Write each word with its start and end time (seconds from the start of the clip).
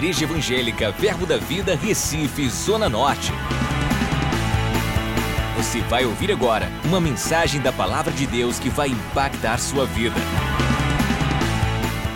Igreja 0.00 0.24
Evangélica 0.24 0.90
Verbo 0.92 1.26
da 1.26 1.36
Vida, 1.36 1.74
Recife, 1.76 2.48
Zona 2.48 2.88
Norte. 2.88 3.32
Você 5.58 5.82
vai 5.82 6.06
ouvir 6.06 6.32
agora 6.32 6.68
uma 6.86 6.98
mensagem 6.98 7.60
da 7.60 7.70
Palavra 7.70 8.10
de 8.10 8.26
Deus 8.26 8.58
que 8.58 8.70
vai 8.70 8.88
impactar 8.88 9.58
sua 9.58 9.84
vida. 9.84 10.16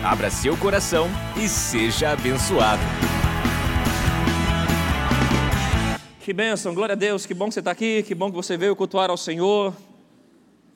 Abra 0.03 0.31
seu 0.31 0.57
coração 0.57 1.07
e 1.37 1.47
seja 1.47 2.09
abençoado. 2.09 2.81
Que 6.21 6.33
bênção, 6.33 6.73
glória 6.73 6.93
a 6.93 6.95
Deus, 6.95 7.27
que 7.27 7.35
bom 7.35 7.49
que 7.49 7.53
você 7.53 7.59
está 7.59 7.69
aqui, 7.69 8.01
que 8.01 8.15
bom 8.15 8.31
que 8.31 8.35
você 8.35 8.57
veio 8.57 8.75
cultuar 8.75 9.11
ao 9.11 9.17
Senhor. 9.17 9.75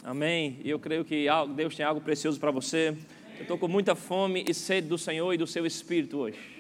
Amém. 0.04 0.60
E 0.64 0.70
eu 0.70 0.78
creio 0.78 1.04
que 1.04 1.26
Deus 1.55 1.76
tem 1.76 1.84
algo 1.84 2.02
precioso 2.02 2.39
para 2.39 2.52
você. 2.52 2.96
Eu 3.36 3.41
estou 3.41 3.57
com 3.57 3.68
muita 3.68 3.96
fome 3.96 4.46
e 4.48 4.54
sede 4.54 4.88
do 4.88 4.98
Senhor 5.00 5.34
e 5.34 5.38
do 5.38 5.48
seu 5.48 5.66
Espírito 5.66 6.20
hoje. 6.20 6.59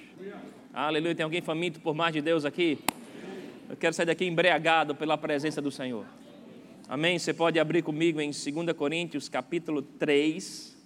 Aleluia. 0.73 1.15
Tem 1.15 1.23
alguém 1.23 1.41
faminto 1.41 1.79
por 1.79 1.95
mais 1.95 2.13
de 2.13 2.21
Deus 2.21 2.45
aqui? 2.45 2.77
Eu 3.69 3.77
quero 3.77 3.93
sair 3.93 4.05
daqui 4.05 4.25
embriagado 4.25 4.93
pela 4.93 5.17
presença 5.17 5.61
do 5.61 5.71
Senhor. 5.71 6.05
Amém. 6.87 7.17
Você 7.17 7.33
pode 7.33 7.59
abrir 7.59 7.81
comigo 7.81 8.19
em 8.19 8.31
2 8.31 8.75
Coríntios, 8.75 9.29
capítulo 9.29 9.81
3. 9.81 10.77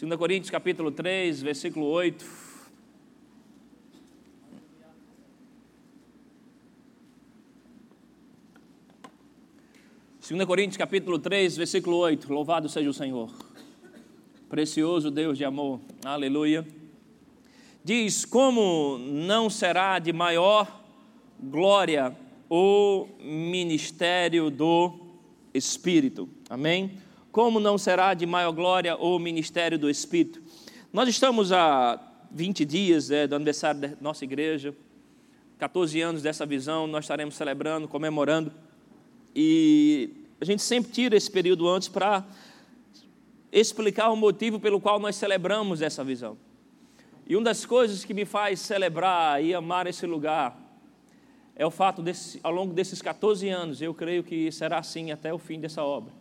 2 0.00 0.16
Coríntios, 0.16 0.50
capítulo 0.50 0.90
3, 0.90 1.42
versículo 1.42 1.86
8. 1.86 2.24
2 10.26 10.44
Coríntios 10.46 10.76
capítulo 10.78 11.18
3, 11.18 11.56
versículo 11.56 11.98
8. 11.98 12.32
Louvado 12.32 12.68
seja 12.68 12.88
o 12.88 12.94
Senhor. 12.94 13.30
Precioso 14.48 15.10
Deus 15.10 15.36
de 15.36 15.44
amor. 15.44 15.80
Aleluia. 16.04 16.64
Diz: 17.84 18.24
Como 18.24 18.96
não 18.98 19.50
será 19.50 19.98
de 19.98 20.10
maior 20.10 20.82
glória 21.38 22.16
o 22.48 23.06
ministério 23.20 24.50
do 24.50 24.98
Espírito? 25.52 26.26
Amém? 26.48 26.98
Como 27.30 27.60
não 27.60 27.76
será 27.76 28.14
de 28.14 28.24
maior 28.24 28.52
glória 28.52 28.96
o 28.96 29.18
ministério 29.18 29.78
do 29.78 29.90
Espírito? 29.90 30.40
Nós 30.90 31.10
estamos 31.10 31.52
há 31.52 32.00
20 32.30 32.64
dias 32.64 33.10
é, 33.10 33.26
do 33.26 33.36
aniversário 33.36 33.82
da 33.82 33.90
nossa 34.00 34.24
igreja, 34.24 34.74
14 35.58 36.00
anos 36.00 36.22
dessa 36.22 36.46
visão, 36.46 36.86
nós 36.86 37.04
estaremos 37.04 37.34
celebrando, 37.34 37.86
comemorando. 37.86 38.50
E 39.36 40.10
a 40.40 40.44
gente 40.46 40.62
sempre 40.62 40.90
tira 40.90 41.14
esse 41.16 41.30
período 41.30 41.68
antes 41.68 41.88
para 41.88 42.24
explicar 43.52 44.08
o 44.10 44.16
motivo 44.16 44.58
pelo 44.58 44.80
qual 44.80 44.98
nós 44.98 45.16
celebramos 45.16 45.82
essa 45.82 46.02
visão. 46.02 46.38
E 47.26 47.36
uma 47.36 47.44
das 47.44 47.64
coisas 47.64 48.04
que 48.04 48.12
me 48.12 48.24
faz 48.24 48.60
celebrar 48.60 49.42
e 49.42 49.54
amar 49.54 49.86
esse 49.86 50.04
lugar 50.06 50.58
é 51.56 51.64
o 51.64 51.70
fato 51.70 52.02
desse, 52.02 52.38
ao 52.42 52.52
longo 52.52 52.74
desses 52.74 53.00
14 53.00 53.48
anos, 53.48 53.80
eu 53.80 53.94
creio 53.94 54.22
que 54.22 54.52
será 54.52 54.78
assim 54.78 55.10
até 55.10 55.32
o 55.32 55.38
fim 55.38 55.58
dessa 55.58 55.82
obra. 55.82 56.12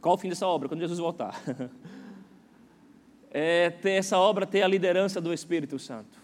Qual 0.00 0.14
o 0.14 0.18
fim 0.18 0.28
dessa 0.28 0.46
obra? 0.46 0.68
Quando 0.68 0.80
Jesus 0.80 0.98
voltar. 0.98 1.40
É 3.30 3.68
ter 3.68 3.90
essa 3.90 4.16
obra 4.16 4.46
ter 4.46 4.62
a 4.62 4.66
liderança 4.66 5.20
do 5.20 5.34
Espírito 5.34 5.78
Santo. 5.78 6.18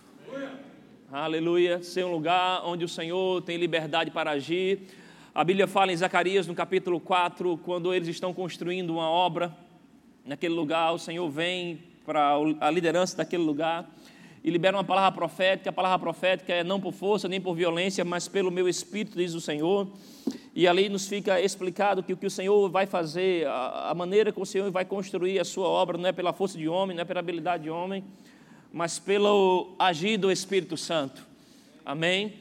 Aleluia. 1.13 1.83
Ser 1.83 2.03
um 2.03 2.11
lugar 2.11 2.63
onde 2.65 2.83
o 2.83 2.89
Senhor 2.89 3.43
tem 3.43 3.59
liberdade 3.59 4.11
para 4.11 4.31
agir, 4.31 4.89
a 5.35 5.45
Bíblia 5.45 5.67
fala 5.67 5.93
em 5.93 5.97
Zacarias, 5.97 6.47
no 6.47 6.55
capítulo 6.55 6.99
4, 6.99 7.59
quando 7.59 7.93
eles 7.93 8.09
estão 8.09 8.33
construindo 8.33 8.89
uma 8.89 9.11
obra 9.11 9.55
naquele 10.25 10.55
lugar, 10.55 10.95
o 10.95 10.99
Senhor 10.99 11.29
vem 11.29 11.83
para 12.05 12.37
a 12.61 12.71
liderança 12.71 13.17
daquele 13.17 13.43
lugar 13.43 13.89
e 14.43 14.51
libera 14.51 14.77
uma 14.77 14.85
palavra 14.85 15.13
profética. 15.13 15.71
A 15.71 15.73
palavra 15.73 15.99
profética 15.99 16.53
é 16.53 16.63
não 16.63 16.79
por 16.79 16.93
força 16.93 17.27
nem 17.27 17.41
por 17.41 17.55
violência, 17.55 18.05
mas 18.05 18.29
pelo 18.29 18.51
meu 18.51 18.69
espírito, 18.69 19.17
diz 19.17 19.33
o 19.33 19.41
Senhor. 19.41 19.89
E 20.55 20.69
ali 20.69 20.89
nos 20.89 21.09
fica 21.09 21.41
explicado 21.41 22.03
que 22.03 22.13
o 22.13 22.17
que 22.17 22.27
o 22.27 22.31
Senhor 22.31 22.71
vai 22.71 22.87
fazer, 22.87 23.47
a 23.49 23.93
maneira 23.97 24.31
que 24.31 24.41
o 24.41 24.45
Senhor 24.45 24.71
vai 24.71 24.85
construir 24.85 25.41
a 25.41 25.45
sua 25.45 25.67
obra, 25.67 25.97
não 25.97 26.09
é 26.09 26.13
pela 26.13 26.33
força 26.33 26.59
de 26.59 26.69
homem, 26.69 26.95
não 26.95 27.03
é 27.03 27.05
pela 27.05 27.21
habilidade 27.21 27.65
de 27.65 27.71
homem, 27.71 28.05
mas 28.71 28.99
pelo 28.99 29.75
agir 29.79 30.19
do 30.19 30.31
Espírito 30.31 30.77
Santo. 30.77 31.27
Amém? 31.85 32.35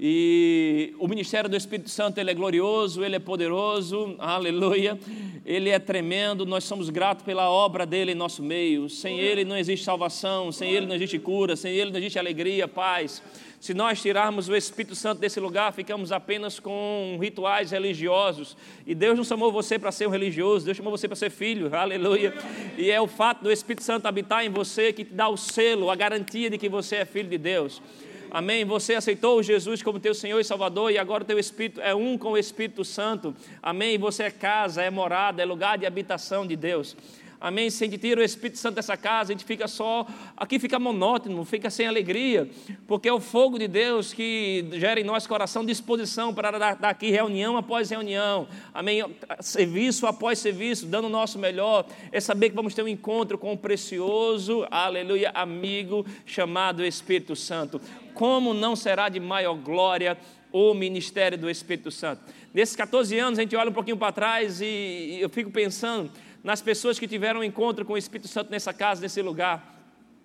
E 0.00 0.94
o 0.96 1.08
ministério 1.08 1.50
do 1.50 1.56
Espírito 1.56 1.90
Santo 1.90 2.18
ele 2.18 2.30
é 2.30 2.34
glorioso, 2.34 3.04
ele 3.04 3.16
é 3.16 3.18
poderoso, 3.18 4.14
aleluia. 4.20 4.96
Ele 5.44 5.70
é 5.70 5.78
tremendo, 5.78 6.46
nós 6.46 6.62
somos 6.62 6.88
gratos 6.88 7.24
pela 7.24 7.50
obra 7.50 7.84
dele 7.84 8.12
em 8.12 8.14
nosso 8.14 8.40
meio. 8.40 8.88
Sem 8.88 9.18
ele 9.18 9.44
não 9.44 9.56
existe 9.56 9.84
salvação, 9.84 10.52
sem 10.52 10.70
ele 10.70 10.86
não 10.86 10.94
existe 10.94 11.18
cura, 11.18 11.56
sem 11.56 11.72
ele 11.72 11.90
não 11.90 11.98
existe 11.98 12.16
alegria, 12.16 12.68
paz. 12.68 13.20
Se 13.58 13.74
nós 13.74 14.00
tirarmos 14.00 14.48
o 14.48 14.54
Espírito 14.54 14.94
Santo 14.94 15.18
desse 15.18 15.40
lugar, 15.40 15.72
ficamos 15.72 16.12
apenas 16.12 16.60
com 16.60 17.18
rituais 17.20 17.72
religiosos. 17.72 18.56
E 18.86 18.94
Deus 18.94 19.16
não 19.16 19.24
chamou 19.24 19.50
você 19.50 19.80
para 19.80 19.90
ser 19.90 20.06
um 20.06 20.10
religioso, 20.10 20.64
Deus 20.64 20.76
chamou 20.76 20.92
você 20.92 21.08
para 21.08 21.16
ser 21.16 21.30
filho, 21.30 21.68
aleluia. 21.74 22.34
E 22.76 22.88
é 22.88 23.00
o 23.00 23.08
fato 23.08 23.42
do 23.42 23.50
Espírito 23.50 23.82
Santo 23.82 24.06
habitar 24.06 24.44
em 24.44 24.48
você 24.48 24.92
que 24.92 25.04
te 25.04 25.12
dá 25.12 25.28
o 25.28 25.36
selo, 25.36 25.90
a 25.90 25.96
garantia 25.96 26.48
de 26.48 26.56
que 26.56 26.68
você 26.68 26.96
é 26.96 27.04
filho 27.04 27.28
de 27.28 27.38
Deus. 27.38 27.82
Amém? 28.30 28.64
Você 28.64 28.94
aceitou 28.94 29.42
Jesus 29.42 29.82
como 29.82 29.98
teu 29.98 30.14
Senhor 30.14 30.38
e 30.38 30.44
Salvador 30.44 30.92
e 30.92 30.98
agora 30.98 31.24
teu 31.24 31.38
Espírito 31.38 31.80
é 31.80 31.94
um 31.94 32.18
com 32.18 32.32
o 32.32 32.38
Espírito 32.38 32.84
Santo. 32.84 33.34
Amém? 33.62 33.96
Você 33.98 34.24
é 34.24 34.30
casa, 34.30 34.82
é 34.82 34.90
morada, 34.90 35.42
é 35.42 35.44
lugar 35.44 35.78
de 35.78 35.86
habitação 35.86 36.46
de 36.46 36.54
Deus. 36.54 36.96
Amém? 37.40 37.70
Se 37.70 37.84
a 37.84 37.86
gente 37.86 37.98
tira 37.98 38.20
o 38.20 38.24
Espírito 38.24 38.58
Santo 38.58 38.74
dessa 38.74 38.96
casa, 38.96 39.30
a 39.30 39.34
gente 39.34 39.44
fica 39.44 39.68
só. 39.68 40.04
Aqui 40.36 40.58
fica 40.58 40.76
monótono, 40.76 41.44
fica 41.44 41.70
sem 41.70 41.86
alegria, 41.86 42.50
porque 42.84 43.08
é 43.08 43.12
o 43.12 43.20
fogo 43.20 43.60
de 43.60 43.68
Deus 43.68 44.12
que 44.12 44.66
gera 44.72 44.98
em 44.98 45.04
nós 45.04 45.24
coração 45.24 45.64
disposição 45.64 46.34
para 46.34 46.58
dar, 46.58 46.78
aqui 46.82 47.10
reunião 47.10 47.56
após 47.56 47.90
reunião. 47.90 48.48
Amém? 48.74 49.04
Serviço 49.40 50.04
após 50.08 50.40
serviço, 50.40 50.86
dando 50.86 51.04
o 51.04 51.10
nosso 51.10 51.38
melhor. 51.38 51.86
É 52.10 52.18
saber 52.18 52.50
que 52.50 52.56
vamos 52.56 52.74
ter 52.74 52.82
um 52.82 52.88
encontro 52.88 53.38
com 53.38 53.52
o 53.52 53.56
precioso, 53.56 54.66
aleluia, 54.68 55.30
amigo 55.32 56.04
chamado 56.26 56.84
Espírito 56.84 57.36
Santo. 57.36 57.80
Como 58.18 58.52
não 58.52 58.74
será 58.74 59.08
de 59.08 59.20
maior 59.20 59.54
glória 59.54 60.18
o 60.50 60.74
ministério 60.74 61.38
do 61.38 61.48
Espírito 61.48 61.88
Santo? 61.88 62.20
Nesses 62.52 62.74
14 62.74 63.16
anos, 63.16 63.38
a 63.38 63.42
gente 63.42 63.54
olha 63.54 63.70
um 63.70 63.72
pouquinho 63.72 63.96
para 63.96 64.10
trás 64.10 64.60
e 64.60 65.18
eu 65.20 65.30
fico 65.30 65.52
pensando 65.52 66.10
nas 66.42 66.60
pessoas 66.60 66.98
que 66.98 67.06
tiveram 67.06 67.38
um 67.38 67.44
encontro 67.44 67.84
com 67.84 67.92
o 67.92 67.96
Espírito 67.96 68.26
Santo 68.26 68.50
nessa 68.50 68.72
casa, 68.74 69.00
nesse 69.00 69.22
lugar. 69.22 69.72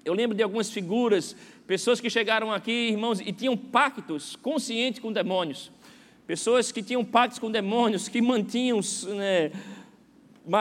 Eu 0.03 0.15
lembro 0.15 0.35
de 0.35 0.41
algumas 0.41 0.71
figuras, 0.71 1.35
pessoas 1.67 2.01
que 2.01 2.09
chegaram 2.09 2.51
aqui, 2.51 2.71
irmãos, 2.71 3.19
e 3.19 3.31
tinham 3.31 3.55
pactos 3.55 4.35
conscientes 4.37 4.99
com 4.99 5.13
demônios. 5.13 5.71
Pessoas 6.25 6.71
que 6.71 6.81
tinham 6.81 7.05
pactos 7.05 7.37
com 7.37 7.51
demônios, 7.51 8.07
que 8.07 8.23
mantinham 8.23 8.79
né, 9.15 9.51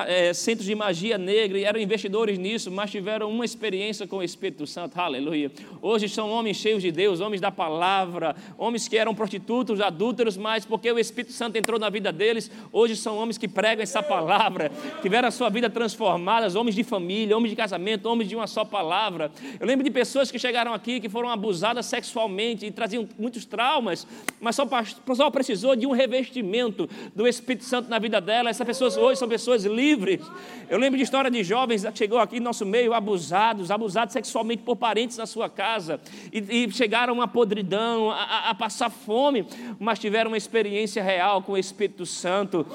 é, 0.06 0.32
centros 0.32 0.66
de 0.66 0.75
magia 0.75 1.19
negra 1.19 1.59
e 1.59 1.65
eram 1.65 1.81
investidores 1.81 2.38
nisso, 2.38 2.70
mas 2.70 2.91
tiveram 2.91 3.28
uma 3.31 3.44
experiência 3.44 4.06
com 4.06 4.19
o 4.19 4.22
Espírito 4.22 4.66
Santo, 4.66 4.98
aleluia. 4.98 5.50
Hoje 5.81 6.09
são 6.09 6.31
homens 6.31 6.56
cheios 6.56 6.82
de 6.82 6.93
Deus, 6.93 7.20
homens 7.20 7.41
da 7.41 7.50
palavra, 7.50 8.37
homens 8.56 8.87
que 8.87 8.97
eram 8.97 9.15
prostitutos, 9.15 9.81
adúlteros, 9.81 10.37
mas 10.37 10.65
porque 10.65 10.91
o 10.91 10.98
Espírito 10.98 11.32
Santo 11.32 11.56
entrou 11.56 11.81
na 11.81 11.91
vida 11.91 12.12
deles, 12.12 12.50
hoje 12.72 12.94
são 12.94 13.16
homens 13.19 13.37
que 13.38 13.48
pregam 13.48 13.82
essa 13.82 14.03
palavra, 14.03 14.70
tiveram 15.00 15.28
a 15.28 15.32
sua 15.32 15.48
vida 15.48 15.69
transformada, 15.69 16.59
homens 16.59 16.76
de 16.76 16.84
família, 16.84 17.37
homens 17.37 17.50
de 17.50 17.56
casamento, 17.56 18.06
homens 18.06 18.28
de 18.28 18.37
uma 18.37 18.47
só 18.47 18.64
palavra. 18.64 19.32
Eu 19.59 19.66
lembro 19.66 19.82
de 19.82 19.91
pessoas 19.91 20.31
que 20.31 20.38
chegaram 20.38 20.72
aqui 20.72 21.00
que 21.00 21.09
foram 21.09 21.28
abusadas 21.28 21.87
sexualmente 21.87 22.64
e 22.66 22.70
traziam 22.70 23.09
muitos 23.19 23.44
traumas, 23.44 24.06
mas 24.41 24.54
só, 24.54 24.69
só 25.14 25.31
precisou 25.31 25.75
de 25.75 25.87
um 25.87 25.91
revestimento 25.91 26.88
do 27.14 27.26
Espírito 27.26 27.64
Santo 27.64 27.88
na 27.88 27.99
vida 27.99 28.20
dela. 28.20 28.50
Essas 28.50 28.66
pessoas 28.66 28.97
hoje 28.97 29.19
são 29.19 29.28
pessoas 29.28 29.64
livres. 29.72 30.21
Eu 30.72 30.78
lembro 30.78 30.97
de 30.97 31.05
história 31.05 31.31
de 31.31 31.44
jovens 31.44 31.84
que 31.84 31.99
chegou 31.99 32.19
aqui 32.19 32.38
no 32.38 32.44
nosso 32.44 32.64
meio 32.64 32.94
abusados, 32.94 33.70
abusados 33.70 34.12
sexualmente 34.12 34.62
por 34.62 34.75
parentes 34.75 35.19
na 35.19 35.26
sua 35.26 35.49
casa, 35.49 36.00
e, 36.32 36.64
e 36.64 36.70
chegaram 36.73 37.20
a 37.20 37.29
podridão, 37.29 38.11
a, 38.11 38.50
a, 38.50 38.55
passar 38.55 38.88
fome, 38.88 39.46
mas 39.79 39.99
tiveram 39.99 40.31
uma 40.31 40.37
experiência 40.37 41.02
real 41.02 41.43
com 41.43 41.52
o 41.52 41.58
Espírito 41.58 42.06
Santo. 42.06 42.67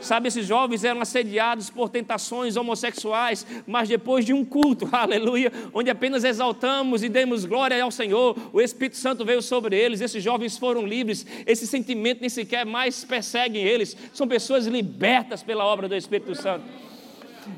Sabe, 0.00 0.28
esses 0.28 0.46
jovens 0.46 0.84
eram 0.84 1.00
assediados 1.00 1.70
por 1.70 1.88
tentações 1.88 2.56
homossexuais, 2.56 3.46
mas 3.66 3.88
depois 3.88 4.26
de 4.26 4.34
um 4.34 4.44
culto, 4.44 4.88
aleluia, 4.92 5.50
onde 5.72 5.88
apenas 5.88 6.24
exaltamos 6.24 7.02
e 7.02 7.08
demos 7.08 7.44
glória 7.44 7.82
ao 7.82 7.90
Senhor, 7.90 8.36
o 8.52 8.60
Espírito 8.60 8.96
Santo 8.96 9.24
veio 9.24 9.40
sobre 9.40 9.74
eles, 9.74 10.00
esses 10.00 10.22
jovens 10.22 10.58
foram 10.58 10.86
livres, 10.86 11.26
esse 11.46 11.66
sentimento 11.66 12.20
nem 12.20 12.28
sequer 12.28 12.66
mais 12.66 13.04
persegue 13.04 13.58
eles, 13.58 13.96
são 14.12 14.28
pessoas 14.28 14.66
libertas 14.66 15.42
pela 15.42 15.64
obra 15.64 15.88
do 15.88 15.94
Espírito 15.94 16.34
Santo. 16.38 16.64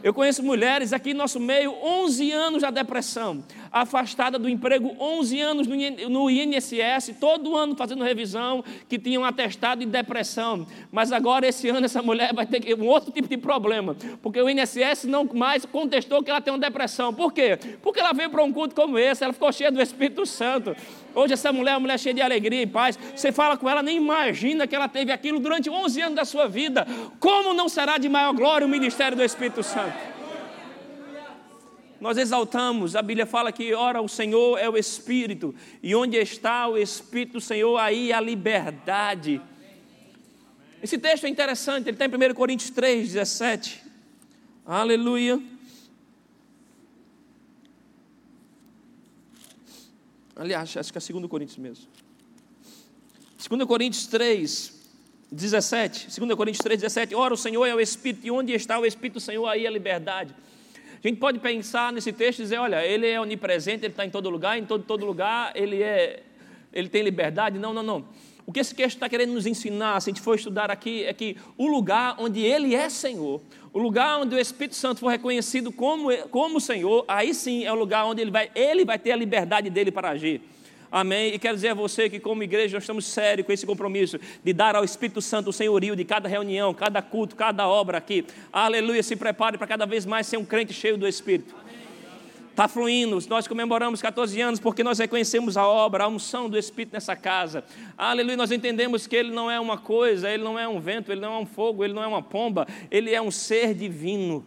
Eu 0.02 0.14
conheço 0.14 0.42
mulheres 0.42 0.92
aqui 0.92 1.12
no 1.12 1.18
nosso 1.18 1.40
meio, 1.40 1.72
11 1.82 2.30
anos 2.32 2.62
da 2.62 2.70
depressão, 2.70 3.42
afastada 3.72 4.38
do 4.38 4.48
emprego, 4.48 4.96
11 4.98 5.40
anos 5.40 5.66
no 5.66 6.30
INSS, 6.30 7.14
todo 7.20 7.56
ano 7.56 7.76
fazendo 7.76 8.02
revisão, 8.02 8.64
que 8.88 8.98
tinham 8.98 9.24
atestado 9.24 9.80
de 9.80 9.86
depressão. 9.86 10.66
Mas 10.90 11.12
agora, 11.12 11.46
esse 11.46 11.68
ano, 11.68 11.86
essa 11.86 12.02
mulher 12.02 12.34
vai 12.34 12.46
ter 12.46 12.74
um 12.74 12.86
outro 12.86 13.12
tipo 13.12 13.28
de 13.28 13.36
problema, 13.36 13.96
porque 14.22 14.40
o 14.40 14.48
INSS 14.48 15.04
não 15.04 15.24
mais 15.32 15.64
contestou 15.64 16.22
que 16.22 16.30
ela 16.30 16.40
tem 16.40 16.52
uma 16.52 16.58
depressão. 16.58 17.14
Por 17.14 17.32
quê? 17.32 17.58
Porque 17.82 18.00
ela 18.00 18.12
veio 18.12 18.30
para 18.30 18.42
um 18.42 18.52
culto 18.52 18.74
como 18.74 18.98
esse, 18.98 19.22
ela 19.22 19.32
ficou 19.32 19.52
cheia 19.52 19.70
do 19.70 19.80
Espírito 19.80 20.26
Santo. 20.26 20.74
Hoje 21.14 21.34
essa 21.34 21.52
mulher 21.52 21.72
é 21.72 21.74
uma 21.74 21.80
mulher 21.80 21.98
cheia 21.98 22.14
de 22.14 22.22
alegria 22.22 22.62
e 22.62 22.66
paz. 22.66 22.98
Você 23.14 23.32
fala 23.32 23.56
com 23.56 23.68
ela, 23.68 23.82
nem 23.82 23.96
imagina 23.96 24.66
que 24.66 24.74
ela 24.74 24.88
teve 24.88 25.10
aquilo 25.10 25.40
durante 25.40 25.68
11 25.68 26.00
anos 26.02 26.14
da 26.16 26.24
sua 26.24 26.46
vida. 26.46 26.86
Como 27.18 27.52
não 27.52 27.68
será 27.68 27.98
de 27.98 28.08
maior 28.08 28.32
glória 28.32 28.66
o 28.66 28.70
ministério 28.70 29.16
do 29.16 29.24
Espírito 29.24 29.62
Santo? 29.62 30.19
Nós 32.00 32.16
exaltamos, 32.16 32.96
a 32.96 33.02
Bíblia 33.02 33.26
fala 33.26 33.52
que, 33.52 33.74
ora, 33.74 34.00
o 34.00 34.08
Senhor 34.08 34.58
é 34.58 34.68
o 34.68 34.76
Espírito, 34.76 35.54
e 35.82 35.94
onde 35.94 36.16
está 36.16 36.66
o 36.66 36.78
Espírito 36.78 37.34
do 37.34 37.40
Senhor, 37.40 37.76
aí 37.76 38.10
a 38.10 38.20
liberdade. 38.20 39.40
Esse 40.82 40.96
texto 40.96 41.24
é 41.24 41.28
interessante, 41.28 41.88
ele 41.88 42.02
está 42.02 42.06
em 42.06 42.30
1 42.30 42.34
Coríntios 42.34 42.70
3, 42.70 43.12
17. 43.12 43.82
Aleluia. 44.64 45.42
Aliás, 50.34 50.74
acho 50.74 50.90
que 50.90 50.96
é 50.96 51.12
2 51.12 51.26
Coríntios 51.26 51.58
mesmo. 51.58 51.86
2 53.46 53.64
Coríntios 53.64 54.06
3, 54.06 54.72
17. 55.30 56.18
2 56.18 56.34
Coríntios 56.34 56.62
3, 56.62 56.80
17. 56.80 57.14
Ora, 57.14 57.34
o 57.34 57.36
Senhor 57.36 57.66
é 57.66 57.74
o 57.74 57.80
Espírito, 57.80 58.26
e 58.26 58.30
onde 58.30 58.54
está 58.54 58.78
o 58.78 58.86
Espírito 58.86 59.14
do 59.14 59.20
Senhor, 59.20 59.46
aí 59.46 59.66
a 59.66 59.70
liberdade. 59.70 60.34
A 61.02 61.08
gente 61.08 61.18
pode 61.18 61.38
pensar 61.38 61.92
nesse 61.92 62.12
texto 62.12 62.40
e 62.40 62.42
dizer: 62.42 62.58
olha, 62.58 62.84
ele 62.84 63.06
é 63.06 63.20
onipresente, 63.20 63.84
ele 63.84 63.92
está 63.92 64.04
em 64.04 64.10
todo 64.10 64.28
lugar, 64.28 64.58
em 64.58 64.64
todo, 64.64 64.84
todo 64.84 65.06
lugar 65.06 65.52
ele, 65.54 65.82
é, 65.82 66.22
ele 66.72 66.88
tem 66.88 67.02
liberdade. 67.02 67.58
Não, 67.58 67.72
não, 67.72 67.82
não. 67.82 68.04
O 68.46 68.52
que 68.52 68.60
esse 68.60 68.74
texto 68.74 68.96
está 68.96 69.08
querendo 69.08 69.32
nos 69.32 69.46
ensinar, 69.46 70.00
se 70.00 70.10
a 70.10 70.12
gente 70.12 70.20
for 70.20 70.34
estudar 70.34 70.70
aqui, 70.70 71.04
é 71.04 71.14
que 71.14 71.36
o 71.56 71.66
lugar 71.68 72.16
onde 72.18 72.40
Ele 72.40 72.74
é 72.74 72.88
Senhor, 72.88 73.40
o 73.72 73.78
lugar 73.78 74.18
onde 74.18 74.34
o 74.34 74.38
Espírito 74.38 74.74
Santo 74.74 75.00
for 75.00 75.08
reconhecido 75.08 75.70
como, 75.70 76.10
como 76.28 76.60
Senhor, 76.60 77.04
aí 77.06 77.32
sim 77.32 77.64
é 77.64 77.72
o 77.72 77.76
lugar 77.76 78.04
onde 78.06 78.20
ele 78.20 78.30
vai, 78.30 78.50
ele 78.54 78.84
vai 78.84 78.98
ter 78.98 79.12
a 79.12 79.16
liberdade 79.16 79.70
dele 79.70 79.92
para 79.92 80.10
agir. 80.10 80.42
Amém? 80.90 81.32
E 81.34 81.38
quero 81.38 81.54
dizer 81.54 81.68
a 81.68 81.74
você 81.74 82.10
que, 82.10 82.18
como 82.18 82.42
igreja, 82.42 82.76
nós 82.76 82.82
estamos 82.82 83.04
sérios 83.04 83.46
com 83.46 83.52
esse 83.52 83.64
compromisso 83.64 84.18
de 84.42 84.52
dar 84.52 84.74
ao 84.74 84.82
Espírito 84.82 85.22
Santo 85.22 85.50
o 85.50 85.52
senhorio 85.52 85.94
de 85.94 86.04
cada 86.04 86.28
reunião, 86.28 86.74
cada 86.74 87.00
culto, 87.00 87.36
cada 87.36 87.68
obra 87.68 87.98
aqui. 87.98 88.24
Aleluia. 88.52 89.02
Se 89.02 89.14
prepare 89.14 89.56
para 89.56 89.66
cada 89.66 89.86
vez 89.86 90.04
mais 90.04 90.26
ser 90.26 90.36
um 90.36 90.44
crente 90.44 90.72
cheio 90.72 90.98
do 90.98 91.06
Espírito. 91.06 91.54
Está 92.50 92.66
fluindo. 92.66 93.18
Nós 93.28 93.46
comemoramos 93.46 94.02
14 94.02 94.40
anos 94.40 94.60
porque 94.60 94.82
nós 94.82 94.98
reconhecemos 94.98 95.56
a 95.56 95.66
obra, 95.66 96.04
a 96.04 96.08
unção 96.08 96.50
do 96.50 96.58
Espírito 96.58 96.92
nessa 96.92 97.14
casa. 97.14 97.64
Aleluia. 97.96 98.36
Nós 98.36 98.50
entendemos 98.50 99.06
que 99.06 99.14
Ele 99.14 99.30
não 99.30 99.48
é 99.48 99.60
uma 99.60 99.78
coisa, 99.78 100.28
Ele 100.28 100.42
não 100.42 100.58
é 100.58 100.66
um 100.66 100.80
vento, 100.80 101.12
Ele 101.12 101.20
não 101.20 101.34
é 101.34 101.38
um 101.38 101.46
fogo, 101.46 101.84
Ele 101.84 101.94
não 101.94 102.02
é 102.02 102.06
uma 102.06 102.20
pomba, 102.20 102.66
Ele 102.90 103.14
é 103.14 103.22
um 103.22 103.30
ser 103.30 103.74
divino. 103.74 104.44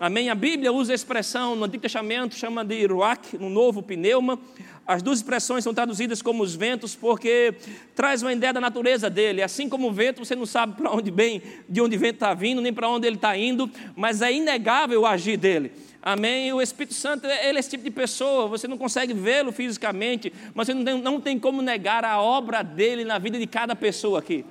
Amém? 0.00 0.28
A 0.28 0.34
Bíblia 0.34 0.72
usa 0.72 0.92
a 0.92 0.94
expressão 0.94 1.54
no 1.54 1.64
Antigo 1.64 1.82
Testamento, 1.82 2.34
chama 2.34 2.64
de 2.64 2.84
ruach, 2.84 3.38
no 3.38 3.48
Novo 3.48 3.80
pneuma. 3.80 4.40
As 4.84 5.00
duas 5.00 5.18
expressões 5.18 5.62
são 5.62 5.72
traduzidas 5.72 6.20
como 6.20 6.42
os 6.42 6.56
ventos 6.56 6.96
porque 6.96 7.54
traz 7.94 8.20
uma 8.20 8.32
ideia 8.32 8.52
da 8.52 8.60
natureza 8.60 9.08
dele. 9.08 9.40
Assim 9.40 9.68
como 9.68 9.88
o 9.88 9.92
vento, 9.92 10.24
você 10.24 10.34
não 10.34 10.46
sabe 10.46 10.76
para 10.76 10.90
onde 10.90 11.12
vem, 11.12 11.40
de 11.68 11.80
onde 11.80 11.96
o 11.96 11.98
vento 11.98 12.14
está 12.14 12.34
vindo, 12.34 12.60
nem 12.60 12.72
para 12.72 12.88
onde 12.88 13.06
ele 13.06 13.14
está 13.14 13.36
indo, 13.38 13.70
mas 13.94 14.20
é 14.20 14.32
inegável 14.32 15.02
o 15.02 15.06
agir 15.06 15.36
dele. 15.36 15.70
Amém? 16.02 16.52
O 16.52 16.60
Espírito 16.60 16.94
Santo, 16.94 17.26
ele 17.26 17.56
é 17.56 17.60
esse 17.60 17.70
tipo 17.70 17.84
de 17.84 17.90
pessoa, 17.90 18.48
você 18.48 18.66
não 18.66 18.76
consegue 18.76 19.14
vê-lo 19.14 19.52
fisicamente, 19.52 20.32
mas 20.54 20.66
você 20.66 20.74
não 20.74 20.84
tem, 20.84 21.00
não 21.00 21.20
tem 21.20 21.38
como 21.38 21.62
negar 21.62 22.04
a 22.04 22.20
obra 22.20 22.62
dele 22.62 23.04
na 23.04 23.18
vida 23.18 23.38
de 23.38 23.46
cada 23.46 23.76
pessoa 23.76 24.18
aqui. 24.18 24.44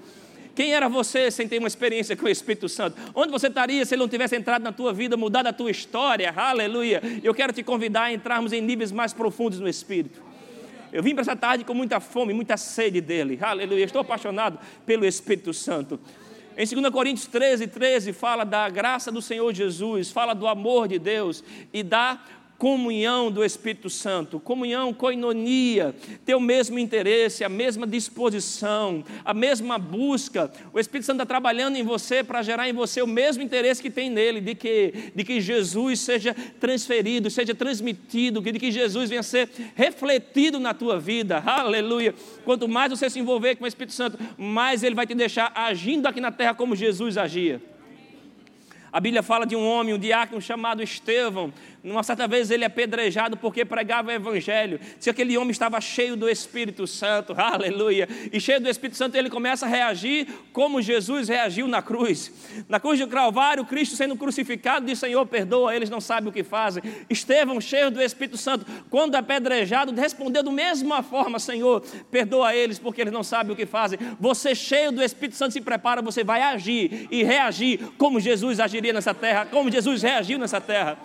Quem 0.56 0.74
era 0.74 0.88
você 0.88 1.32
sem 1.32 1.48
ter 1.48 1.58
uma 1.58 1.68
experiência 1.68 2.16
com 2.16 2.26
o 2.26 2.30
Espírito 2.30 2.70
Santo? 2.70 2.96
Onde 3.16 3.32
você 3.32 3.48
estaria 3.48 3.84
se 3.86 3.96
ele 3.96 4.02
não 4.02 4.10
tivesse 4.10 4.36
entrado 4.36 4.62
na 4.62 4.72
tua 4.72 4.94
vida, 4.94 5.18
mudado 5.18 5.48
a 5.48 5.54
tua 5.54 5.72
história? 5.72 6.32
Aleluia! 6.36 7.02
Eu 7.24 7.34
quero 7.34 7.52
te 7.52 7.64
convidar 7.64 8.04
a 8.04 8.14
entrarmos 8.14 8.54
em 8.54 8.62
níveis 8.62 8.92
mais 8.92 9.14
profundos 9.14 9.60
no 9.60 9.68
Espírito. 9.68 10.22
Eu 10.92 11.02
vim 11.02 11.16
para 11.16 11.22
essa 11.22 11.36
tarde 11.36 11.64
com 11.64 11.74
muita 11.74 12.00
fome, 12.00 12.34
muita 12.34 12.56
sede 12.56 13.02
dele. 13.02 13.40
Aleluia! 13.42 13.84
Estou 13.84 14.02
apaixonado 14.02 14.60
pelo 14.86 15.06
Espírito 15.06 15.54
Santo. 15.54 16.00
Em 16.56 16.68
2 16.68 16.94
Coríntios 16.94 17.26
13, 17.26 17.66
13, 17.66 18.14
fala 18.14 18.44
da 18.44 18.70
graça 18.70 19.12
do 19.12 19.24
Senhor 19.24 19.52
Jesus, 19.52 20.12
fala 20.12 20.36
do 20.36 20.48
amor 20.48 20.88
de 20.88 21.00
Deus 21.00 21.44
e 21.74 21.82
da 21.82 22.22
comunhão 22.64 23.30
do 23.30 23.44
Espírito 23.44 23.90
Santo, 23.90 24.40
comunhão, 24.40 24.94
coinonia, 24.94 25.94
ter 26.26 26.34
o 26.34 26.40
mesmo 26.40 26.80
interesse, 26.80 27.44
a 27.44 27.50
mesma 27.50 27.86
disposição, 27.86 29.04
a 29.26 29.34
mesma 29.34 29.78
busca. 29.78 30.50
O 30.72 30.80
Espírito 30.80 31.08
Santo 31.08 31.18
está 31.18 31.26
trabalhando 31.26 31.76
em 31.76 31.84
você 31.84 32.24
para 32.24 32.42
gerar 32.42 32.70
em 32.70 32.72
você 32.72 33.02
o 33.02 33.06
mesmo 33.06 33.44
interesse 33.44 33.82
que 33.82 33.90
tem 33.90 34.10
nele, 34.10 34.40
de 34.40 34.56
que, 34.56 35.12
de 35.14 35.26
que 35.26 35.42
Jesus 35.42 36.00
seja 36.00 36.34
transferido, 36.58 37.30
seja 37.30 37.54
transmitido, 37.54 38.40
de 38.40 38.58
que 38.58 38.72
Jesus 38.72 39.10
venha 39.10 39.24
ser 39.24 39.50
refletido 39.76 40.58
na 40.58 40.74
tua 40.74 40.98
vida. 40.98 41.44
Aleluia. 41.46 42.16
Quanto 42.46 42.66
mais 42.70 42.92
você 42.92 43.10
se 43.10 43.20
envolver 43.20 43.58
com 43.58 43.66
o 43.66 43.68
Espírito 43.68 43.94
Santo, 43.94 44.18
mais 44.38 44.84
ele 44.84 44.96
vai 44.96 45.06
te 45.06 45.14
deixar 45.14 45.52
agindo 45.54 46.08
aqui 46.08 46.22
na 46.22 46.32
terra 46.32 46.54
como 46.54 46.78
Jesus 46.78 47.18
agia. 47.18 47.62
A 48.94 49.00
Bíblia 49.00 49.24
fala 49.24 49.44
de 49.48 49.56
um 49.56 49.68
homem, 49.68 49.92
um 49.92 49.98
diácono 49.98 50.40
chamado 50.40 50.84
Estevão. 50.84 51.52
Uma 51.84 52.02
certa 52.02 52.26
vez 52.30 52.50
ele 52.50 52.64
é 52.64 52.68
apedrejado 52.68 53.36
porque 53.36 53.66
pregava 53.66 54.08
o 54.08 54.12
Evangelho. 54.12 54.80
Se 55.02 55.10
aquele 55.10 55.38
homem 55.38 55.52
estava 55.52 55.82
cheio 55.82 56.16
do 56.16 56.30
Espírito 56.30 56.88
Santo, 56.88 57.34
aleluia. 57.38 58.08
E 58.32 58.40
cheio 58.40 58.62
do 58.62 58.70
Espírito 58.70 58.96
Santo, 58.96 59.18
ele 59.18 59.30
começa 59.30 59.66
a 59.66 59.70
reagir 59.70 60.28
como 60.54 60.82
Jesus 60.82 61.28
reagiu 61.28 61.68
na 61.68 61.82
cruz. 61.82 62.32
Na 62.70 62.80
cruz 62.80 63.00
do 63.00 63.08
Calvário, 63.08 63.66
Cristo 63.66 63.98
sendo 63.98 64.16
crucificado, 64.16 64.86
diz: 64.86 64.98
Senhor, 64.98 65.26
perdoa, 65.26 65.76
eles 65.76 65.90
não 65.90 66.00
sabem 66.00 66.30
o 66.30 66.32
que 66.32 66.42
fazem. 66.42 66.82
Estevão, 67.10 67.60
cheio 67.60 67.92
do 67.92 68.02
Espírito 68.02 68.38
Santo, 68.38 68.66
quando 68.90 69.16
apedrejado, 69.16 69.94
respondeu 69.94 70.42
da 70.42 70.52
mesma 70.52 71.04
forma: 71.04 71.38
Senhor, 71.38 71.82
perdoa 72.10 72.56
eles 72.56 72.80
porque 72.80 73.02
eles 73.02 73.12
não 73.12 73.24
sabem 73.24 73.52
o 73.52 73.58
que 73.58 73.66
fazem. 73.66 74.00
Você, 74.22 74.56
cheio 74.56 74.90
do 74.90 75.04
Espírito 75.04 75.36
Santo, 75.36 75.52
se 75.52 75.60
prepara, 75.60 76.02
você 76.02 76.24
vai 76.24 76.42
agir 76.42 77.10
e 77.12 77.24
reagir 77.24 77.92
como 77.98 78.22
Jesus 78.22 78.62
agiria 78.62 78.94
nessa 78.94 79.14
terra, 79.14 79.46
como 79.46 79.70
Jesus 79.70 80.02
reagiu 80.02 80.40
nessa 80.40 80.62
terra. 80.62 80.98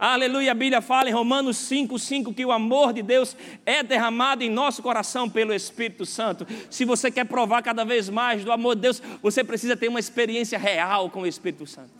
Aleluia, 0.00 0.52
a 0.52 0.54
Bíblia 0.54 0.80
fala 0.80 1.10
em 1.10 1.12
Romanos 1.12 1.58
5, 1.58 1.98
5 1.98 2.32
que 2.32 2.42
o 2.42 2.50
amor 2.50 2.94
de 2.94 3.02
Deus 3.02 3.36
é 3.66 3.82
derramado 3.82 4.42
em 4.42 4.48
nosso 4.48 4.82
coração 4.82 5.28
pelo 5.28 5.52
Espírito 5.52 6.06
Santo. 6.06 6.46
Se 6.70 6.86
você 6.86 7.10
quer 7.10 7.26
provar 7.26 7.60
cada 7.60 7.84
vez 7.84 8.08
mais 8.08 8.42
do 8.42 8.50
amor 8.50 8.76
de 8.76 8.80
Deus, 8.80 9.02
você 9.20 9.44
precisa 9.44 9.76
ter 9.76 9.88
uma 9.88 10.00
experiência 10.00 10.58
real 10.58 11.10
com 11.10 11.20
o 11.20 11.26
Espírito 11.26 11.66
Santo. 11.66 11.90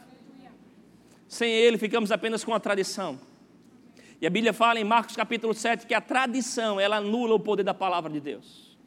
Sem 1.29 1.53
ele, 1.53 1.77
ficamos 1.77 2.11
apenas 2.11 2.43
com 2.43 2.55
a 2.55 2.59
tradição. 2.59 3.21
E 4.19 4.27
a 4.27 4.31
Bíblia 4.31 4.55
fala 4.55 4.81
em 4.81 4.85
Marcos 4.85 5.15
capítulo 5.15 5.53
7 5.53 5.87
que 5.87 5.93
a 5.93 6.01
tradição, 6.01 6.81
ela 6.81 6.97
anula 6.97 7.35
o 7.35 7.41
poder 7.41 7.65
da 7.65 7.75
palavra 7.75 8.11
de 8.11 8.19
Deus. 8.19 8.79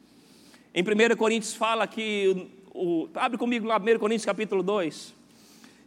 Em 0.74 0.82
1 0.82 1.16
Coríntios 1.16 1.54
fala 1.54 1.86
que, 1.86 2.48
o, 2.74 3.08
abre 3.14 3.38
comigo 3.38 3.64
lá 3.64 3.76
1 3.78 3.96
Coríntios 3.96 4.24
capítulo 4.24 4.60
2 4.60 5.22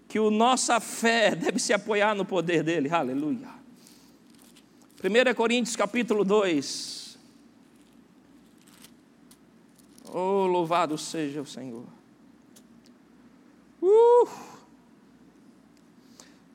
que 0.08 0.18
a 0.18 0.32
nossa 0.32 0.80
fé 0.80 1.36
deve 1.36 1.60
se 1.60 1.74
apoiar 1.74 2.16
no 2.16 2.24
poder 2.24 2.64
dele. 2.64 2.90
Aleluia. 2.90 3.50
1 5.04 5.34
Coríntios 5.36 5.76
capítulo 5.76 6.24
2. 6.24 7.18
Oh, 10.14 10.48
louvado 10.48 10.98
seja 10.98 11.42
o 11.42 11.46
Senhor. 11.46 11.86
Uh! 13.82 14.28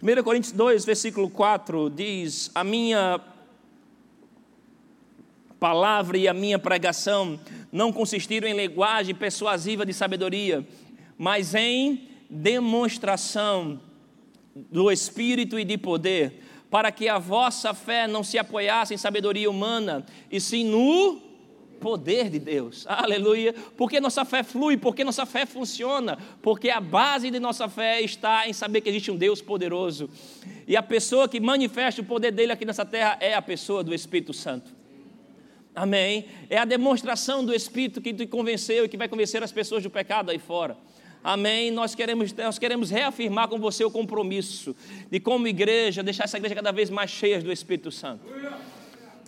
1 0.02 0.22
Coríntios 0.24 0.52
2, 0.52 0.84
versículo 0.84 1.30
4 1.30 1.90
diz: 1.90 2.50
A 2.54 2.64
minha 2.64 3.20
palavra 5.60 6.18
e 6.18 6.26
a 6.26 6.34
minha 6.34 6.58
pregação 6.58 7.38
não 7.70 7.92
consistiram 7.92 8.48
em 8.48 8.56
linguagem 8.56 9.14
persuasiva 9.14 9.86
de 9.86 9.92
sabedoria, 9.92 10.66
mas 11.16 11.54
em 11.54 12.11
demonstração 12.32 13.78
do 14.54 14.90
Espírito 14.90 15.58
e 15.58 15.64
de 15.64 15.76
poder, 15.76 16.40
para 16.70 16.90
que 16.90 17.06
a 17.06 17.18
vossa 17.18 17.74
fé 17.74 18.06
não 18.06 18.24
se 18.24 18.38
apoiasse 18.38 18.94
em 18.94 18.96
sabedoria 18.96 19.50
humana, 19.50 20.06
e 20.30 20.40
sim 20.40 20.64
no 20.64 21.20
poder 21.78 22.30
de 22.30 22.38
Deus. 22.38 22.86
Aleluia. 22.88 23.54
Porque 23.76 24.00
nossa 24.00 24.24
fé 24.24 24.42
flui, 24.42 24.78
porque 24.78 25.04
nossa 25.04 25.26
fé 25.26 25.44
funciona, 25.44 26.16
porque 26.40 26.70
a 26.70 26.80
base 26.80 27.30
de 27.30 27.38
nossa 27.38 27.68
fé 27.68 28.00
está 28.00 28.48
em 28.48 28.52
saber 28.54 28.80
que 28.80 28.88
existe 28.88 29.10
um 29.10 29.16
Deus 29.16 29.42
poderoso. 29.42 30.08
E 30.66 30.76
a 30.76 30.82
pessoa 30.82 31.28
que 31.28 31.40
manifesta 31.40 32.00
o 32.00 32.04
poder 32.04 32.30
dele 32.30 32.52
aqui 32.52 32.64
nessa 32.64 32.86
terra 32.86 33.18
é 33.20 33.34
a 33.34 33.42
pessoa 33.42 33.84
do 33.84 33.92
Espírito 33.92 34.32
Santo. 34.32 34.70
Amém. 35.74 36.26
É 36.48 36.58
a 36.58 36.64
demonstração 36.64 37.44
do 37.44 37.52
Espírito 37.52 38.00
que 38.00 38.14
te 38.14 38.26
convenceu 38.26 38.84
e 38.84 38.88
que 38.88 38.96
vai 38.96 39.08
convencer 39.08 39.42
as 39.42 39.52
pessoas 39.52 39.82
do 39.82 39.90
pecado 39.90 40.30
aí 40.30 40.38
fora. 40.38 40.76
Amém. 41.24 41.70
Nós 41.70 41.94
queremos, 41.94 42.32
nós 42.32 42.58
queremos 42.58 42.90
reafirmar 42.90 43.48
com 43.48 43.58
você 43.58 43.84
o 43.84 43.90
compromisso 43.90 44.74
de, 45.08 45.20
como 45.20 45.46
igreja, 45.46 46.02
deixar 46.02 46.24
essa 46.24 46.36
igreja 46.36 46.54
cada 46.54 46.72
vez 46.72 46.90
mais 46.90 47.10
cheia 47.10 47.40
do 47.40 47.52
Espírito 47.52 47.92
Santo. 47.92 48.24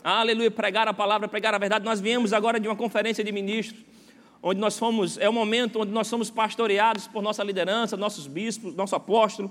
Aleluia. 0.02 0.50
Pregar 0.50 0.88
a 0.88 0.92
palavra, 0.92 1.28
pregar 1.28 1.54
a 1.54 1.58
verdade. 1.58 1.84
Nós 1.84 2.00
viemos 2.00 2.32
agora 2.32 2.58
de 2.58 2.66
uma 2.66 2.74
conferência 2.74 3.22
de 3.22 3.30
ministros, 3.30 3.84
onde 4.42 4.60
nós 4.60 4.76
fomos, 4.76 5.16
é 5.18 5.28
o 5.28 5.32
momento 5.32 5.80
onde 5.80 5.92
nós 5.92 6.08
somos 6.08 6.30
pastoreados 6.30 7.06
por 7.06 7.22
nossa 7.22 7.44
liderança, 7.44 7.96
nossos 7.96 8.26
bispos, 8.26 8.74
nosso 8.74 8.96
apóstolo. 8.96 9.50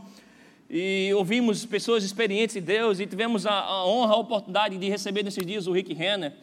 E 0.70 1.12
ouvimos 1.16 1.66
pessoas 1.66 2.04
experientes 2.04 2.56
de 2.56 2.62
Deus 2.62 3.00
e 3.00 3.06
tivemos 3.06 3.46
a, 3.46 3.54
a 3.54 3.86
honra, 3.86 4.16
a 4.16 4.18
oportunidade 4.18 4.78
de 4.78 4.90
receber 4.90 5.24
nesses 5.24 5.46
dias 5.46 5.66
o 5.66 5.72
Rick 5.72 5.94
Renner 5.94 6.34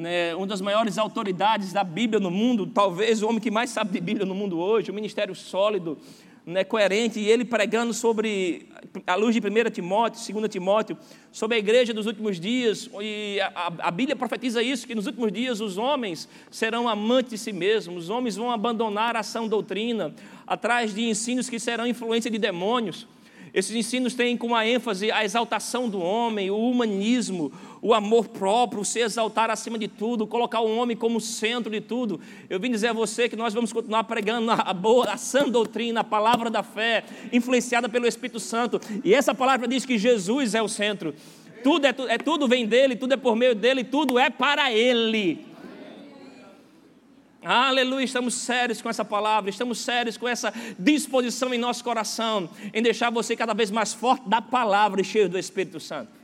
né, 0.00 0.34
uma 0.34 0.46
das 0.46 0.60
maiores 0.60 0.96
autoridades 0.98 1.72
da 1.72 1.84
Bíblia 1.84 2.18
no 2.18 2.30
mundo, 2.30 2.66
talvez 2.66 3.22
o 3.22 3.28
homem 3.28 3.40
que 3.40 3.50
mais 3.50 3.70
sabe 3.70 3.92
de 3.92 4.00
Bíblia 4.00 4.26
no 4.26 4.34
mundo 4.34 4.58
hoje, 4.58 4.90
um 4.90 4.94
ministério 4.94 5.34
sólido, 5.34 5.98
né, 6.46 6.64
coerente, 6.64 7.20
e 7.20 7.28
ele 7.28 7.44
pregando 7.44 7.92
sobre, 7.92 8.66
a 9.06 9.14
luz 9.14 9.34
de 9.34 9.40
1 9.40 9.70
Timóteo, 9.70 10.34
2 10.34 10.50
Timóteo, 10.50 10.96
sobre 11.30 11.56
a 11.56 11.58
igreja 11.58 11.92
dos 11.92 12.06
últimos 12.06 12.40
dias, 12.40 12.88
e 13.00 13.38
a, 13.40 13.72
a, 13.80 13.90
Bíblia 13.90 14.16
profetiza 14.16 14.62
isso, 14.62 14.86
que 14.86 14.94
nos 14.94 15.06
últimos 15.06 15.30
dias 15.30 15.60
os 15.60 15.76
homens 15.76 16.26
serão 16.50 16.88
amantes 16.88 17.32
de 17.32 17.38
si 17.38 17.52
mesmos, 17.52 18.04
os 18.04 18.10
homens 18.10 18.36
vão 18.36 18.50
abandonar 18.50 19.16
a 19.16 19.20
ação 19.20 19.46
doutrina, 19.46 20.14
atrás 20.46 20.94
de 20.94 21.02
ensinos 21.02 21.48
que 21.50 21.60
serão 21.60 21.86
influência 21.86 22.30
de 22.30 22.38
demônios, 22.38 23.06
esses 23.52 23.74
ensinos 23.74 24.14
têm 24.14 24.36
como 24.36 24.58
ênfase 24.60 25.10
a 25.10 25.24
exaltação 25.24 25.88
do 25.88 26.00
homem, 26.00 26.50
o 26.50 26.56
humanismo, 26.56 27.52
o 27.82 27.92
amor 27.94 28.28
próprio, 28.28 28.84
se 28.84 29.00
exaltar 29.00 29.50
acima 29.50 29.78
de 29.78 29.88
tudo, 29.88 30.26
colocar 30.26 30.60
o 30.60 30.76
homem 30.76 30.96
como 30.96 31.20
centro 31.20 31.70
de 31.70 31.80
tudo. 31.80 32.20
Eu 32.48 32.60
vim 32.60 32.70
dizer 32.70 32.88
a 32.88 32.92
você 32.92 33.28
que 33.28 33.36
nós 33.36 33.52
vamos 33.52 33.72
continuar 33.72 34.04
pregando 34.04 34.50
a 34.50 34.72
boa, 34.72 35.06
a 35.06 35.16
sã 35.16 35.48
doutrina, 35.48 36.00
a 36.00 36.04
palavra 36.04 36.50
da 36.50 36.62
fé, 36.62 37.04
influenciada 37.32 37.88
pelo 37.88 38.06
Espírito 38.06 38.38
Santo. 38.38 38.80
E 39.04 39.14
essa 39.14 39.34
palavra 39.34 39.66
diz 39.66 39.84
que 39.84 39.98
Jesus 39.98 40.54
é 40.54 40.62
o 40.62 40.68
centro. 40.68 41.14
Tudo 41.62 41.86
é, 41.86 41.94
é 42.08 42.18
tudo 42.18 42.48
vem 42.48 42.66
dele, 42.66 42.96
tudo 42.96 43.14
é 43.14 43.16
por 43.16 43.36
meio 43.36 43.54
dele, 43.54 43.84
tudo 43.84 44.18
é 44.18 44.30
para 44.30 44.72
ele. 44.72 45.49
Aleluia, 47.42 48.04
estamos 48.04 48.34
sérios 48.34 48.82
com 48.82 48.90
essa 48.90 49.04
palavra, 49.04 49.48
estamos 49.48 49.78
sérios 49.78 50.18
com 50.18 50.28
essa 50.28 50.52
disposição 50.78 51.54
em 51.54 51.58
nosso 51.58 51.82
coração, 51.82 52.50
em 52.72 52.82
deixar 52.82 53.08
você 53.08 53.34
cada 53.34 53.54
vez 53.54 53.70
mais 53.70 53.94
forte 53.94 54.28
da 54.28 54.42
palavra 54.42 55.00
e 55.00 55.04
cheio 55.04 55.28
do 55.28 55.38
Espírito 55.38 55.80
Santo. 55.80 56.19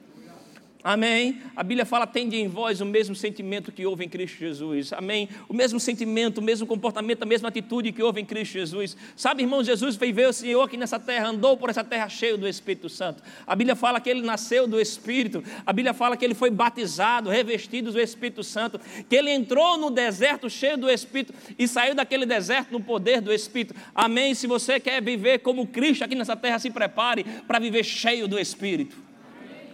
Amém. 0.87 1.43
A 1.57 1.65
Bíblia 1.65 1.85
fala: 1.85 2.07
tende 2.07 2.37
em 2.37 2.47
vós 2.47 2.81
o 2.81 2.87
mesmo 2.87 3.13
sentimento 3.13 3.73
que 3.73 3.85
houve 3.85 4.05
em 4.05 4.09
Cristo 4.09 4.39
Jesus. 4.39 4.93
Amém. 4.93 5.29
O 5.49 5.53
mesmo 5.53 5.81
sentimento, 5.81 6.39
o 6.39 6.43
mesmo 6.43 6.65
comportamento, 6.65 7.25
a 7.25 7.27
mesma 7.27 7.49
atitude 7.49 7.91
que 7.91 8.01
houve 8.01 8.21
em 8.21 8.25
Cristo 8.25 8.53
Jesus. 8.53 8.97
Sabe, 9.17 9.43
irmão, 9.43 9.65
Jesus 9.65 9.97
veio 9.97 10.29
o 10.29 10.33
Senhor 10.33 10.63
aqui 10.63 10.77
nessa 10.77 11.01
terra, 11.01 11.31
andou 11.31 11.57
por 11.57 11.71
essa 11.71 11.83
terra 11.83 12.09
cheio 12.09 12.39
do 12.39 12.47
Espírito 12.47 12.89
Santo. 12.89 13.21
A 13.45 13.57
Bíblia 13.57 13.75
fala 13.75 14.01
que 14.01 14.09
ele 14.09 14.23
nasceu 14.23 14.69
do 14.69 14.81
Espírito. 14.81 15.43
A 15.67 15.73
Bíblia 15.73 15.93
fala 15.93 16.17
que 16.17 16.25
ele 16.25 16.35
foi 16.35 16.51
batizado, 16.51 17.31
revestido 17.31 17.91
do 17.91 18.01
Espírito 18.01 18.45
Santo. 18.45 18.81
Que 19.09 19.17
ele 19.17 19.33
entrou 19.33 19.77
no 19.77 19.91
deserto 19.91 20.49
cheio 20.49 20.79
do 20.79 20.89
Espírito 20.89 21.35
e 21.59 21.67
saiu 21.67 21.97
daquele 21.97 22.25
deserto 22.25 22.71
no 22.71 22.81
poder 22.81 23.21
do 23.21 23.33
Espírito. 23.33 23.75
Amém. 23.93 24.37
Se 24.37 24.47
você 24.47 24.79
quer 24.79 25.03
viver 25.03 25.41
como 25.41 25.67
Cristo 25.67 26.05
aqui 26.05 26.15
nessa 26.15 26.37
terra, 26.37 26.61
se 26.61 26.71
prepare 26.71 27.25
para 27.45 27.59
viver 27.59 27.83
cheio 27.83 28.29
do 28.29 28.39
Espírito 28.39 29.06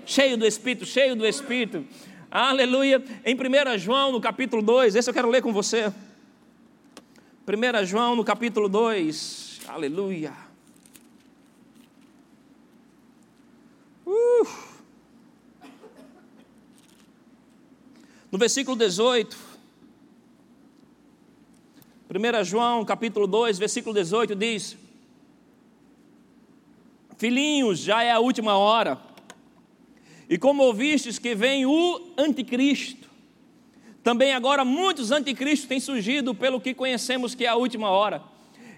cheio 0.05 0.37
do 0.37 0.47
Espírito, 0.47 0.85
cheio 0.85 1.17
do 1.17 1.27
Espírito. 1.27 1.85
Aleluia. 2.31 3.03
Em 3.25 3.35
1 3.35 3.79
João, 3.79 4.13
no 4.13 4.21
capítulo 4.21 4.63
2, 4.63 4.95
esse 4.95 5.09
eu 5.09 5.15
quero 5.15 5.29
ler 5.29 5.43
com 5.43 5.53
você. 5.53 5.93
1 7.47 7.85
João, 7.85 8.17
no 8.17 8.25
capítulo 8.25 8.69
2. 8.69 9.61
Aleluia. 9.69 10.33
Uh. 14.07 14.47
No 18.31 18.39
versículo 18.39 18.77
18. 18.77 19.37
1 22.09 22.45
João, 22.45 22.85
capítulo 22.85 23.27
2, 23.27 23.59
versículo 23.59 23.95
18 23.95 24.35
diz: 24.35 24.77
Filhinhos, 27.17 27.79
já 27.79 28.03
é 28.03 28.11
a 28.11 28.19
última 28.19 28.57
hora. 28.57 29.12
E 30.33 30.39
como 30.39 30.63
ouvistes 30.63 31.19
que 31.19 31.35
vem 31.35 31.67
o 31.67 32.15
anticristo, 32.17 33.07
também 34.03 34.33
agora 34.33 34.65
muitos 34.65 35.11
anticristos 35.11 35.69
têm 35.69 35.79
surgido 35.79 36.35
pelo 36.35 36.59
que 36.59 36.73
conhecemos 36.73 37.35
que 37.35 37.45
é 37.45 37.49
a 37.49 37.55
última 37.55 37.91
hora. 37.91 38.23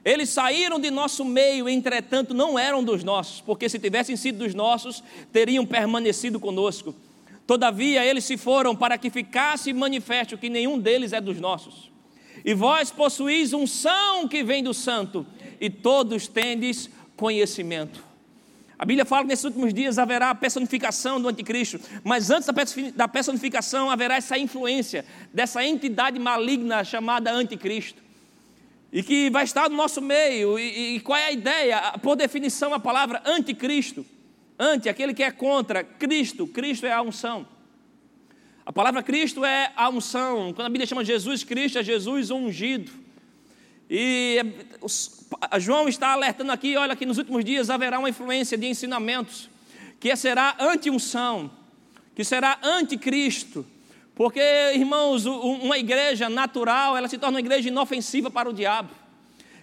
Eles 0.04 0.30
saíram 0.30 0.80
de 0.80 0.90
nosso 0.90 1.24
meio, 1.24 1.68
entretanto 1.68 2.34
não 2.34 2.58
eram 2.58 2.82
dos 2.82 3.04
nossos, 3.04 3.40
porque 3.40 3.68
se 3.68 3.78
tivessem 3.78 4.16
sido 4.16 4.38
dos 4.38 4.52
nossos, 4.52 5.00
teriam 5.32 5.64
permanecido 5.64 6.40
conosco. 6.40 6.92
Todavia 7.46 8.04
eles 8.04 8.24
se 8.24 8.36
foram 8.36 8.74
para 8.74 8.98
que 8.98 9.08
ficasse 9.08 9.72
manifesto 9.72 10.36
que 10.36 10.50
nenhum 10.50 10.76
deles 10.76 11.12
é 11.12 11.20
dos 11.20 11.38
nossos. 11.38 11.88
E 12.44 12.52
vós 12.52 12.90
possuís 12.90 13.52
um 13.52 13.64
são 13.64 14.26
que 14.26 14.42
vem 14.42 14.60
do 14.60 14.74
santo, 14.74 15.24
e 15.60 15.70
todos 15.70 16.26
tendes 16.26 16.90
conhecimento. 17.16 18.13
A 18.78 18.84
Bíblia 18.84 19.04
fala 19.04 19.22
que 19.22 19.28
nesses 19.28 19.44
últimos 19.44 19.72
dias 19.72 19.98
haverá 19.98 20.30
a 20.30 20.34
personificação 20.34 21.20
do 21.20 21.28
anticristo, 21.28 21.78
mas 22.02 22.30
antes 22.30 22.48
da 22.94 23.06
personificação 23.06 23.88
haverá 23.88 24.16
essa 24.16 24.36
influência 24.36 25.04
dessa 25.32 25.64
entidade 25.64 26.18
maligna 26.18 26.82
chamada 26.82 27.30
anticristo. 27.30 28.02
E 28.92 29.02
que 29.02 29.28
vai 29.30 29.44
estar 29.44 29.68
no 29.68 29.76
nosso 29.76 30.00
meio. 30.00 30.56
E, 30.56 30.96
e 30.96 31.00
qual 31.00 31.18
é 31.18 31.26
a 31.26 31.32
ideia? 31.32 31.98
Por 32.00 32.14
definição, 32.14 32.72
a 32.72 32.78
palavra 32.78 33.20
anticristo. 33.24 34.06
Anti, 34.56 34.88
aquele 34.88 35.12
que 35.12 35.22
é 35.22 35.32
contra 35.32 35.82
Cristo. 35.82 36.46
Cristo 36.46 36.86
é 36.86 36.92
a 36.92 37.02
unção. 37.02 37.44
A 38.64 38.72
palavra 38.72 39.02
Cristo 39.02 39.44
é 39.44 39.72
a 39.74 39.88
unção. 39.88 40.52
Quando 40.52 40.66
a 40.66 40.70
Bíblia 40.70 40.86
chama 40.86 41.04
Jesus 41.04 41.42
Cristo, 41.42 41.78
é 41.78 41.82
Jesus 41.82 42.30
ungido. 42.30 43.03
E 43.96 44.44
João 45.60 45.88
está 45.88 46.08
alertando 46.08 46.50
aqui, 46.50 46.76
olha 46.76 46.96
que 46.96 47.06
nos 47.06 47.16
últimos 47.16 47.44
dias 47.44 47.70
haverá 47.70 47.96
uma 47.96 48.08
influência 48.08 48.58
de 48.58 48.66
ensinamentos 48.66 49.48
que 50.00 50.16
será 50.16 50.56
anti-unção, 50.58 51.48
que 52.12 52.24
será 52.24 52.58
anticristo. 52.60 53.64
Porque, 54.16 54.40
irmãos, 54.74 55.26
uma 55.26 55.78
igreja 55.78 56.28
natural, 56.28 56.96
ela 56.96 57.06
se 57.06 57.16
torna 57.18 57.36
uma 57.36 57.40
igreja 57.40 57.68
inofensiva 57.68 58.28
para 58.32 58.50
o 58.50 58.52
diabo. 58.52 58.90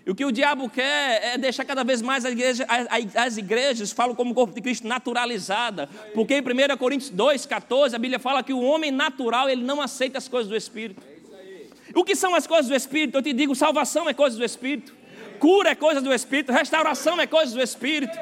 E 0.06 0.12
o 0.12 0.16
que 0.16 0.24
o 0.24 0.32
diabo 0.32 0.70
quer 0.70 1.34
é 1.34 1.38
deixar 1.38 1.66
cada 1.66 1.84
vez 1.84 2.02
mais 2.02 2.24
as 2.24 2.32
igrejas, 2.32 2.66
as 3.14 3.36
igrejas 3.36 3.92
falam 3.92 4.16
como 4.16 4.34
corpo 4.34 4.56
de 4.56 4.62
Cristo, 4.62 4.88
naturalizada. 4.88 5.90
Porque 6.14 6.36
em 6.36 6.42
1 6.42 6.78
Coríntios 6.78 7.12
2,14, 7.12 7.96
a 7.96 8.00
Bíblia 8.00 8.18
fala 8.18 8.42
que 8.42 8.54
o 8.54 8.62
homem 8.62 8.92
natural, 8.92 9.50
ele 9.50 9.64
não 9.64 9.82
aceita 9.82 10.18
as 10.18 10.30
coisas 10.30 10.50
do 10.50 10.56
Espírito. 10.56 11.11
O 11.94 12.04
que 12.04 12.16
são 12.16 12.36
as 12.36 12.48
coisas 12.48 12.68
do 12.68 12.76
Espírito? 12.76 13.18
Eu 13.18 13.22
te 13.22 13.34
digo, 13.34 13.56
salvação 13.56 14.08
é 14.08 14.14
coisa 14.14 14.38
do 14.38 14.44
Espírito. 14.44 14.94
Cura 15.40 15.72
é 15.72 15.76
coisa 15.76 16.00
do 16.00 16.14
Espírito, 16.14 16.52
restauração 16.52 17.20
é 17.20 17.26
coisa 17.26 17.54
do 17.56 17.62
Espírito. 17.62 18.18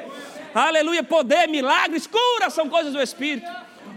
Aleluia, 0.54 1.02
poder, 1.02 1.46
milagres, 1.48 2.06
cura 2.06 2.48
são 2.48 2.68
coisas 2.68 2.92
do 2.92 3.00
Espírito. 3.00 3.46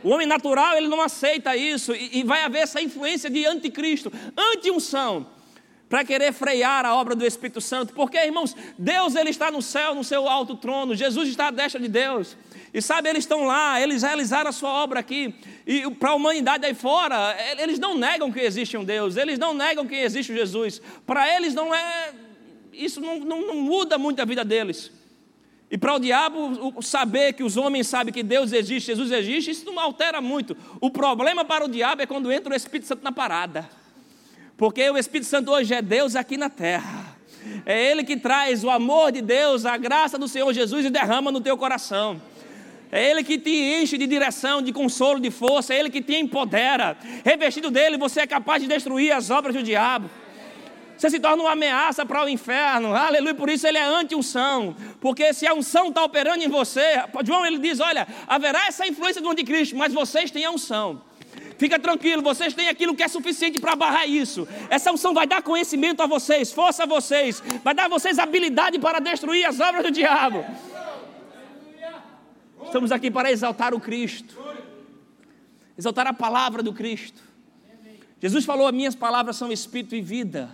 O 0.03 0.09
homem 0.09 0.27
natural, 0.27 0.75
ele 0.75 0.87
não 0.87 1.01
aceita 1.01 1.55
isso 1.55 1.95
e, 1.95 2.19
e 2.19 2.23
vai 2.23 2.43
haver 2.43 2.59
essa 2.59 2.81
influência 2.81 3.29
de 3.29 3.45
anticristo, 3.45 4.11
anti-unção, 4.37 5.25
para 5.87 6.03
querer 6.03 6.33
frear 6.33 6.85
a 6.85 6.95
obra 6.95 7.15
do 7.15 7.25
Espírito 7.25 7.61
Santo. 7.61 7.93
Porque, 7.93 8.17
irmãos, 8.17 8.55
Deus 8.77 9.15
ele 9.15 9.29
está 9.29 9.49
no 9.49 9.61
céu, 9.61 9.95
no 9.95 10.03
seu 10.03 10.27
alto 10.27 10.55
trono, 10.55 10.93
Jesus 10.93 11.29
está 11.29 11.47
à 11.47 11.51
destra 11.51 11.79
de 11.79 11.87
Deus. 11.87 12.35
E 12.73 12.81
sabe, 12.81 13.07
eles 13.07 13.23
estão 13.23 13.43
lá, 13.45 13.79
eles 13.79 14.01
realizaram 14.01 14.49
a 14.49 14.53
sua 14.53 14.69
obra 14.69 14.99
aqui. 14.99 15.35
E 15.65 15.89
para 15.91 16.09
a 16.09 16.15
humanidade 16.15 16.65
aí 16.65 16.73
fora, 16.73 17.35
eles 17.59 17.77
não 17.77 17.95
negam 17.95 18.31
que 18.31 18.39
existe 18.39 18.75
um 18.75 18.83
Deus, 18.83 19.15
eles 19.15 19.37
não 19.37 19.53
negam 19.53 19.85
que 19.85 19.95
existe 19.95 20.33
Jesus. 20.33 20.81
Para 21.05 21.35
eles 21.35 21.53
não 21.53 21.73
é 21.73 22.13
isso 22.73 22.99
não, 22.99 23.19
não, 23.19 23.47
não 23.47 23.55
muda 23.55 23.97
muito 23.97 24.21
a 24.21 24.25
vida 24.25 24.43
deles. 24.43 24.91
E 25.69 25.77
para 25.77 25.95
o 25.95 25.99
diabo, 25.99 26.81
saber 26.81 27.33
que 27.33 27.43
os 27.43 27.57
homens 27.57 27.87
sabem 27.87 28.13
que 28.13 28.21
Deus 28.21 28.51
existe, 28.51 28.87
Jesus 28.87 29.11
existe, 29.11 29.51
isso 29.51 29.65
não 29.65 29.79
altera 29.79 30.21
muito. 30.21 30.55
O 30.79 30.89
problema 30.89 31.43
para 31.43 31.65
o 31.65 31.67
diabo 31.67 32.01
é 32.01 32.05
quando 32.05 32.31
entra 32.31 32.53
o 32.53 32.55
Espírito 32.55 32.87
Santo 32.87 33.03
na 33.03 33.11
parada. 33.11 33.67
Porque 34.57 34.87
o 34.89 34.97
Espírito 34.97 35.27
Santo 35.27 35.51
hoje 35.51 35.73
é 35.73 35.81
Deus 35.81 36.15
aqui 36.15 36.37
na 36.37 36.49
terra. 36.49 37.17
É 37.65 37.91
Ele 37.91 38.03
que 38.03 38.15
traz 38.15 38.63
o 38.63 38.69
amor 38.69 39.11
de 39.11 39.21
Deus, 39.21 39.65
a 39.65 39.75
graça 39.77 40.17
do 40.17 40.27
Senhor 40.27 40.51
Jesus 40.53 40.85
e 40.85 40.89
derrama 40.89 41.31
no 41.31 41.41
teu 41.41 41.57
coração. 41.57 42.21
É 42.95 43.09
Ele 43.09 43.23
que 43.23 43.39
te 43.39 43.49
enche 43.49 43.97
de 43.97 44.05
direção, 44.05 44.61
de 44.61 44.71
consolo, 44.71 45.19
de 45.19 45.31
força. 45.31 45.73
É 45.73 45.79
Ele 45.79 45.89
que 45.89 45.99
te 45.99 46.13
empodera. 46.13 46.95
Revestido 47.25 47.71
dele, 47.71 47.97
você 47.97 48.21
é 48.21 48.27
capaz 48.27 48.61
de 48.61 48.67
destruir 48.67 49.11
as 49.11 49.31
obras 49.31 49.55
do 49.55 49.63
diabo. 49.63 50.07
Você 50.95 51.09
se 51.09 51.19
torna 51.19 51.41
uma 51.41 51.53
ameaça 51.53 52.05
para 52.05 52.23
o 52.23 52.29
inferno. 52.29 52.93
Aleluia. 52.93 53.33
Por 53.33 53.49
isso 53.49 53.65
ele 53.65 53.79
é 53.79 53.83
anti-unção. 53.83 54.75
Porque 55.01 55.33
se 55.33 55.47
a 55.47 55.55
unção 55.55 55.87
está 55.87 56.03
operando 56.03 56.43
em 56.43 56.47
você, 56.47 57.01
João 57.25 57.43
ele 57.43 57.57
diz: 57.57 57.79
olha, 57.79 58.07
haverá 58.27 58.67
essa 58.67 58.85
influência 58.85 59.19
do 59.19 59.27
anticristo, 59.27 59.75
mas 59.75 59.91
vocês 59.91 60.29
têm 60.29 60.45
a 60.45 60.51
unção. 60.51 61.01
Fica 61.57 61.79
tranquilo, 61.79 62.21
vocês 62.21 62.53
têm 62.53 62.69
aquilo 62.69 62.95
que 62.95 63.01
é 63.01 63.07
suficiente 63.07 63.59
para 63.59 63.75
barrar 63.75 64.05
isso. 64.05 64.47
Essa 64.69 64.91
unção 64.91 65.15
vai 65.15 65.25
dar 65.25 65.41
conhecimento 65.41 66.03
a 66.03 66.05
vocês, 66.05 66.51
força 66.51 66.83
a 66.83 66.85
vocês, 66.85 67.41
vai 67.63 67.73
dar 67.73 67.85
a 67.85 67.89
vocês 67.89 68.19
habilidade 68.19 68.77
para 68.77 68.99
destruir 68.99 69.45
as 69.45 69.59
obras 69.59 69.83
do 69.83 69.89
diabo. 69.89 70.45
Estamos 72.65 72.91
aqui 72.91 73.11
para 73.11 73.31
exaltar 73.31 73.73
o 73.73 73.79
Cristo, 73.79 74.37
exaltar 75.77 76.07
a 76.07 76.13
palavra 76.13 76.63
do 76.63 76.73
Cristo. 76.73 77.21
Jesus 78.21 78.45
falou: 78.45 78.71
Minhas 78.71 78.95
palavras 78.95 79.35
são 79.35 79.51
espírito 79.51 79.95
e 79.95 80.01
vida. 80.01 80.49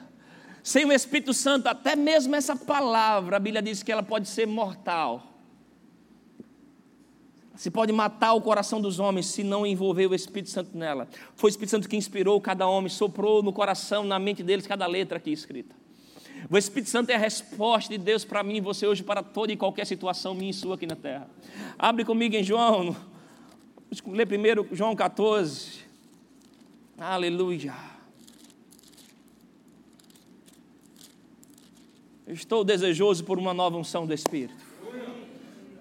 Sem 0.61 0.85
o 0.85 0.91
Espírito 0.91 1.33
Santo, 1.33 1.67
até 1.67 1.95
mesmo 1.95 2.35
essa 2.35 2.55
palavra, 2.55 3.37
a 3.37 3.39
Bíblia 3.39 3.61
diz 3.61 3.81
que 3.81 3.91
ela 3.91 4.03
pode 4.03 4.27
ser 4.27 4.45
mortal. 4.45 5.25
Se 7.55 7.69
pode 7.69 7.91
matar 7.91 8.33
o 8.33 8.41
coração 8.41 8.79
dos 8.79 8.99
homens 8.99 9.25
se 9.25 9.43
não 9.43 9.65
envolver 9.65 10.07
o 10.07 10.15
Espírito 10.15 10.49
Santo 10.49 10.77
nela. 10.77 11.07
Foi 11.35 11.49
o 11.49 11.51
Espírito 11.51 11.71
Santo 11.71 11.89
que 11.89 11.97
inspirou 11.97 12.39
cada 12.39 12.67
homem, 12.67 12.89
soprou 12.89 13.43
no 13.43 13.51
coração, 13.51 14.03
na 14.03 14.17
mente 14.17 14.43
deles, 14.43 14.65
cada 14.65 14.85
letra 14.87 15.17
aqui 15.17 15.31
escrita. 15.31 15.75
O 16.50 16.58
Espírito 16.58 16.89
Santo 16.89 17.10
é 17.10 17.15
a 17.15 17.17
resposta 17.17 17.91
de 17.91 17.98
Deus 17.98 18.24
para 18.24 18.43
mim 18.43 18.58
e 18.58 18.62
você 18.62 18.86
hoje, 18.86 19.03
para 19.03 19.24
toda 19.24 19.51
e 19.51 19.58
qualquer 19.58 19.86
situação 19.86 20.36
minha 20.36 20.51
e 20.51 20.53
sua 20.53 20.75
aqui 20.75 20.86
na 20.86 20.96
terra. 20.96 21.29
Abre 21.77 22.05
comigo 22.05 22.36
em 22.36 22.43
João, 22.43 22.96
ler 24.08 24.25
primeiro 24.27 24.67
João 24.72 24.96
14. 24.96 25.79
Aleluia. 26.98 27.74
estou 32.34 32.63
desejoso 32.63 33.24
por 33.24 33.39
uma 33.39 33.53
nova 33.53 33.77
unção 33.77 34.05
do 34.05 34.13
Espírito. 34.13 34.53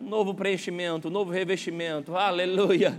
Um 0.00 0.09
novo 0.09 0.33
preenchimento, 0.33 1.09
um 1.09 1.11
novo 1.11 1.31
revestimento. 1.31 2.17
Aleluia. 2.17 2.99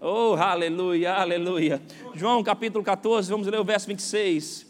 Oh, 0.00 0.34
aleluia, 0.34 1.14
aleluia. 1.14 1.80
João 2.14 2.42
capítulo 2.42 2.82
14, 2.84 3.30
vamos 3.30 3.46
ler 3.46 3.60
o 3.60 3.64
verso 3.64 3.86
26. 3.86 4.66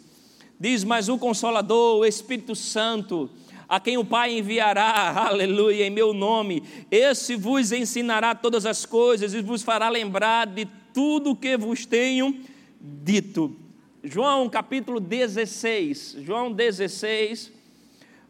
Diz: 0.60 0.84
Mas 0.84 1.08
o 1.08 1.16
Consolador, 1.16 2.00
o 2.00 2.04
Espírito 2.04 2.54
Santo, 2.54 3.30
a 3.66 3.80
quem 3.80 3.96
o 3.96 4.04
Pai 4.04 4.36
enviará, 4.36 5.14
aleluia, 5.26 5.86
em 5.86 5.90
meu 5.90 6.12
nome, 6.12 6.62
esse 6.90 7.34
vos 7.34 7.72
ensinará 7.72 8.34
todas 8.34 8.66
as 8.66 8.84
coisas 8.84 9.32
e 9.32 9.40
vos 9.40 9.62
fará 9.62 9.88
lembrar 9.88 10.46
de 10.46 10.68
tudo 10.92 11.30
o 11.30 11.36
que 11.36 11.56
vos 11.56 11.86
tenho 11.86 12.38
dito. 12.78 13.56
João 14.04 14.48
capítulo 14.50 15.00
16, 15.00 16.18
João 16.20 16.52
16, 16.52 17.50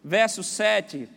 verso 0.04 0.44
7, 0.44 1.08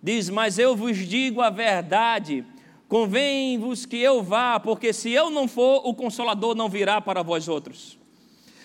diz: 0.00 0.30
Mas 0.30 0.56
eu 0.56 0.76
vos 0.76 0.96
digo 0.98 1.40
a 1.40 1.50
verdade, 1.50 2.44
convém-vos 2.88 3.86
que 3.86 3.96
eu 3.96 4.22
vá, 4.22 4.60
porque 4.60 4.92
se 4.92 5.10
eu 5.10 5.30
não 5.30 5.48
for, 5.48 5.82
o 5.84 5.94
Consolador 5.94 6.54
não 6.54 6.68
virá 6.68 7.00
para 7.00 7.22
vós 7.22 7.48
outros. 7.48 8.01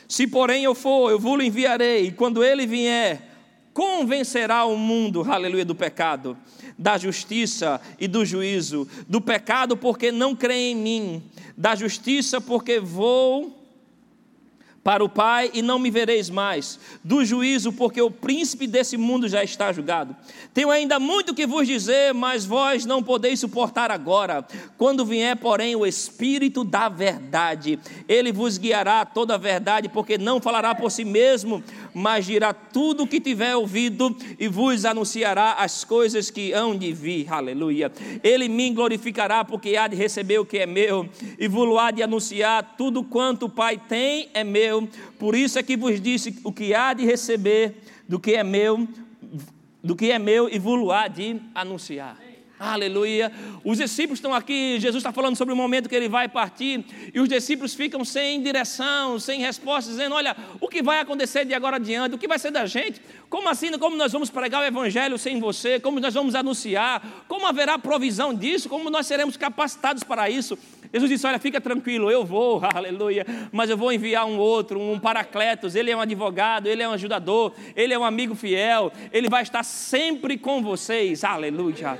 Se 0.07 0.25
porém 0.25 0.63
eu 0.63 0.73
for, 0.73 1.11
eu 1.11 1.19
vos 1.19 1.43
enviarei, 1.43 2.07
e 2.07 2.11
quando 2.11 2.43
ele 2.43 2.65
vier, 2.65 3.21
convencerá 3.73 4.65
o 4.65 4.77
mundo, 4.77 5.25
aleluia, 5.29 5.65
do 5.65 5.75
pecado, 5.75 6.37
da 6.77 6.97
justiça 6.97 7.81
e 7.99 8.07
do 8.07 8.25
juízo, 8.25 8.87
do 9.07 9.19
pecado 9.19 9.75
porque 9.75 10.11
não 10.11 10.35
crê 10.35 10.71
em 10.71 10.75
mim, 10.75 11.23
da 11.57 11.75
justiça 11.75 12.39
porque 12.39 12.79
vou 12.79 13.56
para 14.87 15.03
o 15.03 15.09
Pai 15.09 15.51
e 15.53 15.61
não 15.61 15.77
me 15.77 15.91
vereis 15.91 16.29
mais, 16.29 16.79
do 17.03 17.25
juízo, 17.25 17.73
porque 17.73 18.01
o 18.01 18.09
príncipe 18.09 18.65
desse 18.65 18.95
mundo 18.95 19.27
já 19.27 19.43
está 19.43 19.73
julgado. 19.73 20.15
Tenho 20.53 20.71
ainda 20.71 20.97
muito 20.97 21.35
que 21.35 21.45
vos 21.45 21.67
dizer, 21.67 22.13
mas 22.13 22.45
vós 22.45 22.85
não 22.85 23.03
podeis 23.03 23.37
suportar 23.37 23.91
agora. 23.91 24.47
Quando 24.77 25.03
vier, 25.03 25.35
porém, 25.35 25.75
o 25.75 25.85
Espírito 25.85 26.63
da 26.63 26.87
verdade, 26.87 27.77
ele 28.07 28.31
vos 28.31 28.57
guiará 28.57 29.03
toda 29.03 29.35
a 29.35 29.37
verdade, 29.37 29.89
porque 29.89 30.17
não 30.17 30.39
falará 30.39 30.73
por 30.73 30.89
si 30.89 31.03
mesmo, 31.03 31.61
mas 31.93 32.25
dirá 32.25 32.53
tudo 32.53 33.03
o 33.03 33.07
que 33.07 33.19
tiver 33.19 33.57
ouvido 33.57 34.15
e 34.39 34.47
vos 34.47 34.85
anunciará 34.85 35.55
as 35.55 35.83
coisas 35.83 36.31
que 36.31 36.53
hão 36.53 36.77
de 36.77 36.93
vir. 36.93 37.29
Aleluia. 37.29 37.91
Ele 38.23 38.47
me 38.47 38.69
glorificará, 38.69 39.43
porque 39.43 39.75
há 39.75 39.85
de 39.89 39.97
receber 39.97 40.39
o 40.39 40.45
que 40.45 40.59
é 40.59 40.65
meu, 40.65 41.09
e 41.37 41.45
vos 41.49 41.77
há 41.77 41.91
de 41.91 42.01
anunciar 42.01 42.75
tudo 42.77 43.03
quanto 43.03 43.47
o 43.47 43.49
Pai 43.49 43.77
tem 43.89 44.29
é 44.33 44.45
meu 44.45 44.76
por 45.17 45.35
isso 45.35 45.57
é 45.57 45.63
que 45.63 45.77
vos 45.77 45.99
disse 45.99 46.37
o 46.43 46.51
que 46.51 46.73
há 46.73 46.93
de 46.93 47.05
receber 47.05 47.75
do 48.07 48.19
que 48.19 48.33
é 48.33 48.43
meu, 48.43 48.87
do 49.83 49.95
que 49.95 50.11
é 50.11 50.19
meu 50.19 50.49
e 50.49 50.59
vos 50.59 50.89
há 50.91 51.07
de 51.07 51.39
anunciar. 51.55 52.27
Aleluia. 52.59 53.31
Os 53.63 53.77
discípulos 53.77 54.17
estão 54.17 54.33
aqui, 54.33 54.79
Jesus 54.79 55.01
está 55.01 55.11
falando 55.11 55.35
sobre 55.35 55.53
o 55.53 55.57
momento 55.57 55.87
que 55.87 55.95
ele 55.95 56.09
vai 56.09 56.27
partir, 56.27 56.83
e 57.13 57.19
os 57.19 57.29
discípulos 57.29 57.75
ficam 57.75 58.03
sem 58.03 58.41
direção, 58.41 59.19
sem 59.19 59.41
resposta, 59.41 59.91
dizendo: 59.91 60.15
Olha, 60.15 60.35
o 60.59 60.67
que 60.67 60.81
vai 60.81 60.99
acontecer 60.99 61.45
de 61.45 61.53
agora 61.53 61.75
adiante? 61.75 62.15
O 62.15 62.17
que 62.17 62.27
vai 62.27 62.39
ser 62.39 62.49
da 62.49 62.65
gente? 62.65 62.99
Como 63.29 63.47
assim? 63.47 63.71
Como 63.77 63.95
nós 63.95 64.11
vamos 64.11 64.31
pregar 64.31 64.63
o 64.63 64.65
Evangelho 64.65 65.19
sem 65.19 65.39
você? 65.39 65.79
Como 65.79 65.99
nós 65.99 66.15
vamos 66.15 66.33
anunciar? 66.33 67.25
Como 67.27 67.45
haverá 67.45 67.77
provisão 67.77 68.33
disso? 68.33 68.67
Como 68.67 68.89
nós 68.89 69.05
seremos 69.05 69.37
capacitados 69.37 70.03
para 70.03 70.27
isso? 70.27 70.57
Jesus 70.93 71.09
disse: 71.09 71.27
Olha, 71.27 71.39
fica 71.39 71.59
tranquilo, 71.59 72.09
eu 72.09 72.25
vou, 72.25 72.61
aleluia, 72.73 73.25
mas 73.51 73.69
eu 73.69 73.77
vou 73.77 73.91
enviar 73.91 74.25
um 74.25 74.37
outro, 74.37 74.79
um 74.79 74.99
paracletos. 74.99 75.75
Ele 75.75 75.91
é 75.91 75.95
um 75.95 76.01
advogado, 76.01 76.67
ele 76.67 76.83
é 76.83 76.87
um 76.87 76.93
ajudador, 76.93 77.53
ele 77.75 77.93
é 77.93 77.99
um 77.99 78.05
amigo 78.05 78.35
fiel, 78.35 78.91
ele 79.11 79.29
vai 79.29 79.43
estar 79.43 79.63
sempre 79.63 80.37
com 80.37 80.61
vocês, 80.61 81.23
aleluia. 81.23 81.97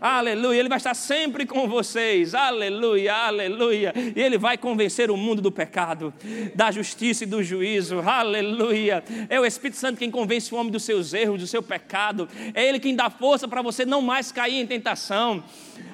Aleluia, 0.00 0.60
Ele 0.60 0.68
vai 0.68 0.78
estar 0.78 0.94
sempre 0.94 1.44
com 1.44 1.66
vocês. 1.66 2.34
Aleluia, 2.34 3.12
aleluia. 3.14 3.92
E 4.14 4.20
Ele 4.20 4.38
vai 4.38 4.56
convencer 4.56 5.10
o 5.10 5.16
mundo 5.16 5.42
do 5.42 5.50
pecado, 5.50 6.14
da 6.54 6.70
justiça 6.70 7.24
e 7.24 7.26
do 7.26 7.42
juízo. 7.42 7.98
Aleluia. 8.00 9.02
É 9.28 9.40
o 9.40 9.44
Espírito 9.44 9.76
Santo 9.76 9.98
quem 9.98 10.10
convence 10.10 10.54
o 10.54 10.56
homem 10.56 10.70
dos 10.70 10.84
seus 10.84 11.12
erros, 11.12 11.40
do 11.40 11.46
seu 11.46 11.62
pecado. 11.62 12.28
É 12.54 12.64
Ele 12.64 12.78
quem 12.78 12.94
dá 12.94 13.10
força 13.10 13.48
para 13.48 13.60
você 13.60 13.84
não 13.84 14.00
mais 14.00 14.30
cair 14.30 14.60
em 14.60 14.66
tentação. 14.66 15.42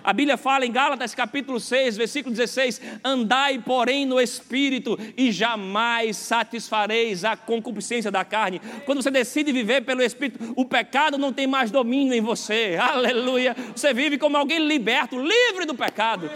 A 0.05 0.13
Bíblia 0.13 0.37
fala 0.37 0.67
em 0.67 0.71
Gálatas 0.71 1.15
capítulo 1.15 1.59
6, 1.59 1.97
versículo 1.97 2.35
16: 2.35 2.79
Andai, 3.03 3.59
porém, 3.59 4.05
no 4.05 4.21
espírito, 4.21 4.99
e 5.17 5.33
jamais 5.33 6.19
satisfareis 6.19 7.25
a 7.25 7.39
concupiscência 7.39 8.11
da 8.11 8.23
carne. 8.23 8.61
Quando 8.85 9.03
você 9.03 9.11
decide 9.11 9.51
viver 9.51 9.81
pelo 9.81 10.03
espírito, 10.03 10.53
o 10.55 10.67
pecado 10.67 11.17
não 11.17 11.33
tem 11.33 11.47
mais 11.47 11.71
domínio 11.71 12.13
em 12.13 12.21
você. 12.21 12.77
Aleluia. 12.79 13.57
Você 13.75 13.95
vive 13.95 14.19
como 14.19 14.37
alguém 14.37 14.59
liberto, 14.59 15.19
livre 15.19 15.65
do 15.65 15.75
pecado. 15.75 16.31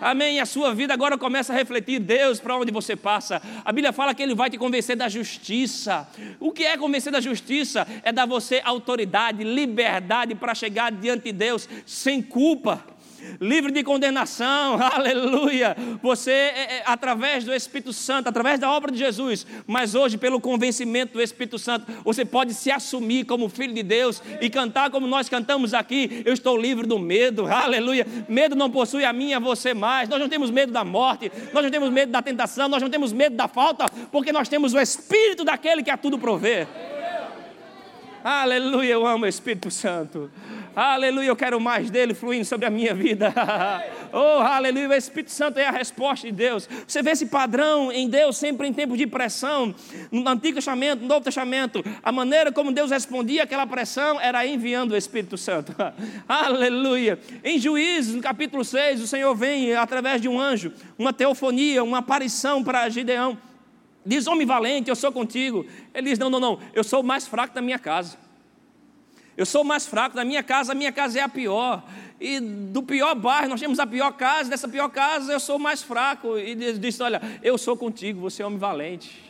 Amém. 0.00 0.36
E 0.36 0.40
a 0.40 0.46
sua 0.46 0.74
vida 0.74 0.92
agora 0.92 1.16
começa 1.16 1.52
a 1.52 1.56
refletir 1.56 2.00
Deus 2.00 2.40
para 2.40 2.56
onde 2.56 2.72
você 2.72 2.96
passa. 2.96 3.40
A 3.64 3.70
Bíblia 3.70 3.92
fala 3.92 4.14
que 4.14 4.22
Ele 4.22 4.34
vai 4.34 4.50
te 4.50 4.58
convencer 4.58 4.96
da 4.96 5.08
justiça. 5.08 6.08
O 6.40 6.50
que 6.50 6.64
é 6.64 6.76
convencer 6.76 7.12
da 7.12 7.20
justiça? 7.20 7.86
É 8.02 8.10
dar 8.10 8.26
você 8.26 8.60
autoridade, 8.64 9.44
liberdade 9.44 10.34
para 10.34 10.56
chegar 10.56 10.90
diante 10.90 11.26
de 11.26 11.32
Deus 11.32 11.68
sem 11.86 12.20
culpa 12.20 12.95
livre 13.40 13.72
de 13.72 13.82
condenação, 13.82 14.78
aleluia. 14.80 15.76
Você, 16.02 16.30
é, 16.30 16.76
é, 16.78 16.82
através 16.86 17.44
do 17.44 17.54
Espírito 17.54 17.92
Santo, 17.92 18.28
através 18.28 18.58
da 18.58 18.70
obra 18.70 18.90
de 18.90 18.98
Jesus, 18.98 19.46
mas 19.66 19.94
hoje, 19.94 20.18
pelo 20.18 20.40
convencimento 20.40 21.14
do 21.14 21.22
Espírito 21.22 21.58
Santo, 21.58 21.86
você 22.04 22.24
pode 22.24 22.54
se 22.54 22.70
assumir 22.70 23.24
como 23.24 23.48
filho 23.48 23.74
de 23.74 23.82
Deus 23.82 24.22
e 24.40 24.50
cantar 24.50 24.90
como 24.90 25.06
nós 25.06 25.28
cantamos 25.28 25.74
aqui. 25.74 26.22
Eu 26.24 26.32
estou 26.32 26.56
livre 26.56 26.86
do 26.86 26.98
medo, 26.98 27.46
aleluia. 27.50 28.06
Medo 28.28 28.54
não 28.54 28.70
possui 28.70 29.04
a 29.04 29.12
mim, 29.12 29.32
a 29.32 29.38
você 29.38 29.74
mais. 29.74 30.08
Nós 30.08 30.20
não 30.20 30.28
temos 30.28 30.50
medo 30.50 30.72
da 30.72 30.84
morte, 30.84 31.30
nós 31.52 31.62
não 31.62 31.70
temos 31.70 31.90
medo 31.90 32.12
da 32.12 32.22
tentação, 32.22 32.68
nós 32.68 32.82
não 32.82 32.90
temos 32.90 33.12
medo 33.12 33.36
da 33.36 33.48
falta, 33.48 33.86
porque 34.10 34.32
nós 34.32 34.48
temos 34.48 34.74
o 34.74 34.80
Espírito 34.80 35.44
daquele 35.44 35.82
que 35.82 35.90
a 35.90 35.96
tudo 35.96 36.18
provê. 36.18 36.66
Aleluia, 38.28 38.94
eu 38.94 39.06
amo 39.06 39.24
o 39.24 39.28
Espírito 39.28 39.70
Santo. 39.70 40.28
Aleluia, 40.76 41.28
eu 41.28 41.36
quero 41.36 41.58
mais 41.58 41.88
dele 41.88 42.12
fluindo 42.12 42.44
sobre 42.44 42.66
a 42.66 42.70
minha 42.70 42.92
vida. 42.92 43.32
oh, 44.12 44.42
aleluia, 44.42 44.90
o 44.90 44.92
Espírito 44.92 45.30
Santo 45.30 45.58
é 45.58 45.64
a 45.64 45.70
resposta 45.70 46.26
de 46.26 46.32
Deus. 46.34 46.68
Você 46.86 47.02
vê 47.02 47.12
esse 47.12 47.24
padrão 47.24 47.90
em 47.90 48.06
Deus 48.10 48.36
sempre 48.36 48.68
em 48.68 48.74
tempos 48.74 48.98
de 48.98 49.06
pressão. 49.06 49.74
No 50.12 50.28
Antigo 50.28 50.56
Testamento, 50.56 51.00
no 51.00 51.08
Novo 51.08 51.22
Testamento, 51.22 51.82
a 52.02 52.12
maneira 52.12 52.52
como 52.52 52.70
Deus 52.72 52.90
respondia 52.90 53.44
aquela 53.44 53.66
pressão 53.66 54.20
era 54.20 54.46
enviando 54.46 54.92
o 54.92 54.96
Espírito 54.98 55.38
Santo. 55.38 55.74
aleluia. 56.28 57.18
Em 57.42 57.58
Juízes, 57.58 58.14
no 58.14 58.20
capítulo 58.20 58.62
6, 58.62 59.00
o 59.00 59.06
Senhor 59.06 59.34
vem 59.34 59.72
através 59.72 60.20
de 60.20 60.28
um 60.28 60.38
anjo, 60.38 60.74
uma 60.98 61.10
teofonia, 61.10 61.82
uma 61.82 61.98
aparição 62.00 62.62
para 62.62 62.86
Gideão. 62.90 63.38
Diz, 64.04 64.26
homem 64.26 64.46
valente, 64.46 64.90
eu 64.90 64.94
sou 64.94 65.10
contigo. 65.10 65.64
Ele 65.94 66.10
diz, 66.10 66.18
não, 66.18 66.28
não, 66.28 66.38
não, 66.38 66.58
eu 66.74 66.84
sou 66.84 67.00
o 67.00 67.02
mais 67.02 67.26
fraco 67.26 67.54
da 67.54 67.62
minha 67.62 67.78
casa. 67.78 68.25
Eu 69.36 69.44
sou 69.44 69.62
mais 69.62 69.86
fraco 69.86 70.16
da 70.16 70.24
minha 70.24 70.42
casa, 70.42 70.72
a 70.72 70.74
minha 70.74 70.90
casa 70.90 71.18
é 71.18 71.22
a 71.22 71.28
pior. 71.28 71.84
E 72.18 72.40
do 72.40 72.82
pior 72.82 73.14
bairro, 73.14 73.50
nós 73.50 73.60
temos 73.60 73.78
a 73.78 73.86
pior 73.86 74.12
casa, 74.12 74.48
dessa 74.48 74.66
pior 74.66 74.88
casa 74.88 75.32
eu 75.32 75.40
sou 75.40 75.58
mais 75.58 75.82
fraco. 75.82 76.38
E 76.38 76.54
disse: 76.78 77.02
Olha, 77.02 77.20
eu 77.42 77.58
sou 77.58 77.76
contigo, 77.76 78.20
você 78.20 78.42
é 78.42 78.46
homem 78.46 78.58
valente. 78.58 79.26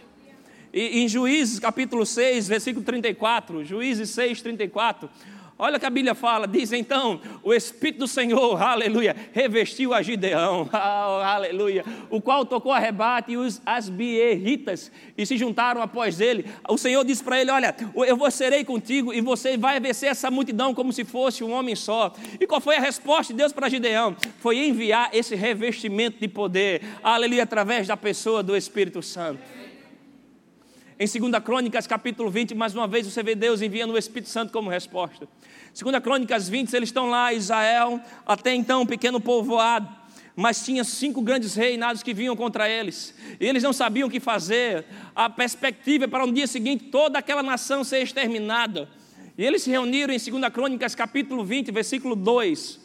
E 0.73 1.01
em 1.01 1.09
Juízes 1.09 1.59
capítulo 1.59 2.07
6, 2.07 2.47
versículo 2.47 2.85
34, 2.85 3.65
Juízes 3.65 4.11
6, 4.11 4.43
34, 4.43 5.11
Olha 5.59 5.79
o 5.79 5.81
que 5.81 5.87
a 5.87 5.91
Bíblia 5.91 6.15
fala, 6.15 6.47
diz 6.47 6.71
então, 6.71 7.19
o 7.43 7.55
Espírito 7.55 8.01
do 8.01 8.07
Senhor, 8.07 8.61
aleluia, 8.61 9.17
revestiu 9.33 9.95
a 9.95 10.03
Gideão, 10.03 10.69
oh, 10.73 10.77
aleluia, 10.77 11.83
o 12.11 12.21
qual 12.21 12.45
tocou 12.45 12.73
a 12.73 12.79
rebate 12.79 13.33
e 13.33 13.37
os 13.39 13.63
asbierritas 13.65 14.93
e 15.17 15.25
se 15.25 15.39
juntaram 15.39 15.81
após 15.81 16.21
ele. 16.21 16.45
O 16.69 16.77
Senhor 16.77 17.03
disse 17.05 17.25
para 17.25 17.41
ele: 17.41 17.51
Olha, 17.51 17.75
eu 17.95 18.17
vou 18.19 18.31
serei 18.31 18.65
contigo 18.65 19.15
e 19.15 19.23
você 19.23 19.57
vai 19.57 19.81
vencer 19.81 20.11
essa 20.11 20.31
multidão 20.31 20.75
como 20.75 20.93
se 20.93 21.05
fosse 21.05 21.43
um 21.43 21.53
homem 21.53 21.75
só. 21.75 22.13
E 22.39 22.47
qual 22.47 22.61
foi 22.61 22.77
a 22.77 22.81
resposta 22.81 23.33
de 23.33 23.39
Deus 23.39 23.53
para 23.53 23.71
Gideão? 23.71 24.15
Foi 24.41 24.59
enviar 24.59 25.09
esse 25.15 25.35
revestimento 25.35 26.19
de 26.21 26.29
poder, 26.29 26.83
aleluia, 27.03 27.45
através 27.45 27.87
da 27.87 27.97
pessoa 27.97 28.43
do 28.43 28.55
Espírito 28.55 29.01
Santo. 29.03 29.41
Em 30.99 31.07
2 31.07 31.45
Crônicas, 31.45 31.87
capítulo 31.87 32.31
20, 32.31 32.55
mais 32.55 32.75
uma 32.75 32.89
vez 32.89 33.07
você 33.07 33.23
vê 33.23 33.35
Deus 33.35 33.61
enviando 33.61 33.93
o 33.93 33.99
Espírito 33.99 34.31
Santo 34.31 34.51
como 34.51 34.71
resposta. 34.71 35.29
2 35.79 35.99
Crônicas 36.03 36.49
20, 36.49 36.73
eles 36.73 36.89
estão 36.89 37.11
lá, 37.11 37.35
Israel, 37.35 38.01
até 38.27 38.55
então 38.55 38.81
um 38.81 38.87
pequeno 38.87 39.21
povoado, 39.21 39.87
mas 40.35 40.65
tinha 40.65 40.83
cinco 40.85 41.21
grandes 41.21 41.55
reinados 41.55 42.03
que 42.03 42.15
vinham 42.15 42.35
contra 42.35 42.67
eles. 42.67 43.15
E 43.39 43.45
eles 43.45 43.63
não 43.63 43.75
sabiam 43.75 44.09
o 44.09 44.11
que 44.11 44.19
fazer. 44.19 44.87
A 45.15 45.29
perspectiva 45.29 46.05
é 46.05 46.09
para 46.09 46.25
no 46.25 46.33
dia 46.33 46.47
seguinte 46.47 46.85
toda 46.85 47.19
aquela 47.19 47.43
nação 47.43 47.85
ser 47.85 48.01
exterminada. 48.01 48.89
E 49.37 49.45
eles 49.45 49.65
se 49.65 49.71
reuniram 49.71 50.15
em 50.15 50.19
2 50.19 50.51
Crônicas, 50.51 50.95
capítulo 50.95 51.45
20, 51.45 51.73
versículo 51.73 52.17
2. 52.17 52.81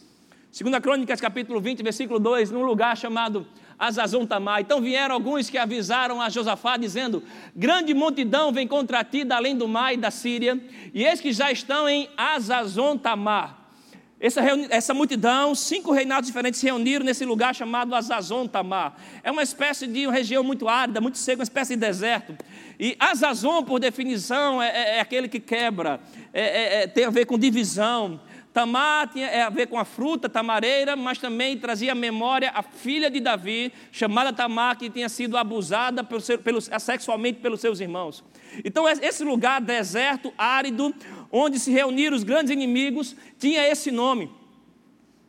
2 0.62 0.80
Crônicas, 0.80 1.22
capítulo 1.22 1.62
20, 1.62 1.82
versículo 1.82 2.20
2, 2.20 2.52
num 2.52 2.64
lugar 2.64 2.98
chamado 2.98 3.48
Azazon 3.82 4.28
Tamar. 4.28 4.62
Então 4.62 4.80
vieram 4.80 5.16
alguns 5.16 5.50
que 5.50 5.58
avisaram 5.58 6.22
a 6.22 6.30
Josafá, 6.30 6.78
dizendo: 6.78 7.24
Grande 7.56 7.96
multidão 7.96 8.52
vem 8.54 8.68
contra 8.68 9.04
ti 9.04 9.24
da 9.24 9.38
além 9.38 9.58
do 9.58 9.68
mar 9.68 9.92
e 9.92 9.98
da 9.98 10.12
Síria, 10.12 10.62
e 10.94 11.04
eis 11.04 11.20
que 11.20 11.34
já 11.34 11.52
estão 11.52 11.90
em 11.90 12.08
Azazon 12.16 12.96
Tamar. 12.96 13.58
Essa, 14.20 14.42
essa, 14.70 14.94
multidão, 14.94 15.56
cinco 15.56 15.92
reinados 15.92 16.28
diferentes 16.28 16.60
se 16.60 16.68
reuniram 16.68 17.04
nesse 17.04 17.26
lugar 17.26 17.56
chamado 17.56 17.96
Azazon 17.96 18.46
Tamar. 18.46 18.94
É 19.24 19.32
uma 19.32 19.42
espécie 19.42 19.88
de 19.88 20.06
uma 20.06 20.14
região 20.14 20.44
muito 20.44 20.70
árida, 20.70 21.02
muito 21.02 21.18
seca, 21.18 21.40
uma 21.40 21.44
espécie 21.44 21.74
de 21.74 21.82
deserto. 21.82 22.38
E 22.80 22.96
Azazon, 23.00 23.64
por 23.64 23.80
definição, 23.80 24.62
é, 24.62 24.70
é, 24.70 24.98
é 24.98 25.00
aquele 25.00 25.28
que 25.28 25.40
quebra, 25.40 26.00
é, 26.32 26.42
é, 26.42 26.84
é 26.84 26.88
tem 26.88 27.06
a 27.06 27.10
ver 27.10 27.26
com 27.26 27.36
divisão, 27.36 28.22
Tamar 28.54 29.08
tinha 29.08 29.28
é 29.28 29.42
a 29.44 29.50
ver 29.50 29.68
com 29.68 29.80
a 29.80 29.86
fruta 29.86 30.28
tamareira, 30.28 30.96
mas 30.96 31.18
também 31.18 31.58
trazia 31.58 31.94
à 31.94 31.96
memória 31.96 32.52
a 32.54 32.62
filha 32.62 33.10
de 33.10 33.20
Davi, 33.22 33.72
chamada 33.92 34.34
Tamar, 34.34 34.78
que 34.78 34.90
tinha 34.90 35.08
sido 35.08 35.38
abusada 35.38 36.04
pelo 36.04 36.22
pelo, 36.40 36.60
sexualmente 36.62 37.40
pelos 37.40 37.62
seus 37.62 37.80
irmãos. 37.80 38.24
Então, 38.66 38.88
esse 38.90 39.24
lugar 39.24 39.62
deserto, 39.62 40.34
árido, 40.38 40.94
onde 41.32 41.60
se 41.60 41.72
reuniram 41.72 42.16
os 42.16 42.24
grandes 42.24 42.52
inimigos, 42.52 43.16
tinha 43.40 43.66
esse 43.66 43.90
nome. 43.90 44.30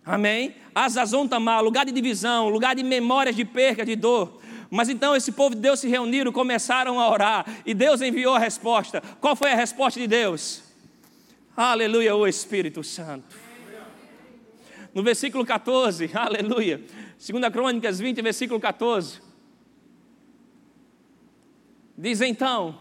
Amém? 0.05 0.57
Azazon 0.75 1.29
Tamar, 1.29 1.63
lugar 1.63 1.87
de 1.87 1.93
divisão, 1.93 2.49
lugar 2.49 2.75
de 2.75 2.83
memórias 2.83 3.37
de 3.37 3.45
perca, 3.45 3.85
de 3.85 3.95
dor. 3.95 4.41
Mas 4.69 4.89
então 4.89 5.15
esse 5.15 5.31
povo 5.31 5.55
de 5.55 5.61
Deus 5.61 5.79
se 5.79 5.87
reuniram, 5.87 6.33
começaram 6.33 6.99
a 6.99 7.09
orar, 7.09 7.47
e 7.65 7.73
Deus 7.73 8.01
enviou 8.01 8.35
a 8.35 8.39
resposta. 8.39 9.01
Qual 9.21 9.37
foi 9.37 9.53
a 9.53 9.55
resposta 9.55 10.01
de 10.01 10.09
Deus? 10.09 10.72
Aleluia, 11.57 12.17
o 12.17 12.27
Espírito 12.27 12.83
Santo. 12.83 13.37
No 14.95 15.03
versículo 15.03 15.45
14, 15.45 16.11
aleluia. 16.17 16.79
2 16.79 17.53
Crônicas 17.53 17.99
20, 18.01 18.23
versículo 18.23 18.59
14. 18.59 19.21
Diz 21.97 22.23
então: 22.23 22.79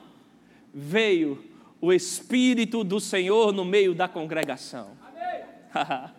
Veio 0.73 1.43
o 1.81 1.91
Espírito 1.91 2.81
do 2.83 3.01
Senhor 3.01 3.51
no 3.51 3.65
meio 3.65 3.93
da 3.93 4.07
congregação. 4.07 4.91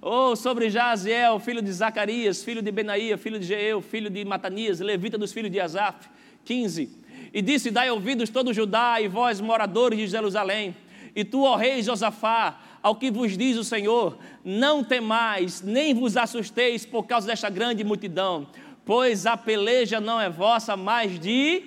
oh, 0.00 0.34
sobre 0.34 0.70
Jaziel, 0.70 1.38
filho 1.38 1.60
de 1.60 1.70
Zacarias, 1.70 2.42
filho 2.42 2.62
de 2.62 2.72
Benaía, 2.72 3.18
filho 3.18 3.38
de 3.38 3.46
Jeel, 3.46 3.82
filho 3.82 4.08
de 4.08 4.24
Matanias, 4.24 4.80
levita 4.80 5.18
dos 5.18 5.34
filhos 5.34 5.52
de 5.52 5.60
Asaf. 5.60 6.08
15. 6.46 6.98
E 7.30 7.42
disse: 7.42 7.70
Dai 7.70 7.90
ouvidos 7.90 8.30
todo 8.30 8.54
Judá 8.54 9.02
e 9.02 9.06
vós, 9.06 9.38
moradores 9.38 9.98
de 9.98 10.06
Jerusalém 10.06 10.74
e 11.14 11.24
tu, 11.24 11.42
ó 11.42 11.56
rei 11.56 11.82
Josafá, 11.82 12.60
ao 12.82 12.96
que 12.96 13.10
vos 13.10 13.36
diz 13.36 13.56
o 13.56 13.64
Senhor, 13.64 14.18
não 14.44 14.82
temais, 14.82 15.62
nem 15.62 15.94
vos 15.94 16.16
assusteis 16.16 16.84
por 16.84 17.04
causa 17.04 17.26
desta 17.26 17.48
grande 17.48 17.84
multidão, 17.84 18.46
pois 18.84 19.24
a 19.24 19.36
peleja 19.36 20.00
não 20.00 20.20
é 20.20 20.28
vossa, 20.28 20.76
mas 20.76 21.18
de 21.18 21.64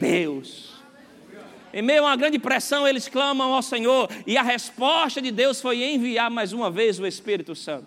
Deus. 0.00 0.76
Em 1.74 1.82
meio 1.82 2.04
a 2.04 2.06
uma 2.06 2.16
grande 2.16 2.38
pressão, 2.38 2.88
eles 2.88 3.06
clamam 3.06 3.52
ao 3.52 3.60
Senhor, 3.60 4.08
e 4.26 4.38
a 4.38 4.42
resposta 4.42 5.20
de 5.20 5.30
Deus 5.30 5.60
foi 5.60 5.84
enviar 5.84 6.30
mais 6.30 6.52
uma 6.52 6.70
vez 6.70 6.98
o 6.98 7.06
Espírito 7.06 7.54
Santo. 7.54 7.86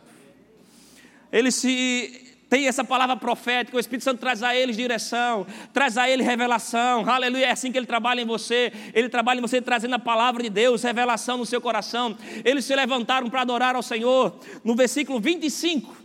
Eles 1.32 1.56
se 1.56 2.29
tem 2.50 2.68
essa 2.68 2.84
palavra 2.84 3.16
profética, 3.16 3.78
o 3.78 3.80
Espírito 3.80 4.04
Santo 4.04 4.20
traz 4.20 4.42
a 4.42 4.56
eles 4.56 4.76
direção, 4.76 5.46
traz 5.72 5.98
a 6.00 6.10
eles 6.10 6.26
revelação, 6.26 7.08
aleluia, 7.08 7.46
é 7.46 7.52
assim 7.52 7.72
que 7.72 7.78
ele 7.78 7.86
trabalha 7.86 8.22
em 8.22 8.26
você, 8.26 8.74
ele 8.94 9.08
trabalha 9.08 9.38
em 9.38 9.42
você 9.42 9.62
trazendo 9.62 9.94
a 9.94 10.00
palavra 10.00 10.42
de 10.42 10.50
Deus, 10.50 10.82
revelação 10.82 11.38
no 11.38 11.46
seu 11.46 11.62
coração. 11.62 12.18
Eles 12.44 12.66
se 12.66 12.76
levantaram 12.76 13.30
para 13.30 13.42
adorar 13.42 13.76
ao 13.76 13.84
Senhor, 13.84 14.40
no 14.64 14.76
versículo 14.76 15.20
25, 15.20 15.96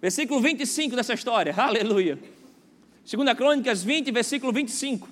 versículo 0.00 0.40
25 0.40 0.96
dessa 0.96 1.14
história, 1.14 1.54
aleluia. 1.56 2.18
Segunda 3.04 3.36
Crônicas 3.36 3.84
20, 3.84 4.10
versículo 4.10 4.52
25. 4.52 5.08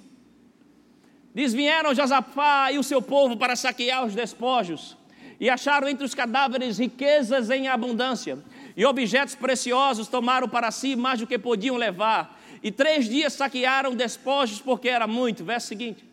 Diz: 1.32 1.52
Vieram 1.52 1.94
Josafá 1.94 2.72
e 2.72 2.78
o 2.78 2.82
seu 2.82 3.00
povo 3.00 3.36
para 3.36 3.54
saquear 3.54 4.04
os 4.04 4.16
despojos, 4.16 4.96
e 5.38 5.48
acharam 5.48 5.88
entre 5.88 6.04
os 6.04 6.14
cadáveres 6.14 6.78
riquezas 6.78 7.50
em 7.50 7.68
abundância 7.68 8.36
e 8.76 8.84
objetos 8.84 9.34
preciosos 9.34 10.08
tomaram 10.08 10.48
para 10.48 10.70
si 10.70 10.96
mais 10.96 11.20
do 11.20 11.26
que 11.26 11.38
podiam 11.38 11.76
levar. 11.76 12.38
E 12.62 12.70
três 12.70 13.08
dias 13.08 13.32
saquearam 13.32 13.94
despojos 13.94 14.60
porque 14.60 14.88
era 14.88 15.06
muito. 15.06 15.44
Verso 15.44 15.68
seguinte. 15.68 16.04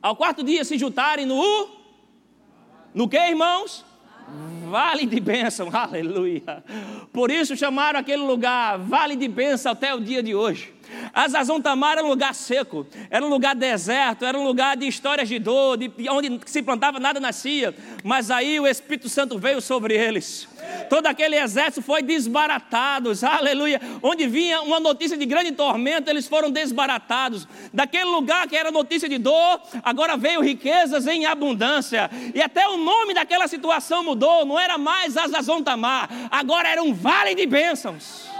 Ao 0.00 0.14
quarto 0.14 0.42
dia 0.42 0.64
se 0.64 0.78
juntarem 0.78 1.26
no. 1.26 1.78
No 2.94 3.08
que, 3.08 3.16
irmãos? 3.16 3.84
Vale 4.68 5.06
de 5.06 5.18
bênção, 5.18 5.70
aleluia. 5.72 6.62
Por 7.12 7.30
isso 7.30 7.56
chamaram 7.56 7.98
aquele 7.98 8.22
lugar 8.22 8.78
Vale 8.78 9.16
de 9.16 9.26
bênção 9.26 9.72
até 9.72 9.94
o 9.94 10.00
dia 10.00 10.22
de 10.22 10.34
hoje. 10.34 10.74
Azazon 11.12 11.60
Tamar 11.60 11.98
era 11.98 12.04
um 12.04 12.08
lugar 12.08 12.34
seco, 12.34 12.86
era 13.10 13.24
um 13.24 13.28
lugar 13.28 13.54
deserto, 13.54 14.24
era 14.24 14.38
um 14.38 14.44
lugar 14.44 14.76
de 14.76 14.86
histórias 14.86 15.28
de 15.28 15.38
dor, 15.38 15.76
de 15.76 15.90
onde 16.08 16.40
se 16.46 16.62
plantava 16.62 16.98
nada 16.98 17.20
nascia. 17.20 17.74
Mas 18.02 18.30
aí 18.30 18.58
o 18.60 18.66
Espírito 18.66 19.08
Santo 19.08 19.38
veio 19.38 19.60
sobre 19.60 19.94
eles. 19.94 20.48
Todo 20.88 21.06
aquele 21.06 21.36
exército 21.36 21.82
foi 21.82 22.02
desbaratado, 22.02 23.12
aleluia. 23.22 23.80
Onde 24.02 24.26
vinha 24.26 24.62
uma 24.62 24.80
notícia 24.80 25.16
de 25.16 25.26
grande 25.26 25.52
tormento, 25.52 26.08
eles 26.10 26.26
foram 26.26 26.50
desbaratados. 26.50 27.46
Daquele 27.72 28.10
lugar 28.10 28.46
que 28.48 28.56
era 28.56 28.70
notícia 28.70 29.08
de 29.08 29.18
dor, 29.18 29.60
agora 29.82 30.16
veio 30.16 30.40
riquezas 30.40 31.06
em 31.06 31.26
abundância. 31.26 32.10
E 32.34 32.40
até 32.40 32.66
o 32.68 32.76
nome 32.76 33.14
daquela 33.14 33.46
situação 33.48 34.02
mudou, 34.02 34.44
não 34.44 34.58
era 34.58 34.78
mais 34.78 35.16
Azazon 35.16 35.62
Tamar, 35.62 36.08
agora 36.30 36.68
era 36.68 36.82
um 36.82 36.94
vale 36.94 37.34
de 37.34 37.46
bênçãos. 37.46 38.37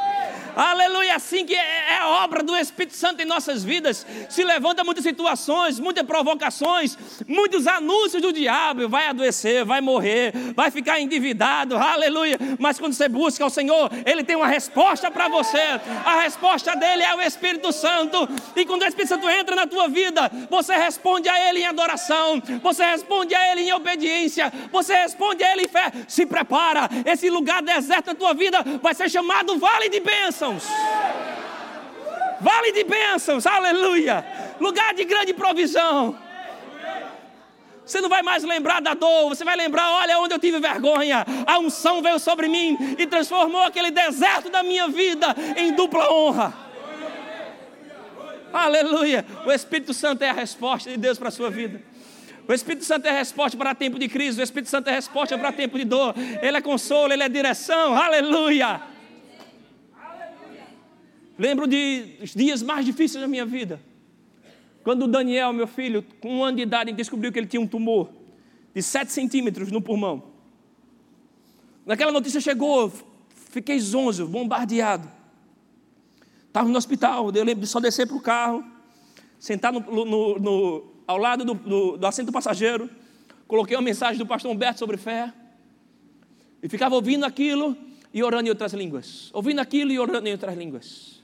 Aleluia, 0.57 1.17
assim 1.17 1.45
que 1.45 1.55
é, 1.55 1.93
é 1.93 1.99
a 1.99 2.09
obra 2.25 2.43
do 2.43 2.57
Espírito 2.57 2.97
Santo 2.97 3.23
em 3.23 3.25
nossas 3.25 3.63
vidas. 3.63 4.07
Se 4.29 4.43
levanta 4.43 4.85
muitas 4.85 5.05
situações, 5.05 5.79
muitas 5.79 6.05
provocações, 6.05 6.97
muitos 7.27 7.67
anúncios 7.67 8.23
do 8.23 8.33
diabo. 8.33 8.89
Vai 8.89 9.09
adoecer, 9.09 9.65
vai 9.65 9.81
morrer, 9.81 10.33
vai 10.55 10.71
ficar 10.71 11.01
endividado. 11.01 11.77
Aleluia. 11.77 12.39
Mas 12.59 12.79
quando 12.79 12.93
você 12.93 13.09
busca 13.09 13.45
o 13.45 13.51
Senhor, 13.51 13.91
Ele 14.05 14.25
tem 14.25 14.37
uma 14.37 14.47
resposta 14.47 15.11
para 15.11 15.29
você. 15.29 15.63
A 16.05 16.23
resposta 16.23 16.75
dele 16.75 17.03
é 17.03 17.15
o 17.15 17.21
Espírito 17.21 17.73
Santo. 17.73 18.29
E 18.57 18.65
quando 18.65 18.83
o 18.83 18.87
Espírito 18.87 19.09
Santo 19.09 19.29
entra 19.29 19.55
na 19.55 19.67
tua 19.67 19.89
vida, 19.89 20.31
você 20.51 20.75
responde 20.75 21.29
a 21.29 21.49
Ele 21.49 21.61
em 21.61 21.67
adoração, 21.67 22.43
você 22.63 22.85
responde 22.85 23.35
a 23.35 23.53
Ele 23.53 23.63
em 23.63 23.73
obediência, 23.73 24.53
você 24.73 24.95
responde 24.95 25.43
a 25.45 25.53
Ele 25.53 25.63
em 25.63 25.69
fé. 25.69 25.93
Se 26.07 26.27
prepara, 26.27 26.89
esse 27.05 27.31
lugar 27.31 27.63
deserto 27.63 28.09
na 28.09 28.15
tua 28.15 28.35
vida 28.35 28.59
vai 28.83 28.95
ser 28.95 29.09
chamado 29.09 29.59
Vale 29.59 29.89
de 29.89 30.01
Bênção 30.01 30.48
bênçãos. 30.49 30.65
Vale 32.41 32.73
de 32.73 32.85
bênçãos, 32.85 33.47
aleluia. 33.47 34.25
Lugar 34.61 34.95
de 34.95 35.05
grande 35.05 35.35
provisão. 35.35 36.17
Você 37.85 38.01
não 38.01 38.09
vai 38.09 38.23
mais 38.23 38.45
lembrar 38.45 38.81
da 38.81 38.95
dor, 38.95 39.31
você 39.31 39.45
vai 39.45 39.57
lembrar: 39.57 39.91
olha 39.93 40.19
onde 40.19 40.35
eu 40.35 40.39
tive 40.39 40.59
vergonha. 40.61 41.25
A 41.47 41.59
unção 41.59 42.03
veio 42.03 42.19
sobre 42.19 42.49
mim 42.49 42.77
e 42.99 43.07
transformou 43.07 43.63
aquele 43.63 43.91
deserto 43.91 44.51
da 44.51 44.63
minha 44.63 44.89
vida 44.89 45.35
em 45.57 45.73
dupla 45.73 46.13
honra. 46.13 46.55
Aleluia. 48.53 49.27
O 49.47 49.53
Espírito 49.53 49.93
Santo 49.93 50.23
é 50.23 50.31
a 50.31 50.33
resposta 50.33 50.91
de 50.91 50.97
Deus 50.97 51.19
para 51.19 51.29
a 51.29 51.33
sua 51.33 51.51
vida. 51.51 51.83
O 52.47 52.53
Espírito 52.53 52.85
Santo 52.85 53.07
é 53.07 53.11
a 53.11 53.15
resposta 53.15 53.59
para 53.59 53.75
tempo 53.75 53.99
de 53.99 54.09
crise. 54.09 54.41
O 54.41 54.45
Espírito 54.45 54.71
Santo 54.71 54.89
é 54.89 54.93
a 54.93 54.95
resposta 54.95 55.37
para 55.37 55.53
tempo 55.53 55.79
de 55.79 55.85
dor. 55.85 56.15
Ele 56.41 56.57
é 56.57 56.61
consolo, 56.63 57.13
ele 57.13 57.23
é 57.23 57.29
direção. 57.29 57.95
Aleluia. 57.95 58.81
Lembro 61.39 61.69
de 61.69 62.19
dias 62.35 62.61
mais 62.63 62.85
difíceis 62.85 63.23
da 63.23 63.29
minha 63.29 63.47
vida. 63.47 63.81
Quando 64.83 65.05
o 65.05 65.09
Daniel, 65.09 65.53
meu 65.53 65.69
filho, 65.69 66.05
com 66.21 66.39
um 66.39 66.45
ano 66.45 66.57
de 66.57 66.63
idade, 66.65 66.91
descobriu 66.93 67.31
que 67.31 67.39
ele 67.39 67.47
tinha 67.47 67.61
um 67.61 67.67
tumor. 67.67 68.11
de 68.75 68.83
7 68.83 69.13
centímetros 69.13 69.71
no 69.71 69.81
pulmão. 69.81 70.23
Naquela 71.87 72.13
notícia 72.13 72.41
chegou, 72.41 72.93
fiquei 73.51 73.79
zonzo, 73.79 74.27
bombardeado. 74.27 75.09
Estava 76.47 76.69
no 76.69 76.77
hospital, 76.77 77.31
eu 77.35 77.45
lembro 77.45 77.61
de 77.61 77.67
só 77.67 77.81
descer 77.81 78.07
para 78.07 78.17
o 78.17 78.21
carro, 78.21 78.65
sentar 79.39 79.73
no, 79.73 79.81
no, 79.81 80.39
no, 80.39 80.85
ao 81.07 81.17
lado 81.19 81.45
do, 81.45 81.55
do, 81.55 81.97
do 81.97 82.07
assento 82.07 82.27
do 82.27 82.33
passageiro, 82.33 82.91
coloquei 83.47 83.77
uma 83.77 83.83
mensagem 83.83 84.19
do 84.19 84.27
pastor 84.27 84.51
Humberto 84.51 84.79
sobre 84.79 84.97
fé, 84.97 85.33
e 86.63 86.69
ficava 86.69 86.95
ouvindo 86.95 87.25
aquilo 87.25 87.77
e 88.13 88.23
orando 88.23 88.47
em 88.47 88.51
outras 88.51 88.73
línguas. 88.73 89.31
Ouvindo 89.33 89.61
aquilo 89.61 89.93
e 89.93 89.99
orando 89.99 90.29
em 90.29 90.33
outras 90.33 90.57
línguas. 90.57 91.18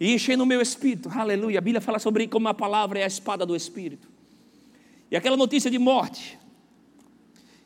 E 0.00 0.14
enchendo 0.14 0.44
o 0.44 0.46
meu 0.46 0.60
espírito, 0.60 1.08
aleluia. 1.12 1.58
A 1.58 1.62
Bíblia 1.62 1.80
fala 1.80 1.98
sobre 1.98 2.28
como 2.28 2.48
a 2.48 2.54
palavra 2.54 3.00
é 3.00 3.04
a 3.04 3.06
espada 3.06 3.44
do 3.44 3.56
espírito. 3.56 4.08
E 5.10 5.16
aquela 5.16 5.36
notícia 5.36 5.70
de 5.70 5.78
morte 5.78 6.38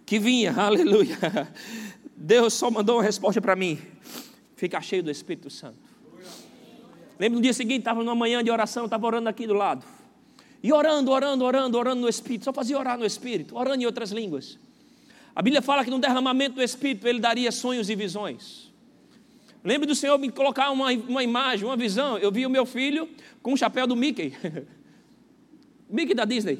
que 0.06 0.18
vinha, 0.18 0.52
aleluia. 0.56 1.18
Deus 2.16 2.54
só 2.54 2.70
mandou 2.70 2.96
uma 2.96 3.02
resposta 3.02 3.40
para 3.40 3.54
mim: 3.54 3.78
ficar 4.56 4.80
cheio 4.80 5.02
do 5.02 5.10
Espírito 5.10 5.50
Santo. 5.50 5.78
Lembro 7.18 7.36
no 7.36 7.42
dia 7.42 7.52
seguinte, 7.52 7.80
estava 7.80 8.02
numa 8.02 8.14
manhã 8.14 8.42
de 8.42 8.50
oração, 8.50 8.86
estava 8.86 9.06
orando 9.06 9.28
aqui 9.28 9.46
do 9.46 9.54
lado. 9.54 9.84
E 10.62 10.72
orando, 10.72 11.10
orando, 11.10 11.44
orando, 11.44 11.76
orando 11.78 12.00
no 12.00 12.08
Espírito. 12.08 12.44
Só 12.44 12.52
fazia 12.52 12.78
orar 12.78 12.96
no 12.96 13.04
Espírito, 13.04 13.56
orando 13.56 13.82
em 13.82 13.86
outras 13.86 14.10
línguas. 14.10 14.58
A 15.34 15.42
Bíblia 15.42 15.60
fala 15.60 15.84
que 15.84 15.90
no 15.90 15.98
derramamento 15.98 16.56
do 16.56 16.62
Espírito 16.62 17.06
ele 17.06 17.20
daria 17.20 17.52
sonhos 17.52 17.90
e 17.90 17.94
visões. 17.94 18.71
Lembro 19.64 19.86
do 19.86 19.94
Senhor 19.94 20.18
me 20.18 20.30
colocar 20.30 20.70
uma, 20.70 20.90
uma 20.92 21.22
imagem, 21.22 21.64
uma 21.64 21.76
visão. 21.76 22.18
Eu 22.18 22.32
vi 22.32 22.44
o 22.44 22.50
meu 22.50 22.66
filho 22.66 23.08
com 23.42 23.52
o 23.52 23.56
chapéu 23.56 23.86
do 23.86 23.94
Mickey. 23.94 24.34
Mickey 25.88 26.14
da 26.14 26.24
Disney. 26.24 26.58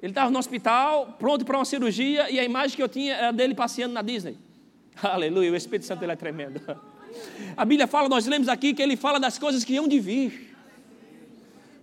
Ele 0.00 0.10
estava 0.10 0.30
no 0.30 0.38
hospital, 0.38 1.16
pronto 1.18 1.44
para 1.46 1.56
uma 1.56 1.64
cirurgia, 1.64 2.30
e 2.30 2.38
a 2.38 2.44
imagem 2.44 2.76
que 2.76 2.82
eu 2.82 2.88
tinha 2.88 3.14
era 3.14 3.32
dele 3.32 3.54
passeando 3.54 3.94
na 3.94 4.02
Disney. 4.02 4.36
Aleluia, 5.02 5.50
o 5.50 5.56
Espírito 5.56 5.86
Santo 5.86 6.02
ele 6.02 6.12
é 6.12 6.16
tremendo. 6.16 6.60
A 7.56 7.64
Bíblia 7.64 7.86
fala, 7.86 8.08
nós 8.08 8.26
lemos 8.26 8.48
aqui 8.48 8.74
que 8.74 8.82
ele 8.82 8.96
fala 8.96 9.20
das 9.20 9.38
coisas 9.38 9.62
que 9.62 9.74
iam 9.74 9.86
de 9.86 10.00
vir. 10.00 10.53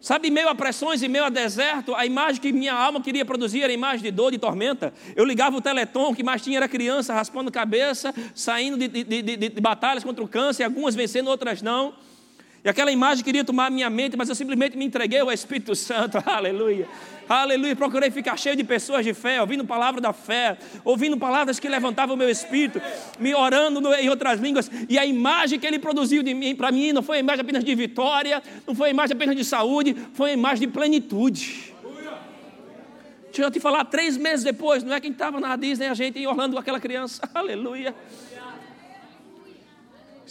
Sabe, 0.02 0.30
em 0.30 0.32
meio 0.32 0.50
a 0.50 0.56
pressões, 0.56 1.04
em 1.04 1.08
meio 1.08 1.26
a 1.26 1.30
deserto, 1.30 1.94
a 1.94 2.08
imagem 2.08 2.42
que 2.42 2.52
minha 2.52 2.74
alma 2.74 3.00
queria 3.00 3.24
produzir 3.24 3.62
era 3.62 3.72
a 3.72 3.74
imagem 3.74 4.02
de 4.02 4.10
dor, 4.10 4.32
de 4.32 4.40
tormenta. 4.40 4.92
Eu 5.16 5.24
ligava 5.24 5.56
o 5.56 5.62
teleton, 5.62 6.16
que 6.16 6.24
mais 6.24 6.42
tinha 6.42 6.58
era 6.58 6.68
criança 6.68 7.14
raspando 7.14 7.52
cabeça, 7.52 8.12
saindo 8.34 8.78
de, 8.78 8.88
de, 8.88 9.22
de, 9.22 9.38
de 9.38 9.62
batalhas 9.62 10.04
contra 10.04 10.24
o 10.24 10.28
câncer, 10.28 10.64
algumas 10.64 10.96
vencendo, 10.96 11.28
outras 11.28 11.62
não. 11.62 11.94
E 12.64 12.70
aquela 12.70 12.92
imagem 12.92 13.24
queria 13.24 13.46
tomar 13.46 13.70
minha 13.70 13.92
mente, 13.92 14.18
mas 14.18 14.28
eu 14.28 14.34
simplesmente 14.34 14.76
me 14.76 14.86
entreguei 14.86 15.20
ao 15.20 15.32
Espírito 15.32 15.76
Santo, 15.76 16.18
aleluia. 16.26 16.88
Aleluia, 17.34 17.74
procurei 17.78 18.12
ficar 18.12 18.36
cheio 18.36 18.58
de 18.58 18.64
pessoas 18.66 19.06
de 19.06 19.14
fé, 19.14 19.40
ouvindo 19.40 19.64
palavra 19.64 20.02
da 20.02 20.12
fé, 20.12 20.58
ouvindo 20.84 21.16
palavras 21.16 21.62
que 21.62 21.70
levantavam 21.70 22.14
o 22.14 22.18
meu 22.18 22.30
espírito, 22.30 22.82
me 23.18 23.34
orando 23.34 23.94
em 23.94 24.10
outras 24.10 24.38
línguas, 24.38 24.70
e 24.90 25.00
a 25.00 25.06
imagem 25.06 25.58
que 25.58 25.66
ele 25.66 25.80
produziu 25.80 26.22
de 26.24 26.34
mim, 26.34 26.54
para 26.54 26.74
mim, 26.74 26.92
não 26.92 27.02
foi 27.02 27.16
a 27.16 27.20
imagem 27.22 27.40
apenas 27.40 27.64
de 27.64 27.74
vitória, 27.74 28.44
não 28.68 28.76
foi 28.76 28.90
a 28.90 28.92
imagem 28.92 29.16
apenas 29.16 29.34
de 29.34 29.46
saúde, 29.46 29.96
foi 30.14 30.32
a 30.32 30.34
imagem 30.34 30.68
de 30.68 30.74
plenitude. 30.74 31.74
Deixa 33.28 33.44
eu 33.44 33.50
te 33.50 33.62
falar, 33.62 33.86
três 33.86 34.18
meses 34.18 34.44
depois, 34.44 34.84
não 34.84 34.94
é 34.94 35.00
quem 35.00 35.12
estava 35.12 35.40
na 35.40 35.56
Disney, 35.56 35.88
a 35.88 35.94
gente 35.94 36.20
em 36.20 36.28
Orlando 36.28 36.58
aquela 36.58 36.82
criança, 36.82 37.22
aleluia. 37.34 37.96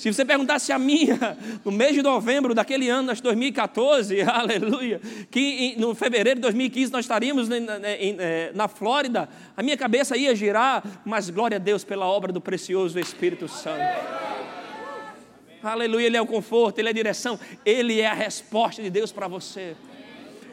Se 0.00 0.10
você 0.10 0.24
perguntasse 0.24 0.72
a 0.72 0.78
minha, 0.78 1.36
no 1.62 1.70
mês 1.70 1.94
de 1.94 2.00
novembro 2.00 2.54
daquele 2.54 2.88
ano, 2.88 3.12
de 3.12 3.20
2014, 3.20 4.22
aleluia, 4.24 4.98
que 5.30 5.74
no 5.76 5.94
fevereiro 5.94 6.38
de 6.38 6.40
2015 6.40 6.90
nós 6.90 7.04
estaríamos 7.04 7.50
eh, 7.50 8.50
na 8.54 8.66
Flórida, 8.66 9.28
a 9.54 9.62
minha 9.62 9.76
cabeça 9.76 10.16
ia 10.16 10.34
girar, 10.34 10.82
mas 11.04 11.28
glória 11.28 11.56
a 11.56 11.60
Deus 11.60 11.84
pela 11.84 12.06
obra 12.06 12.32
do 12.32 12.40
precioso 12.40 12.98
Espírito 12.98 13.46
Santo. 13.46 13.84
Aleluia, 15.62 16.06
Ele 16.06 16.16
é 16.16 16.22
o 16.22 16.26
conforto, 16.26 16.78
Ele 16.78 16.88
é 16.88 16.92
a 16.92 16.94
direção, 16.94 17.38
Ele 17.62 18.00
é 18.00 18.06
a 18.06 18.14
resposta 18.14 18.82
de 18.82 18.88
Deus 18.88 19.12
para 19.12 19.28
você. 19.28 19.76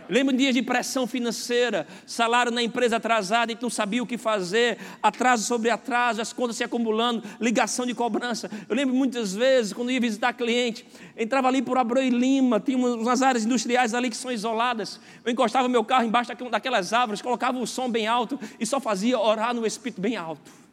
Lembro 0.10 0.34
de 0.34 0.40
dias 0.40 0.54
de 0.54 0.62
pressão 0.62 1.06
financeira, 1.06 1.88
salário 2.06 2.52
na 2.52 2.64
empresa 2.64 2.98
atrasado, 2.98 3.52
e 3.52 3.58
não 3.62 3.70
sabia 3.70 4.02
o 4.02 4.06
que 4.06 4.18
fazer, 4.18 4.78
atraso 5.02 5.44
sobre 5.44 5.70
atraso, 5.70 6.22
as 6.22 6.32
contas 6.32 6.56
se 6.56 6.64
acumulando, 6.64 7.24
ligação 7.40 7.86
de 7.86 7.94
cobrança. 7.94 8.50
Eu 8.70 8.76
lembro 8.76 8.96
muitas 8.96 9.34
vezes, 9.34 9.74
quando 9.74 9.92
ia 9.92 10.00
visitar 10.00 10.34
cliente, 10.34 10.86
entrava 11.18 11.48
ali 11.48 11.62
por 11.62 11.78
Abreu 11.78 12.04
e 12.04 12.10
Lima, 12.10 12.60
tinha 12.60 12.78
umas 12.78 13.22
áreas 13.22 13.46
industriais 13.46 13.94
ali 13.94 14.10
que 14.10 14.18
são 14.18 14.32
isoladas. 14.32 15.00
Eu 15.26 15.32
encostava 15.32 15.68
meu 15.68 15.84
carro 15.84 16.06
embaixo 16.06 16.32
daquelas 16.50 16.94
árvores, 16.94 17.22
colocava 17.22 17.58
o 17.58 17.68
som 17.68 17.90
bem 17.90 18.08
alto 18.08 18.40
e 18.60 18.66
só 18.66 18.80
fazia 18.80 19.20
orar 19.20 19.54
no 19.54 19.66
espírito 19.66 20.00
bem 20.00 20.16
alto. 20.16 20.67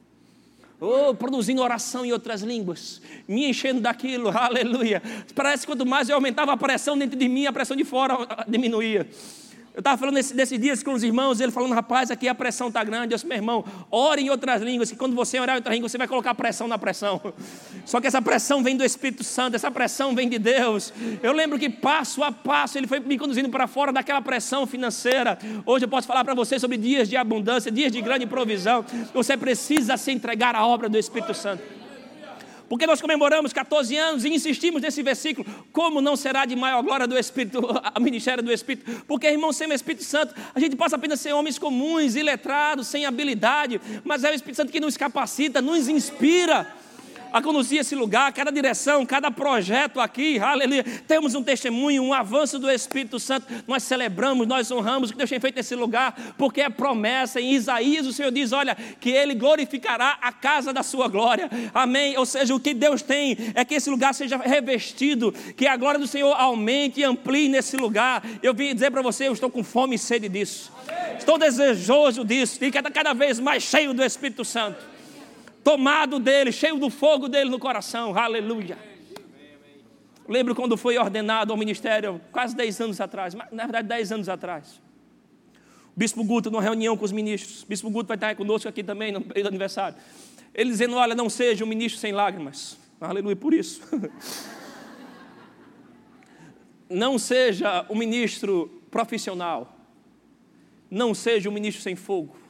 Oh, 0.84 1.14
produzindo 1.14 1.62
oração 1.62 2.04
em 2.04 2.12
outras 2.12 2.42
línguas, 2.42 3.00
me 3.26 3.48
enchendo 3.48 3.80
daquilo, 3.80 4.28
aleluia. 4.36 5.02
Parece 5.34 5.62
que 5.62 5.72
quanto 5.72 5.86
mais 5.86 6.10
eu 6.10 6.14
aumentava 6.14 6.52
a 6.52 6.56
pressão 6.58 6.98
dentro 6.98 7.18
de 7.18 7.26
mim, 7.26 7.46
a 7.46 7.52
pressão 7.52 7.74
de 7.74 7.84
fora 7.84 8.18
diminuía. 8.46 9.08
Eu 9.74 9.80
estava 9.80 9.98
falando 9.98 10.14
desse 10.14 10.56
dias 10.56 10.84
com 10.84 10.92
os 10.92 11.02
irmãos, 11.02 11.40
ele 11.40 11.50
falando, 11.50 11.74
rapaz, 11.74 12.08
aqui 12.08 12.28
a 12.28 12.34
pressão 12.34 12.68
está 12.68 12.84
grande. 12.84 13.12
Eu 13.12 13.16
disse, 13.16 13.26
meu 13.26 13.36
irmão, 13.36 13.64
ore 13.90 14.22
em 14.22 14.30
outras 14.30 14.62
línguas, 14.62 14.88
que 14.88 14.96
quando 14.96 15.16
você 15.16 15.40
orar 15.40 15.56
em 15.56 15.58
outras 15.58 15.74
línguas, 15.74 15.90
você 15.90 15.98
vai 15.98 16.06
colocar 16.06 16.32
pressão 16.32 16.68
na 16.68 16.78
pressão. 16.78 17.20
Só 17.84 18.00
que 18.00 18.06
essa 18.06 18.22
pressão 18.22 18.62
vem 18.62 18.76
do 18.76 18.84
Espírito 18.84 19.24
Santo, 19.24 19.56
essa 19.56 19.72
pressão 19.72 20.14
vem 20.14 20.28
de 20.28 20.38
Deus. 20.38 20.92
Eu 21.20 21.32
lembro 21.32 21.58
que 21.58 21.68
passo 21.68 22.22
a 22.22 22.30
passo 22.30 22.78
ele 22.78 22.86
foi 22.86 23.00
me 23.00 23.18
conduzindo 23.18 23.48
para 23.48 23.66
fora 23.66 23.92
daquela 23.92 24.22
pressão 24.22 24.64
financeira. 24.64 25.36
Hoje 25.66 25.86
eu 25.86 25.88
posso 25.88 26.06
falar 26.06 26.22
para 26.24 26.34
você 26.34 26.56
sobre 26.56 26.76
dias 26.76 27.08
de 27.08 27.16
abundância, 27.16 27.68
dias 27.68 27.90
de 27.90 28.00
grande 28.00 28.26
provisão. 28.26 28.84
Você 29.12 29.36
precisa 29.36 29.96
se 29.96 30.12
entregar 30.12 30.54
à 30.54 30.64
obra 30.64 30.88
do 30.88 30.96
Espírito 30.96 31.34
Santo. 31.34 31.83
Porque 32.74 32.88
nós 32.88 33.00
comemoramos 33.00 33.52
14 33.52 33.96
anos 33.96 34.24
e 34.24 34.28
insistimos 34.30 34.82
nesse 34.82 35.00
versículo. 35.00 35.48
Como 35.72 36.00
não 36.00 36.16
será 36.16 36.44
de 36.44 36.56
maior 36.56 36.82
glória 36.82 37.06
do 37.06 37.16
Espírito, 37.16 37.60
a 37.94 38.00
ministério 38.00 38.42
do 38.42 38.50
Espírito? 38.50 39.04
Porque, 39.06 39.28
irmão, 39.28 39.52
sem 39.52 39.68
o 39.68 39.72
Espírito 39.72 40.02
Santo, 40.02 40.34
a 40.52 40.58
gente 40.58 40.74
passa 40.74 40.96
apenas 40.96 41.20
a 41.20 41.22
ser 41.22 41.32
homens 41.34 41.56
comuns, 41.56 42.16
iletrados, 42.16 42.88
sem 42.88 43.06
habilidade, 43.06 43.80
mas 44.02 44.24
é 44.24 44.32
o 44.32 44.34
Espírito 44.34 44.56
Santo 44.56 44.72
que 44.72 44.80
nos 44.80 44.96
capacita, 44.96 45.62
nos 45.62 45.86
inspira 45.86 46.66
a 47.34 47.42
conduzir 47.42 47.80
esse 47.80 47.96
lugar, 47.96 48.32
cada 48.32 48.52
direção, 48.52 49.04
cada 49.04 49.28
projeto 49.28 49.98
aqui, 49.98 50.38
aleluia. 50.38 50.84
Temos 50.84 51.34
um 51.34 51.42
testemunho, 51.42 52.00
um 52.00 52.14
avanço 52.14 52.60
do 52.60 52.70
Espírito 52.70 53.18
Santo. 53.18 53.52
Nós 53.66 53.82
celebramos, 53.82 54.46
nós 54.46 54.70
honramos 54.70 55.10
o 55.10 55.12
que 55.12 55.18
Deus 55.18 55.30
tem 55.30 55.40
feito 55.40 55.56
nesse 55.56 55.74
lugar, 55.74 56.14
porque 56.38 56.60
é 56.60 56.70
promessa. 56.70 57.40
Em 57.40 57.52
Isaías, 57.54 58.06
o 58.06 58.12
Senhor 58.12 58.30
diz: 58.30 58.52
olha, 58.52 58.76
que 59.00 59.10
Ele 59.10 59.34
glorificará 59.34 60.16
a 60.22 60.30
casa 60.30 60.72
da 60.72 60.84
sua 60.84 61.08
glória. 61.08 61.50
Amém. 61.74 62.16
Ou 62.16 62.24
seja, 62.24 62.54
o 62.54 62.60
que 62.60 62.72
Deus 62.72 63.02
tem 63.02 63.36
é 63.56 63.64
que 63.64 63.74
esse 63.74 63.90
lugar 63.90 64.14
seja 64.14 64.36
revestido, 64.36 65.32
que 65.56 65.66
a 65.66 65.76
glória 65.76 65.98
do 65.98 66.06
Senhor 66.06 66.34
aumente 66.34 67.00
e 67.00 67.04
amplie 67.04 67.48
nesse 67.48 67.76
lugar. 67.76 68.22
Eu 68.44 68.54
vim 68.54 68.72
dizer 68.72 68.92
para 68.92 69.02
você, 69.02 69.26
eu 69.26 69.32
estou 69.32 69.50
com 69.50 69.64
fome 69.64 69.96
e 69.96 69.98
sede 69.98 70.28
disso. 70.28 70.72
Estou 71.18 71.36
desejoso 71.36 72.24
disso, 72.24 72.64
e 72.64 72.70
cada 72.70 73.12
vez 73.12 73.40
mais 73.40 73.64
cheio 73.64 73.92
do 73.92 74.04
Espírito 74.04 74.44
Santo 74.44 74.93
tomado 75.64 76.20
dele, 76.20 76.52
cheio 76.52 76.78
do 76.78 76.90
fogo 76.90 77.26
dele 77.26 77.48
no 77.50 77.58
coração. 77.58 78.16
Aleluia. 78.16 78.78
Lembro 80.28 80.54
quando 80.54 80.76
foi 80.76 80.96
ordenado 80.98 81.52
ao 81.52 81.58
ministério, 81.58 82.20
quase 82.30 82.54
10 82.54 82.80
anos 82.80 83.00
atrás, 83.00 83.34
na 83.34 83.64
verdade 83.64 83.88
10 83.88 84.12
anos 84.12 84.28
atrás. 84.28 84.80
O 85.96 85.98
Bispo 85.98 86.22
Guto, 86.22 86.50
numa 86.50 86.62
reunião 86.62 86.96
com 86.96 87.04
os 87.04 87.12
ministros, 87.12 87.62
o 87.62 87.66
Bispo 87.66 87.90
Guto 87.90 88.08
vai 88.08 88.16
estar 88.16 88.34
conosco 88.34 88.68
aqui 88.68 88.82
também 88.82 89.12
no 89.12 89.20
período 89.20 89.44
do 89.44 89.48
aniversário. 89.48 89.96
Ele 90.54 90.70
dizendo: 90.70 90.96
Olha, 90.96 91.14
não 91.14 91.30
seja 91.30 91.64
um 91.64 91.68
ministro 91.68 92.00
sem 92.00 92.12
lágrimas. 92.12 92.76
Aleluia, 93.00 93.36
por 93.36 93.52
isso. 93.52 93.82
não 96.88 97.18
seja 97.18 97.86
um 97.88 97.96
ministro 97.96 98.82
profissional. 98.90 99.76
Não 100.90 101.14
seja 101.14 101.48
um 101.48 101.52
ministro 101.52 101.82
sem 101.82 101.96
fogo. 101.96 102.43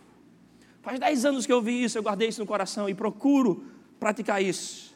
Faz 0.84 1.00
dez 1.00 1.24
anos 1.24 1.46
que 1.46 1.52
eu 1.52 1.62
vi 1.62 1.82
isso, 1.82 1.96
eu 1.96 2.02
guardei 2.02 2.28
isso 2.28 2.42
no 2.42 2.46
coração 2.46 2.86
e 2.86 2.94
procuro 2.94 3.64
praticar 3.98 4.42
isso. 4.42 4.94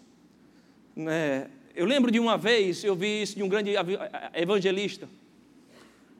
É, 0.98 1.46
eu 1.74 1.86
lembro 1.86 2.10
de 2.10 2.20
uma 2.20 2.36
vez, 2.36 2.84
eu 2.84 2.94
vi 2.94 3.22
isso 3.22 3.34
de 3.36 3.42
um 3.42 3.48
grande 3.48 3.72
evangelista, 4.34 5.08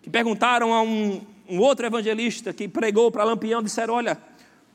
que 0.01 0.09
perguntaram 0.09 0.73
a 0.73 0.81
um, 0.81 1.21
um 1.47 1.59
outro 1.59 1.85
evangelista 1.85 2.51
que 2.51 2.67
pregou 2.67 3.11
para 3.11 3.25
Lampião, 3.25 3.63
disseram, 3.63 3.93
olha, 3.93 4.17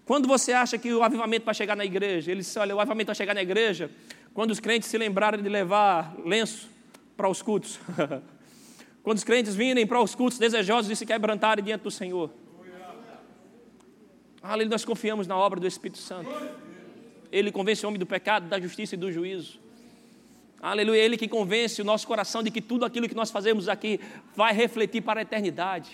quando 0.05 0.27
você 0.27 0.53
acha 0.53 0.77
que 0.77 0.93
o 0.93 1.01
avivamento 1.01 1.43
vai 1.43 1.55
chegar 1.55 1.75
na 1.75 1.85
igreja? 1.85 2.29
Ele 2.29 2.41
disse, 2.41 2.59
olha, 2.59 2.75
o 2.75 2.79
avivamento 2.79 3.07
vai 3.07 3.15
chegar 3.15 3.33
na 3.33 3.41
igreja 3.41 3.89
quando 4.31 4.51
os 4.51 4.59
crentes 4.59 4.89
se 4.89 4.97
lembrarem 4.99 5.41
de 5.41 5.49
levar 5.49 6.13
lenço 6.23 6.69
para 7.17 7.27
os 7.27 7.41
cultos. 7.41 7.79
quando 9.01 9.17
os 9.17 9.23
crentes 9.23 9.55
virem 9.55 9.87
para 9.87 9.99
os 9.99 10.13
cultos 10.13 10.37
desejosos 10.37 10.87
de 10.87 10.95
se 10.95 11.03
quebrantarem 11.03 11.65
diante 11.65 11.81
do 11.81 11.89
Senhor. 11.89 12.29
Aleluia, 14.43 14.71
nós 14.71 14.83
confiamos 14.83 15.25
na 15.25 15.37
obra 15.37 15.57
do 15.57 15.65
Espírito 15.65 15.99
Santo. 15.99 16.29
Ele 17.31 17.49
convence 17.49 17.85
o 17.85 17.87
homem 17.87 17.97
do 17.97 18.05
pecado, 18.05 18.49
da 18.49 18.59
justiça 18.59 18.93
e 18.95 18.97
do 18.97 19.09
juízo. 19.09 19.57
Aleluia, 20.61 20.99
Ele 20.99 21.15
que 21.15 21.29
convence 21.29 21.81
o 21.81 21.85
nosso 21.85 22.05
coração 22.05 22.43
de 22.43 22.51
que 22.51 22.59
tudo 22.59 22.83
aquilo 22.83 23.07
que 23.07 23.15
nós 23.15 23.31
fazemos 23.31 23.69
aqui 23.69 24.01
vai 24.35 24.53
refletir 24.53 25.01
para 25.01 25.21
a 25.21 25.23
eternidade. 25.23 25.91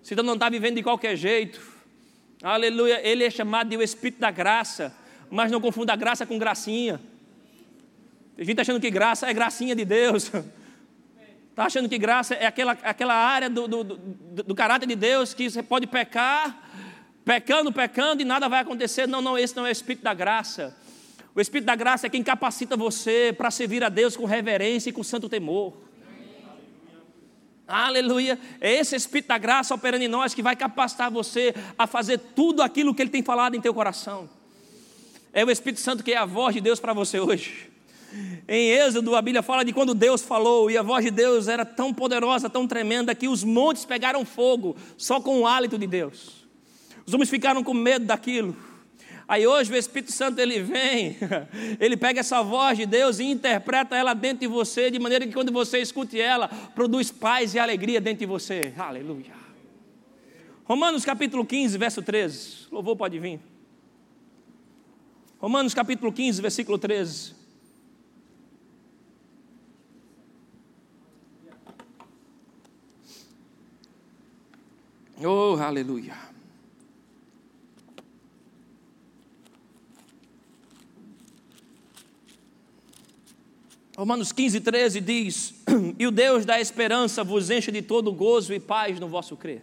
Se 0.00 0.14
não 0.14 0.34
está 0.34 0.48
vivendo 0.48 0.76
de 0.76 0.82
qualquer 0.84 1.16
jeito, 1.16 1.60
aleluia, 2.40 3.00
ele 3.04 3.24
é 3.24 3.30
chamado 3.30 3.68
de 3.68 3.76
o 3.76 3.82
Espírito 3.82 4.20
da 4.20 4.30
graça, 4.30 4.96
mas 5.28 5.50
não 5.50 5.60
confunda 5.60 5.96
graça 5.96 6.24
com 6.24 6.38
gracinha. 6.38 7.00
Tem 8.36 8.46
gente 8.46 8.60
achando 8.60 8.80
que 8.80 8.90
graça 8.92 9.28
é 9.28 9.34
gracinha 9.34 9.74
de 9.74 9.84
Deus. 9.84 10.30
Está 11.50 11.64
achando 11.66 11.88
que 11.88 11.98
graça 11.98 12.34
é 12.34 12.46
aquela, 12.46 12.72
aquela 12.72 13.14
área 13.14 13.50
do, 13.50 13.66
do, 13.66 13.82
do, 13.82 13.96
do 14.44 14.54
caráter 14.54 14.86
de 14.86 14.94
Deus 14.94 15.34
que 15.34 15.50
você 15.50 15.64
pode 15.64 15.88
pecar, 15.88 16.62
pecando, 17.24 17.72
pecando 17.72 18.22
e 18.22 18.24
nada 18.24 18.48
vai 18.48 18.60
acontecer. 18.60 19.06
Não, 19.06 19.20
não, 19.20 19.38
esse 19.38 19.56
não 19.56 19.66
é 19.66 19.70
o 19.70 19.72
Espírito 19.72 20.02
da 20.02 20.14
graça. 20.14 20.76
O 21.34 21.40
Espírito 21.40 21.66
da 21.66 21.74
graça 21.74 22.06
é 22.06 22.10
quem 22.10 22.22
capacita 22.22 22.76
você 22.76 23.34
para 23.36 23.50
servir 23.50 23.82
a 23.82 23.88
Deus 23.88 24.16
com 24.16 24.24
reverência 24.24 24.90
e 24.90 24.92
com 24.92 25.02
santo 25.02 25.28
temor. 25.28 25.74
Aleluia. 27.66 28.38
É 28.60 28.72
esse 28.74 28.94
Espírito 28.94 29.28
da 29.28 29.38
graça 29.38 29.74
operando 29.74 30.04
em 30.04 30.08
nós 30.08 30.34
que 30.34 30.42
vai 30.42 30.54
capacitar 30.54 31.10
você 31.10 31.54
a 31.78 31.86
fazer 31.86 32.18
tudo 32.18 32.60
aquilo 32.60 32.94
que 32.94 33.00
Ele 33.00 33.10
tem 33.10 33.22
falado 33.22 33.54
em 33.54 33.60
teu 33.60 33.72
coração. 33.72 34.28
É 35.32 35.44
o 35.44 35.50
Espírito 35.50 35.80
Santo 35.80 36.04
que 36.04 36.12
é 36.12 36.18
a 36.18 36.26
voz 36.26 36.54
de 36.54 36.60
Deus 36.60 36.78
para 36.78 36.92
você 36.92 37.18
hoje. 37.18 37.70
Em 38.46 38.70
Êxodo, 38.72 39.16
a 39.16 39.22
Bíblia 39.22 39.42
fala 39.42 39.64
de 39.64 39.72
quando 39.72 39.94
Deus 39.94 40.20
falou, 40.20 40.70
e 40.70 40.76
a 40.76 40.82
voz 40.82 41.02
de 41.02 41.10
Deus 41.10 41.48
era 41.48 41.64
tão 41.64 41.94
poderosa, 41.94 42.50
tão 42.50 42.68
tremenda, 42.68 43.14
que 43.14 43.26
os 43.26 43.42
montes 43.42 43.86
pegaram 43.86 44.22
fogo 44.24 44.76
só 44.98 45.18
com 45.18 45.40
o 45.40 45.46
hálito 45.46 45.78
de 45.78 45.86
Deus. 45.86 46.41
Os 47.06 47.14
homens 47.14 47.30
ficaram 47.30 47.62
com 47.62 47.74
medo 47.74 48.04
daquilo. 48.04 48.56
Aí 49.26 49.46
hoje 49.46 49.72
o 49.72 49.76
Espírito 49.76 50.12
Santo 50.12 50.38
ele 50.40 50.60
vem, 50.60 51.16
ele 51.80 51.96
pega 51.96 52.20
essa 52.20 52.42
voz 52.42 52.76
de 52.76 52.84
Deus 52.84 53.18
e 53.18 53.24
interpreta 53.24 53.96
ela 53.96 54.14
dentro 54.14 54.40
de 54.40 54.46
você, 54.46 54.90
de 54.90 54.98
maneira 54.98 55.26
que 55.26 55.32
quando 55.32 55.52
você 55.52 55.78
escute 55.78 56.20
ela, 56.20 56.48
produz 56.74 57.10
paz 57.10 57.54
e 57.54 57.58
alegria 57.58 58.00
dentro 58.00 58.20
de 58.20 58.26
você. 58.26 58.74
Aleluia. 58.76 59.32
Romanos 60.64 61.04
capítulo 61.04 61.44
15, 61.44 61.78
verso 61.78 62.02
13. 62.02 62.66
Louvor 62.70 62.96
pode 62.96 63.18
vir. 63.18 63.40
Romanos 65.38 65.74
capítulo 65.74 66.12
15, 66.12 66.42
versículo 66.42 66.78
13. 66.78 67.34
Oh, 75.24 75.56
aleluia. 75.60 76.31
Romanos 84.02 84.32
15, 84.32 84.60
13 84.62 85.00
diz: 85.00 85.54
E 85.96 86.08
o 86.08 86.10
Deus 86.10 86.44
da 86.44 86.60
esperança 86.60 87.22
vos 87.22 87.50
enche 87.50 87.70
de 87.70 87.80
todo 87.80 88.12
gozo 88.12 88.52
e 88.52 88.58
paz 88.58 88.98
no 88.98 89.06
vosso 89.06 89.36
crer, 89.36 89.62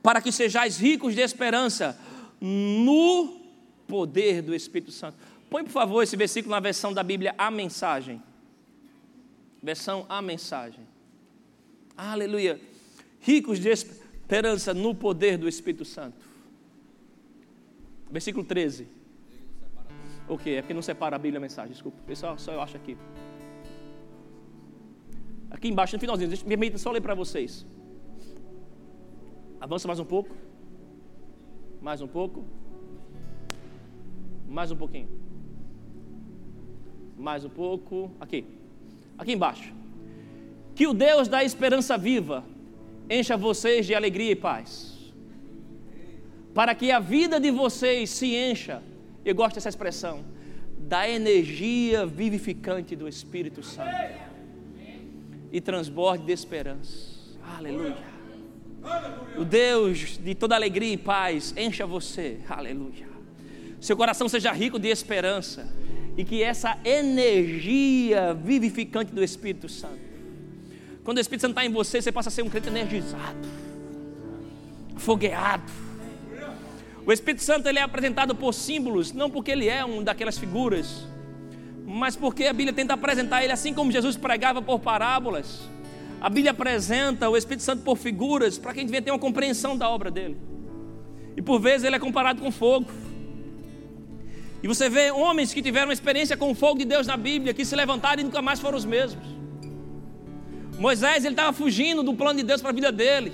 para 0.00 0.20
que 0.20 0.30
sejais 0.30 0.78
ricos 0.78 1.12
de 1.12 1.20
esperança 1.20 1.98
no 2.40 3.40
poder 3.88 4.42
do 4.42 4.54
Espírito 4.54 4.92
Santo. 4.92 5.18
Põe, 5.50 5.64
por 5.64 5.72
favor, 5.72 6.02
esse 6.04 6.16
versículo 6.16 6.54
na 6.54 6.60
versão 6.60 6.92
da 6.92 7.02
Bíblia, 7.02 7.34
a 7.36 7.50
mensagem. 7.50 8.22
Versão 9.60 10.06
a 10.08 10.22
mensagem. 10.22 10.86
Aleluia. 11.96 12.60
Ricos 13.18 13.58
de 13.58 13.70
esperança 13.70 14.72
no 14.72 14.94
poder 14.94 15.36
do 15.36 15.48
Espírito 15.48 15.84
Santo. 15.84 16.24
Versículo 18.08 18.44
13. 18.44 18.86
O 20.28 20.38
que? 20.38 20.50
É 20.50 20.62
porque 20.62 20.74
não 20.74 20.82
separa 20.82 21.16
a 21.16 21.18
Bíblia 21.18 21.38
a 21.38 21.40
mensagem, 21.40 21.72
desculpa. 21.72 21.98
Pessoal, 22.06 22.38
só 22.38 22.52
eu 22.52 22.60
acho 22.60 22.76
aqui. 22.76 22.96
Aqui 25.50 25.68
embaixo, 25.68 25.94
no 25.94 26.00
finalzinho, 26.00 26.28
deixa, 26.28 26.44
me 26.44 26.48
permita 26.48 26.78
só 26.78 26.90
ler 26.90 27.00
para 27.00 27.14
vocês. 27.14 27.66
Avança 29.60 29.86
mais 29.86 30.00
um 30.00 30.04
pouco. 30.04 30.34
Mais 31.80 32.00
um 32.00 32.08
pouco. 32.08 32.44
Mais 34.48 34.70
um 34.70 34.76
pouquinho. 34.76 35.08
Mais 37.16 37.44
um 37.44 37.50
pouco. 37.50 38.10
Aqui. 38.18 38.46
Aqui 39.18 39.32
embaixo. 39.32 39.72
Que 40.74 40.86
o 40.86 40.94
Deus 40.94 41.28
da 41.28 41.44
esperança 41.44 41.96
viva 41.96 42.44
encha 43.08 43.36
vocês 43.36 43.86
de 43.86 43.94
alegria 43.94 44.32
e 44.32 44.36
paz. 44.36 45.12
Para 46.54 46.74
que 46.74 46.90
a 46.90 46.98
vida 46.98 47.38
de 47.38 47.50
vocês 47.50 48.10
se 48.10 48.34
encha 48.34 48.82
eu 49.24 49.34
gosto 49.34 49.54
dessa 49.54 49.68
expressão, 49.68 50.24
da 50.78 51.08
energia 51.08 52.04
vivificante 52.04 52.94
do 52.94 53.08
Espírito 53.08 53.62
Santo 53.62 53.94
e 55.50 55.60
transborde 55.60 56.24
de 56.24 56.32
esperança. 56.32 57.14
Aleluia. 57.56 57.96
O 59.38 59.44
Deus 59.44 60.18
de 60.18 60.34
toda 60.34 60.54
alegria 60.54 60.92
e 60.92 60.98
paz 60.98 61.54
encha 61.56 61.86
você. 61.86 62.40
Aleluia. 62.48 63.08
Seu 63.80 63.96
coração 63.96 64.28
seja 64.28 64.52
rico 64.52 64.78
de 64.78 64.88
esperança 64.88 65.72
e 66.16 66.24
que 66.24 66.42
essa 66.42 66.78
energia 66.84 68.34
vivificante 68.34 69.12
do 69.12 69.22
Espírito 69.22 69.68
Santo. 69.68 70.04
Quando 71.02 71.18
o 71.18 71.20
Espírito 71.20 71.42
Santo 71.42 71.52
está 71.52 71.64
em 71.64 71.70
você, 71.70 72.00
você 72.00 72.12
passa 72.12 72.28
a 72.28 72.32
ser 72.32 72.42
um 72.42 72.50
crente 72.50 72.68
energizado, 72.68 73.48
fogueado 74.96 75.72
o 77.06 77.12
Espírito 77.12 77.42
Santo 77.42 77.68
ele 77.68 77.78
é 77.78 77.82
apresentado 77.82 78.34
por 78.34 78.52
símbolos, 78.54 79.12
não 79.12 79.28
porque 79.28 79.50
ele 79.50 79.68
é 79.68 79.84
um 79.84 80.02
daquelas 80.02 80.38
figuras, 80.38 81.06
mas 81.86 82.16
porque 82.16 82.44
a 82.44 82.52
Bíblia 82.52 82.72
tenta 82.72 82.94
apresentar 82.94 83.44
ele 83.44 83.52
assim 83.52 83.74
como 83.74 83.92
Jesus 83.92 84.16
pregava 84.16 84.62
por 84.62 84.80
parábolas. 84.80 85.68
A 86.20 86.30
Bíblia 86.30 86.52
apresenta 86.52 87.28
o 87.28 87.36
Espírito 87.36 87.62
Santo 87.62 87.82
por 87.82 87.98
figuras 87.98 88.56
para 88.56 88.72
que 88.72 88.78
a 88.78 88.82
gente 88.82 88.90
venha 88.90 89.02
ter 89.02 89.10
uma 89.10 89.18
compreensão 89.18 89.76
da 89.76 89.88
obra 89.88 90.10
dele. 90.10 90.38
E 91.36 91.42
por 91.42 91.60
vezes 91.60 91.84
ele 91.84 91.96
é 91.96 91.98
comparado 91.98 92.40
com 92.40 92.50
fogo. 92.50 92.86
E 94.62 94.66
você 94.66 94.88
vê 94.88 95.10
homens 95.10 95.52
que 95.52 95.60
tiveram 95.60 95.92
experiência 95.92 96.38
com 96.38 96.50
o 96.50 96.54
fogo 96.54 96.78
de 96.78 96.86
Deus 96.86 97.06
na 97.06 97.18
Bíblia, 97.18 97.52
que 97.52 97.66
se 97.66 97.76
levantaram 97.76 98.22
e 98.22 98.24
nunca 98.24 98.40
mais 98.40 98.58
foram 98.58 98.78
os 98.78 98.86
mesmos. 98.86 99.22
Moisés 100.78 101.24
ele 101.24 101.34
estava 101.34 101.52
fugindo 101.52 102.02
do 102.02 102.14
plano 102.14 102.38
de 102.38 102.46
Deus 102.46 102.62
para 102.62 102.70
a 102.70 102.74
vida 102.74 102.90
dele. 102.90 103.30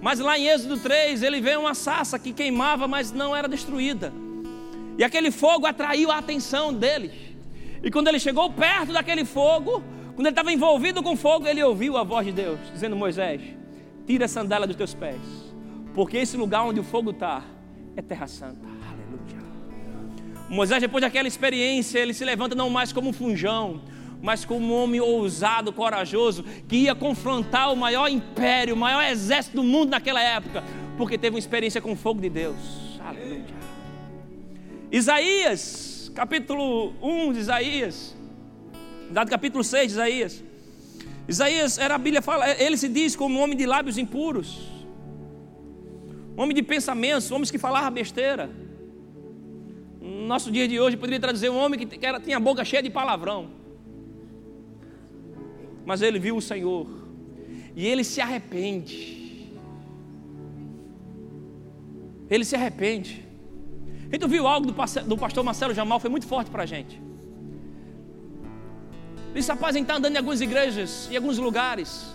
Mas 0.00 0.20
lá 0.20 0.38
em 0.38 0.46
Êxodo 0.46 0.78
3, 0.78 1.22
ele 1.22 1.40
vê 1.40 1.56
uma 1.56 1.74
sassa 1.74 2.18
que 2.18 2.32
queimava, 2.32 2.86
mas 2.86 3.12
não 3.12 3.34
era 3.34 3.48
destruída. 3.48 4.12
E 4.96 5.04
aquele 5.04 5.30
fogo 5.30 5.66
atraiu 5.66 6.10
a 6.10 6.18
atenção 6.18 6.72
deles. 6.72 7.12
E 7.82 7.90
quando 7.90 8.08
ele 8.08 8.18
chegou 8.18 8.50
perto 8.50 8.92
daquele 8.92 9.24
fogo, 9.24 9.82
quando 10.14 10.26
ele 10.26 10.30
estava 10.30 10.52
envolvido 10.52 11.02
com 11.02 11.16
fogo, 11.16 11.46
ele 11.46 11.62
ouviu 11.62 11.96
a 11.96 12.02
voz 12.02 12.26
de 12.26 12.32
Deus, 12.32 12.58
dizendo: 12.72 12.96
Moisés, 12.96 13.40
tira 14.06 14.24
a 14.24 14.28
sandália 14.28 14.66
dos 14.66 14.76
teus 14.76 14.94
pés, 14.94 15.20
porque 15.94 16.16
esse 16.16 16.36
lugar 16.36 16.64
onde 16.64 16.80
o 16.80 16.84
fogo 16.84 17.10
está 17.10 17.44
é 17.96 18.02
terra 18.02 18.26
santa. 18.26 18.66
Aleluia. 18.66 19.44
Moisés, 20.48 20.80
depois 20.80 21.02
daquela 21.02 21.28
experiência, 21.28 21.98
ele 21.98 22.14
se 22.14 22.24
levanta 22.24 22.54
não 22.54 22.68
mais 22.68 22.92
como 22.92 23.10
um 23.10 23.12
funjão, 23.12 23.80
mas 24.22 24.44
como 24.44 24.66
um 24.66 24.82
homem 24.82 25.00
ousado, 25.00 25.72
corajoso, 25.72 26.44
que 26.66 26.76
ia 26.76 26.94
confrontar 26.94 27.72
o 27.72 27.76
maior 27.76 28.08
império, 28.08 28.74
o 28.74 28.78
maior 28.78 29.02
exército 29.04 29.56
do 29.56 29.62
mundo 29.62 29.90
naquela 29.90 30.20
época, 30.20 30.64
porque 30.96 31.16
teve 31.16 31.34
uma 31.34 31.38
experiência 31.38 31.80
com 31.80 31.92
o 31.92 31.96
fogo 31.96 32.20
de 32.20 32.28
Deus. 32.28 32.56
Aleluia. 33.04 33.44
Isaías, 34.90 36.10
capítulo 36.14 36.92
1 37.00 37.32
de 37.32 37.38
Isaías, 37.40 38.16
dado 39.10 39.30
capítulo 39.30 39.62
6 39.62 39.88
de 39.88 39.92
Isaías. 39.92 40.44
Isaías, 41.28 41.78
era 41.78 41.94
a 41.94 41.98
Bíblia 41.98 42.22
fala, 42.22 42.50
ele 42.60 42.76
se 42.76 42.88
diz 42.88 43.14
como 43.14 43.38
um 43.38 43.42
homem 43.42 43.56
de 43.56 43.66
lábios 43.66 43.98
impuros, 43.98 44.66
homem 46.36 46.54
de 46.54 46.62
pensamentos, 46.62 47.30
homens 47.30 47.50
que 47.50 47.58
falavam 47.58 47.90
besteira. 47.90 48.50
No 50.00 50.26
nosso 50.26 50.50
dia 50.50 50.66
de 50.66 50.80
hoje 50.80 50.96
poderia 50.96 51.20
traduzir 51.20 51.50
um 51.50 51.58
homem 51.58 51.86
que 51.86 52.04
era, 52.04 52.18
tinha 52.18 52.38
a 52.38 52.40
boca 52.40 52.64
cheia 52.64 52.82
de 52.82 52.88
palavrão 52.88 53.57
mas 55.88 56.02
ele 56.02 56.18
viu 56.18 56.36
o 56.36 56.42
Senhor 56.42 56.86
e 57.74 57.86
ele 57.86 58.04
se 58.04 58.20
arrepende. 58.20 59.50
Ele 62.28 62.44
se 62.44 62.54
arrepende. 62.54 63.26
Então 64.12 64.28
viu 64.28 64.46
algo 64.46 64.66
do 64.66 65.16
pastor 65.16 65.42
Marcelo 65.42 65.72
Jamal, 65.72 65.98
foi 65.98 66.10
muito 66.10 66.26
forte 66.26 66.50
para 66.50 66.64
a 66.64 66.66
gente. 66.66 67.00
Esse 69.34 69.50
rapaz 69.50 69.74
está 69.76 69.96
andando 69.96 70.14
em 70.14 70.18
algumas 70.18 70.42
igrejas, 70.42 71.08
em 71.10 71.16
alguns 71.16 71.38
lugares, 71.38 72.14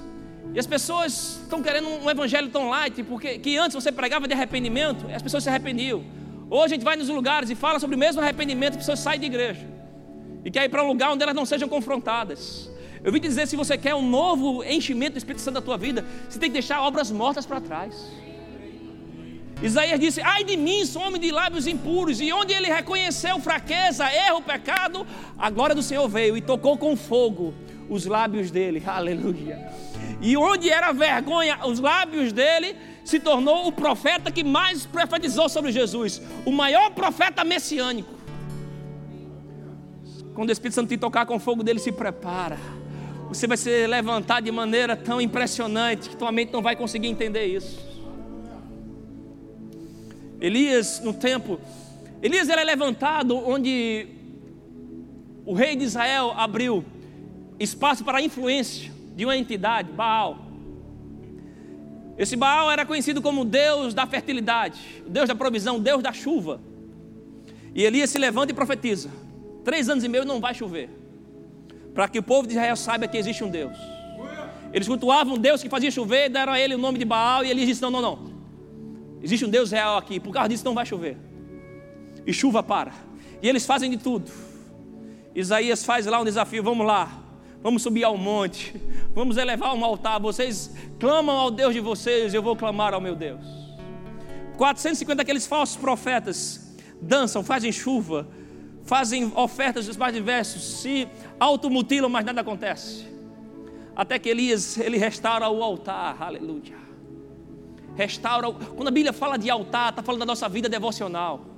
e 0.53 0.59
as 0.59 0.67
pessoas 0.67 1.39
estão 1.41 1.63
querendo 1.63 1.87
um 1.87 2.07
evangelho 2.07 2.49
tão 2.49 2.69
light, 2.69 3.01
porque 3.01 3.39
que 3.39 3.57
antes 3.57 3.73
você 3.73 3.91
pregava 3.91 4.27
de 4.27 4.35
arrependimento, 4.35 5.09
e 5.09 5.13
as 5.15 5.21
pessoas 5.23 5.43
se 5.43 5.49
arrependiam. 5.49 6.03
Hoje 6.47 6.65
a 6.65 6.75
gente 6.75 6.83
vai 6.83 6.95
nos 6.95 7.09
lugares 7.09 7.49
e 7.49 7.55
fala 7.55 7.79
sobre 7.79 7.95
o 7.95 7.99
mesmo 7.99 8.21
arrependimento, 8.21 8.73
as 8.73 8.77
pessoas 8.77 8.99
saem 8.99 9.19
de 9.19 9.25
igreja. 9.25 9.65
E 10.45 10.51
quer 10.51 10.65
ir 10.65 10.69
para 10.69 10.83
um 10.83 10.87
lugar 10.87 11.11
onde 11.11 11.23
elas 11.23 11.33
não 11.33 11.45
sejam 11.45 11.67
confrontadas. 11.67 12.71
Eu 13.03 13.11
vim 13.11 13.19
dizer: 13.19 13.47
se 13.47 13.55
você 13.55 13.77
quer 13.77 13.93
um 13.93 14.07
novo 14.07 14.63
enchimento 14.63 15.13
do 15.13 15.17
Espírito 15.17 15.41
Santo 15.41 15.55
da 15.55 15.61
tua 15.61 15.77
vida, 15.77 16.05
você 16.29 16.39
tem 16.39 16.49
que 16.49 16.53
deixar 16.53 16.81
obras 16.81 17.11
mortas 17.11 17.45
para 17.45 17.59
trás. 17.59 17.93
Isaías 19.61 19.99
disse: 19.99 20.21
Ai 20.21 20.43
de 20.43 20.55
mim, 20.57 20.85
sou 20.85 21.01
homem 21.01 21.19
de 21.19 21.31
lábios 21.31 21.67
impuros. 21.67 22.19
E 22.19 22.31
onde 22.31 22.53
ele 22.53 22.67
reconheceu 22.67 23.39
fraqueza, 23.39 24.11
erro, 24.11 24.41
pecado, 24.41 25.05
a 25.37 25.49
glória 25.49 25.75
do 25.75 25.83
Senhor 25.83 26.07
veio 26.07 26.37
e 26.37 26.41
tocou 26.41 26.77
com 26.77 26.95
fogo 26.95 27.53
os 27.89 28.05
lábios 28.05 28.49
dele. 28.49 28.81
Aleluia. 28.87 29.69
E 30.21 30.37
onde 30.37 30.69
era 30.69 30.91
vergonha, 30.91 31.59
os 31.65 31.79
lábios 31.79 32.31
dele 32.31 32.75
se 33.03 33.19
tornou 33.19 33.67
o 33.67 33.71
profeta 33.71 34.31
que 34.31 34.43
mais 34.43 34.85
profetizou 34.85 35.49
sobre 35.49 35.71
Jesus, 35.71 36.21
o 36.45 36.51
maior 36.51 36.91
profeta 36.91 37.43
messiânico. 37.43 38.13
Quando 40.33 40.49
o 40.49 40.51
Espírito 40.51 40.75
Santo 40.75 40.89
te 40.89 40.97
tocar 40.97 41.25
com 41.25 41.37
fogo 41.39 41.63
dele, 41.63 41.79
se 41.79 41.91
prepara. 41.91 42.57
Você 43.33 43.47
vai 43.47 43.57
ser 43.57 43.87
levantado 43.87 44.43
de 44.43 44.51
maneira 44.51 44.95
tão 44.95 45.19
impressionante 45.19 46.07
que 46.07 46.15
tua 46.15 46.31
mente 46.31 46.53
não 46.53 46.61
vai 46.61 46.75
conseguir 46.75 47.07
entender 47.07 47.47
isso. 47.47 47.79
Elias, 50.39 51.01
no 51.03 51.13
tempo, 51.13 51.59
Elias 52.21 52.47
era 52.47 52.61
levantado 52.61 53.35
onde 53.35 54.05
o 55.45 55.53
rei 55.53 55.75
de 55.75 55.83
Israel 55.83 56.31
abriu 56.37 56.85
espaço 57.59 58.03
para 58.03 58.19
a 58.19 58.21
influência 58.21 58.91
de 59.15 59.25
uma 59.25 59.35
entidade, 59.35 59.91
Baal. 59.91 60.37
Esse 62.15 62.35
Baal 62.35 62.69
era 62.69 62.85
conhecido 62.85 63.19
como 63.19 63.43
Deus 63.43 63.95
da 63.95 64.05
fertilidade, 64.05 65.03
Deus 65.07 65.27
da 65.27 65.33
provisão, 65.33 65.79
Deus 65.79 66.03
da 66.03 66.13
chuva. 66.13 66.61
E 67.73 67.83
Elias 67.83 68.11
se 68.11 68.19
levanta 68.19 68.51
e 68.51 68.55
profetiza: 68.55 69.09
Três 69.65 69.89
anos 69.89 70.03
e 70.03 70.07
meio 70.07 70.23
não 70.23 70.39
vai 70.39 70.53
chover, 70.53 70.89
para 71.93 72.07
que 72.07 72.19
o 72.19 72.23
povo 72.23 72.47
de 72.47 72.53
Israel 72.53 72.75
saiba 72.75 73.07
que 73.07 73.17
existe 73.17 73.43
um 73.43 73.49
Deus. 73.49 73.77
Eles 74.73 74.87
cultuavam 74.87 75.35
um 75.35 75.37
Deus 75.37 75.61
que 75.61 75.69
fazia 75.69 75.91
chover, 75.91 76.29
deram 76.29 76.53
a 76.53 76.59
ele 76.59 76.73
o 76.73 76.77
nome 76.77 76.97
de 76.97 77.05
Baal, 77.05 77.45
e 77.45 77.51
ele 77.51 77.65
disse: 77.65 77.81
Não, 77.81 77.91
não, 77.91 78.01
não. 78.01 78.33
Existe 79.21 79.45
um 79.45 79.49
Deus 79.49 79.71
real 79.71 79.97
aqui, 79.97 80.19
por 80.19 80.33
causa 80.33 80.49
disso 80.49 80.65
não 80.65 80.73
vai 80.73 80.85
chover. 80.85 81.17
E 82.25 82.33
chuva 82.33 82.63
para. 82.63 82.91
E 83.41 83.47
eles 83.47 83.65
fazem 83.65 83.89
de 83.89 83.97
tudo. 83.97 84.31
Isaías 85.35 85.85
faz 85.85 86.05
lá 86.05 86.19
um 86.19 86.25
desafio: 86.25 86.63
vamos 86.63 86.85
lá, 86.85 87.23
vamos 87.61 87.81
subir 87.81 88.03
ao 88.03 88.17
monte, 88.17 88.75
vamos 89.13 89.37
elevar 89.37 89.75
um 89.75 89.85
altar. 89.85 90.19
Vocês 90.19 90.73
clamam 90.99 91.35
ao 91.35 91.51
Deus 91.51 91.73
de 91.73 91.79
vocês, 91.79 92.33
eu 92.33 92.41
vou 92.41 92.55
clamar 92.55 92.93
ao 92.93 93.01
meu 93.01 93.15
Deus. 93.15 93.45
450 94.57 95.21
aqueles 95.21 95.47
falsos 95.47 95.75
profetas 95.75 96.75
dançam, 97.01 97.43
fazem 97.43 97.71
chuva, 97.71 98.27
fazem 98.83 99.31
ofertas 99.35 99.87
dos 99.87 99.97
mais 99.97 100.13
diversos, 100.13 100.81
se 100.81 101.07
automutilam, 101.39 102.09
mas 102.09 102.25
nada 102.25 102.41
acontece. 102.41 103.07
Até 103.95 104.17
que 104.17 104.29
Elias, 104.29 104.77
ele 104.77 104.97
restaura 104.97 105.49
o 105.49 105.63
altar, 105.63 106.21
aleluia. 106.21 106.83
Restaura, 107.95 108.51
quando 108.51 108.87
a 108.87 108.91
Bíblia 108.91 109.13
fala 109.13 109.37
de 109.37 109.49
altar, 109.49 109.89
está 109.89 110.01
falando 110.01 110.21
da 110.21 110.25
nossa 110.25 110.49
vida 110.49 110.67
devocional 110.67 111.53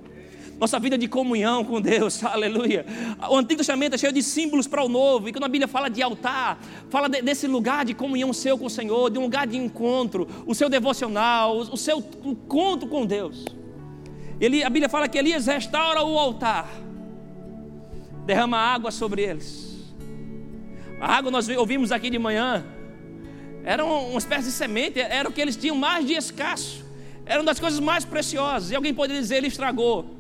nossa 0.60 0.80
vida 0.80 0.98
de 0.98 1.08
comunhão 1.08 1.64
com 1.64 1.82
Deus, 1.82 2.24
aleluia. 2.24 2.86
O 3.30 3.38
Antigo 3.38 3.58
Testamento 3.58 3.96
é 3.96 3.98
cheio 3.98 4.14
de 4.14 4.24
símbolos 4.24 4.68
para 4.68 4.84
o 4.84 4.90
Novo, 4.90 5.28
e 5.28 5.34
quando 5.34 5.44
a 5.44 5.50
Bíblia 5.50 5.68
fala 5.68 5.90
de 5.90 6.02
altar, 6.02 6.60
fala 6.90 7.08
de, 7.10 7.22
desse 7.22 7.48
lugar 7.48 7.86
de 7.86 7.94
comunhão 7.94 8.32
seu 8.32 8.58
com 8.58 8.66
o 8.66 8.70
Senhor, 8.70 9.10
de 9.10 9.20
um 9.20 9.24
lugar 9.24 9.46
de 9.48 9.58
encontro, 9.58 10.28
o 10.46 10.56
seu 10.56 10.70
devocional, 10.70 11.58
o, 11.58 11.78
seu 11.78 12.04
encontro 12.24 12.88
com 12.88 13.06
Deus. 13.06 13.46
Ele, 14.40 14.64
a 14.64 14.70
Bíblia 14.70 14.90
fala 14.90 15.08
que 15.08 15.18
Elias 15.18 15.46
restaura 15.48 16.04
o 16.04 16.18
altar, 16.18 16.70
derrama 18.26 18.58
água 18.58 18.92
sobre 18.92 19.22
eles. 19.22 19.94
A 21.00 21.16
água 21.16 21.30
nós 21.30 21.48
ouvimos 21.50 21.92
aqui 21.92 22.10
de 22.10 22.18
manhã, 22.18 22.66
era 23.64 23.84
uma 23.84 24.18
espécie 24.18 24.46
de 24.46 24.52
semente, 24.52 25.00
era 25.00 25.28
o 25.28 25.32
que 25.32 25.42
eles 25.42 25.56
tinham 25.56 25.76
mais 25.76 26.06
de 26.06 26.14
escasso, 26.14 26.86
era 27.26 27.40
uma 27.40 27.46
das 27.46 27.60
coisas 27.60 27.80
mais 27.80 28.06
preciosas, 28.06 28.72
e 28.72 28.76
alguém 28.76 28.94
poderia 28.94 29.22
dizer, 29.22 29.38
ele 29.38 29.48
estragou. 29.48 30.16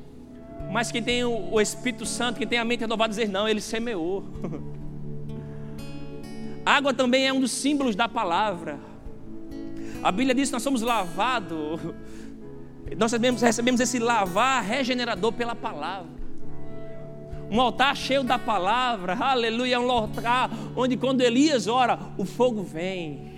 Mas 0.72 0.92
quem 0.92 1.02
tem 1.02 1.24
o 1.24 1.62
Espírito 1.62 2.06
Santo, 2.06 2.38
quem 2.38 2.48
tem 2.48 2.58
a 2.58 2.66
mente 2.66 2.82
renovada, 2.82 3.10
dizer 3.10 3.30
não, 3.30 3.48
ele 3.48 3.62
semeou. 3.62 4.24
Água 6.66 6.94
também 6.94 7.28
é 7.28 7.32
um 7.32 7.40
dos 7.40 7.52
símbolos 7.52 7.96
da 7.96 8.10
palavra. 8.10 8.80
A 10.02 10.12
Bíblia 10.12 10.34
diz 10.34 10.50
que 10.50 10.54
nós 10.54 10.64
somos 10.64 10.82
lavados, 10.82 11.80
nós 12.98 13.12
recebemos, 13.12 13.42
recebemos 13.42 13.80
esse 13.80 14.00
lavar 14.00 14.64
regenerador 14.64 15.32
pela 15.32 15.56
palavra. 15.56 16.25
Um 17.50 17.62
altar 17.62 17.96
cheio 17.96 18.24
da 18.24 18.40
palavra, 18.40 19.16
aleluia, 19.16 19.80
um 19.80 19.92
altar 19.92 20.50
onde 20.76 20.98
quando 20.98 21.22
Elias 21.22 21.68
ora, 21.68 21.98
o 22.18 22.26
fogo 22.26 22.64
vem. 22.64 23.34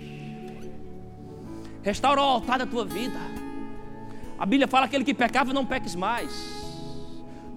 Restaura 1.82 2.20
o 2.20 2.24
altar 2.24 2.58
da 2.58 2.66
tua 2.66 2.84
vida. 2.84 3.18
A 4.38 4.46
Bíblia 4.46 4.68
fala 4.68 4.86
que 4.86 4.96
aquele 4.96 5.04
que 5.04 5.14
pecava 5.14 5.52
não 5.52 5.66
peques 5.66 5.94
mais 5.94 6.58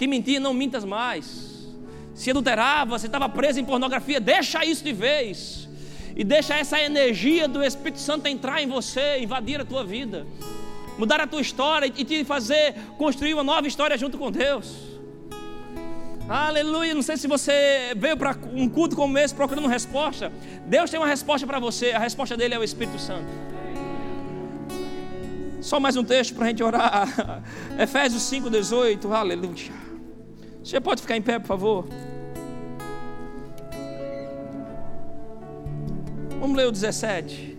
que 0.02 0.08
mentia, 0.08 0.40
não 0.40 0.52
mintas 0.52 0.84
mais. 0.84 1.70
Se 2.16 2.32
adulterava, 2.32 2.98
você 2.98 3.06
estava 3.06 3.30
preso 3.30 3.60
em 3.60 3.64
pornografia, 3.64 4.20
deixa 4.20 4.66
isso 4.66 4.84
de 4.84 4.92
vez. 4.92 5.70
E 6.16 6.24
deixa 6.24 6.56
essa 6.56 6.82
energia 6.82 7.48
do 7.48 7.64
Espírito 7.64 8.00
Santo 8.00 8.26
entrar 8.26 8.64
em 8.64 8.68
você, 8.68 9.20
invadir 9.20 9.62
a 9.62 9.66
tua 9.66 9.84
vida, 9.84 10.26
mudar 10.98 11.22
a 11.22 11.28
tua 11.28 11.40
história 11.40 11.86
e 11.86 12.04
te 12.04 12.24
fazer 12.24 12.74
construir 12.98 13.36
uma 13.36 13.44
nova 13.44 13.68
história 13.68 13.96
junto 13.96 14.18
com 14.18 14.32
Deus. 14.32 14.91
Aleluia. 16.28 16.94
Não 16.94 17.02
sei 17.02 17.18
se 17.18 17.28
você 17.28 17.94
veio 17.96 18.18
para 18.18 18.36
um 18.54 18.70
culto 18.70 18.96
como 18.96 19.18
esse 19.18 19.34
procurando 19.34 19.68
resposta. 19.68 20.32
Deus 20.66 20.90
tem 20.90 21.00
uma 21.00 21.08
resposta 21.08 21.46
para 21.46 21.60
você. 21.60 21.92
A 21.92 22.00
resposta 22.00 22.38
dele 22.38 22.54
é 22.54 22.60
o 22.60 22.64
Espírito 22.64 23.00
Santo. 23.00 23.28
Só 25.62 25.80
mais 25.80 25.96
um 25.96 26.04
texto 26.04 26.34
para 26.34 26.46
a 26.46 26.48
gente 26.48 26.64
orar. 26.64 27.44
Efésios 27.80 28.24
5,18. 28.24 29.12
Aleluia. 29.12 29.72
Você 30.64 30.80
pode 30.80 31.02
ficar 31.02 31.18
em 31.18 31.22
pé, 31.22 31.40
por 31.40 31.48
favor? 31.48 31.88
Vamos 36.40 36.58
ler 36.58 36.68
o 36.68 36.72
17. 36.72 37.52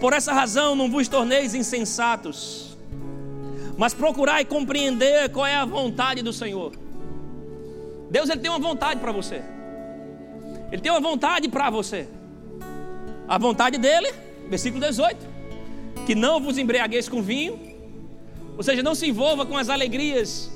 Por 0.00 0.12
essa 0.12 0.32
razão 0.32 0.76
não 0.76 0.90
vos 0.90 1.08
torneis 1.08 1.54
insensatos, 1.54 2.67
mas 3.78 3.94
procurai 3.94 4.44
compreender 4.44 5.30
qual 5.30 5.46
é 5.46 5.54
a 5.54 5.64
vontade 5.64 6.20
do 6.20 6.32
Senhor. 6.32 6.72
Deus 8.10 8.28
ele 8.28 8.40
tem 8.40 8.50
uma 8.50 8.58
vontade 8.58 9.00
para 9.00 9.12
você. 9.12 9.42
Ele 10.70 10.82
tem 10.82 10.92
uma 10.92 11.00
vontade 11.00 11.48
para 11.48 11.70
você. 11.70 12.06
A 13.26 13.38
vontade 13.38 13.78
dele, 13.78 14.12
versículo 14.50 14.84
18 14.84 15.38
que 16.08 16.14
não 16.14 16.40
vos 16.40 16.56
embriagueis 16.56 17.06
com 17.06 17.20
vinho, 17.20 17.60
ou 18.56 18.62
seja, 18.62 18.82
não 18.82 18.94
se 18.94 19.06
envolva 19.06 19.44
com 19.44 19.58
as 19.58 19.68
alegrias 19.68 20.50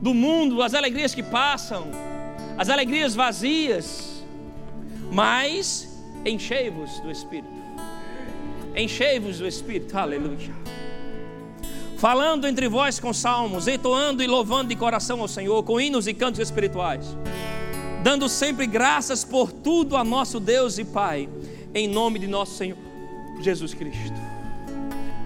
do 0.00 0.14
mundo, 0.14 0.62
as 0.62 0.74
alegrias 0.74 1.12
que 1.12 1.24
passam, 1.24 1.88
as 2.56 2.68
alegrias 2.68 3.12
vazias, 3.12 4.22
mas 5.10 5.88
enchei-vos 6.24 7.00
do 7.00 7.10
Espírito. 7.10 7.50
Enchei-vos 8.76 9.40
do 9.40 9.46
Espírito, 9.48 9.98
aleluia. 9.98 10.54
Falando 12.02 12.48
entre 12.48 12.68
vós 12.68 12.98
com 12.98 13.12
salmos, 13.12 13.68
entoando 13.68 14.24
e 14.24 14.26
louvando 14.26 14.70
de 14.70 14.74
coração 14.74 15.20
ao 15.20 15.28
Senhor, 15.28 15.62
com 15.62 15.80
hinos 15.80 16.08
e 16.08 16.12
cantos 16.12 16.40
espirituais, 16.40 17.16
dando 18.02 18.28
sempre 18.28 18.66
graças 18.66 19.22
por 19.24 19.52
tudo 19.52 19.96
a 19.96 20.02
nosso 20.02 20.40
Deus 20.40 20.78
e 20.78 20.84
Pai, 20.84 21.28
em 21.72 21.86
nome 21.86 22.18
de 22.18 22.26
nosso 22.26 22.56
Senhor 22.56 22.76
Jesus 23.40 23.72
Cristo. 23.72 24.20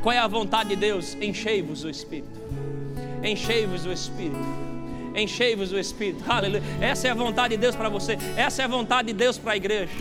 Qual 0.03 0.13
é 0.13 0.19
a 0.19 0.27
vontade 0.27 0.69
de 0.69 0.77
Deus? 0.77 1.17
Enchei-vos 1.19 1.83
o 1.83 1.89
Espírito. 1.89 2.39
Enchei-vos 3.25 3.87
o 3.87 3.91
Espírito. 3.91 4.37
Enchei-vos 5.15 5.73
o 5.73 5.79
Espírito. 5.79 6.31
Aleluia. 6.31 6.63
Essa 6.79 7.09
é 7.09 7.11
a 7.11 7.15
vontade 7.15 7.55
de 7.55 7.61
Deus 7.63 7.75
para 7.75 7.89
você. 7.89 8.19
Essa 8.37 8.61
é 8.61 8.65
a 8.67 8.69
vontade 8.69 9.09
de 9.09 9.15
Deus 9.15 9.39
para 9.39 9.53
a 9.53 9.57
igreja. 9.57 9.95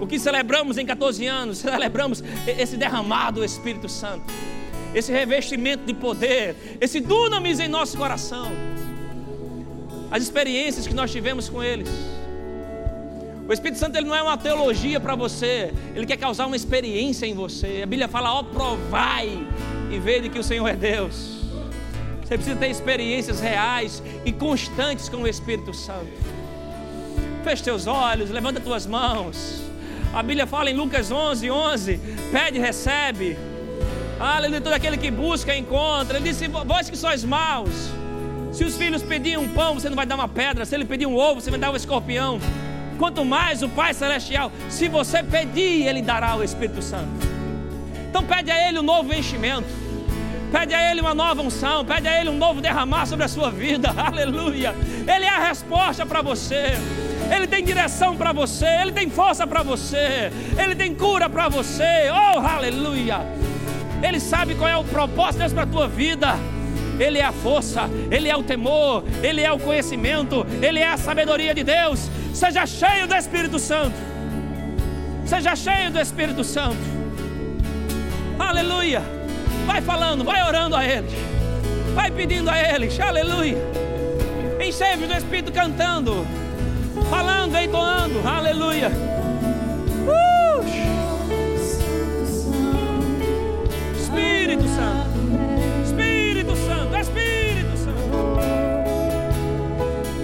O 0.00 0.06
que 0.08 0.18
celebramos 0.18 0.78
em 0.78 0.84
14 0.84 1.24
anos? 1.28 1.58
Celebramos 1.62 2.24
esse 2.44 2.76
derramado 2.76 3.38
do 3.38 3.44
Espírito 3.44 3.88
Santo. 3.88 4.24
Esse 4.94 5.12
revestimento 5.12 5.84
de 5.84 5.94
poder. 5.94 6.78
Esse 6.80 7.00
dunamis 7.00 7.60
em 7.60 7.68
nosso 7.68 7.96
coração. 7.96 8.52
As 10.10 10.22
experiências 10.22 10.86
que 10.86 10.94
nós 10.94 11.10
tivemos 11.10 11.48
com 11.48 11.62
eles 11.62 11.88
o 13.48 13.52
Espírito 13.52 13.78
Santo 13.78 13.96
ele 13.96 14.06
não 14.06 14.14
é 14.14 14.22
uma 14.22 14.38
teologia 14.38 15.00
para 15.00 15.14
você, 15.14 15.72
ele 15.94 16.06
quer 16.06 16.16
causar 16.16 16.46
uma 16.46 16.54
experiência 16.54 17.26
em 17.26 17.34
você. 17.34 17.80
A 17.82 17.86
Bíblia 17.86 18.08
fala: 18.08 18.32
ó, 18.32 18.42
provai 18.42 19.46
e 19.90 19.98
vede 19.98 20.28
que 20.28 20.38
o 20.38 20.44
Senhor 20.44 20.66
é 20.68 20.74
Deus. 20.74 21.42
Você 22.22 22.36
precisa 22.36 22.56
ter 22.56 22.70
experiências 22.70 23.40
reais 23.40 24.02
e 24.24 24.32
constantes 24.32 25.08
com 25.08 25.18
o 25.18 25.28
Espírito 25.28 25.74
Santo. 25.74 26.06
Feche 27.44 27.64
teus 27.64 27.86
olhos, 27.86 28.30
levanta 28.30 28.60
tuas 28.60 28.86
mãos. 28.86 29.60
A 30.14 30.22
Bíblia 30.22 30.46
fala 30.46 30.70
em 30.70 30.74
Lucas 30.74 31.10
11, 31.10 31.50
11: 31.50 32.00
pede, 32.30 32.58
recebe. 32.58 33.36
Aleluia, 34.22 34.60
todo 34.60 34.72
aquele 34.72 34.96
que 34.96 35.10
busca, 35.10 35.54
encontra. 35.54 36.18
Ele 36.18 36.28
disse: 36.28 36.46
vós 36.46 36.88
que 36.88 36.96
sois 36.96 37.24
maus. 37.24 37.90
Se 38.52 38.64
os 38.64 38.76
filhos 38.76 39.02
pedirem 39.02 39.38
um 39.38 39.48
pão, 39.48 39.74
você 39.74 39.88
não 39.88 39.96
vai 39.96 40.06
dar 40.06 40.14
uma 40.14 40.28
pedra. 40.28 40.64
Se 40.64 40.74
ele 40.74 40.84
pedir 40.84 41.06
um 41.06 41.16
ovo, 41.16 41.40
você 41.40 41.50
vai 41.50 41.58
dar 41.58 41.72
um 41.72 41.76
escorpião 41.76 42.38
quanto 43.02 43.24
mais 43.24 43.64
o 43.64 43.68
Pai 43.68 43.92
Celestial, 43.92 44.52
se 44.68 44.86
você 44.86 45.24
pedir, 45.24 45.88
Ele 45.88 46.00
dará 46.00 46.36
o 46.36 46.44
Espírito 46.44 46.80
Santo. 46.80 47.08
Então 48.08 48.22
pede 48.22 48.48
a 48.48 48.68
Ele 48.68 48.78
um 48.78 48.82
novo 48.82 49.12
enchimento, 49.12 49.66
pede 50.52 50.72
a 50.72 50.88
Ele 50.88 51.00
uma 51.00 51.12
nova 51.12 51.42
unção, 51.42 51.84
pede 51.84 52.06
a 52.06 52.20
Ele 52.20 52.30
um 52.30 52.36
novo 52.36 52.60
derramar 52.60 53.06
sobre 53.06 53.24
a 53.24 53.28
sua 53.28 53.50
vida, 53.50 53.92
aleluia. 53.98 54.72
Ele 55.00 55.24
é 55.24 55.28
a 55.28 55.48
resposta 55.48 56.06
para 56.06 56.22
você, 56.22 56.78
Ele 57.34 57.48
tem 57.48 57.64
direção 57.64 58.16
para 58.16 58.32
você, 58.32 58.66
Ele 58.66 58.92
tem 58.92 59.10
força 59.10 59.48
para 59.48 59.64
você, 59.64 60.30
Ele 60.56 60.76
tem 60.76 60.94
cura 60.94 61.28
para 61.28 61.48
você. 61.48 62.08
Oh, 62.08 62.38
aleluia! 62.38 63.20
Ele 64.02 64.18
sabe 64.18 64.54
qual 64.54 64.68
é 64.68 64.76
o 64.76 64.84
propósito 64.84 65.34
de 65.34 65.38
Deus 65.38 65.52
para 65.52 65.62
a 65.62 65.66
tua 65.66 65.88
vida. 65.88 66.34
Ele 66.98 67.18
é 67.18 67.24
a 67.24 67.32
força, 67.32 67.88
Ele 68.10 68.28
é 68.28 68.36
o 68.36 68.42
temor, 68.42 69.04
Ele 69.22 69.40
é 69.40 69.50
o 69.50 69.58
conhecimento, 69.58 70.46
Ele 70.60 70.78
é 70.78 70.88
a 70.88 70.96
sabedoria 70.96 71.54
de 71.54 71.64
Deus. 71.64 72.10
Seja 72.34 72.66
cheio 72.66 73.06
do 73.06 73.14
Espírito 73.14 73.58
Santo. 73.58 73.94
Seja 75.24 75.56
cheio 75.56 75.90
do 75.90 76.00
Espírito 76.00 76.44
Santo. 76.44 76.76
Aleluia. 78.38 79.02
Vai 79.66 79.80
falando, 79.80 80.24
vai 80.24 80.46
orando 80.46 80.76
a 80.76 80.84
Ele. 80.84 81.08
Vai 81.94 82.10
pedindo 82.10 82.50
a 82.50 82.58
Ele. 82.58 82.88
Aleluia. 83.00 83.56
Enchei-vos 84.60 85.08
do 85.08 85.14
Espírito 85.14 85.52
cantando, 85.52 86.26
falando, 87.08 87.56
entoando. 87.56 88.26
Aleluia. 88.26 88.90
Uh! 90.06 91.01
Espírito 94.52 94.74
Santo. 94.74 95.18
Espírito 95.82 96.56
Santo. 96.56 96.96
Espírito 96.96 97.76
Santo. 97.78 98.00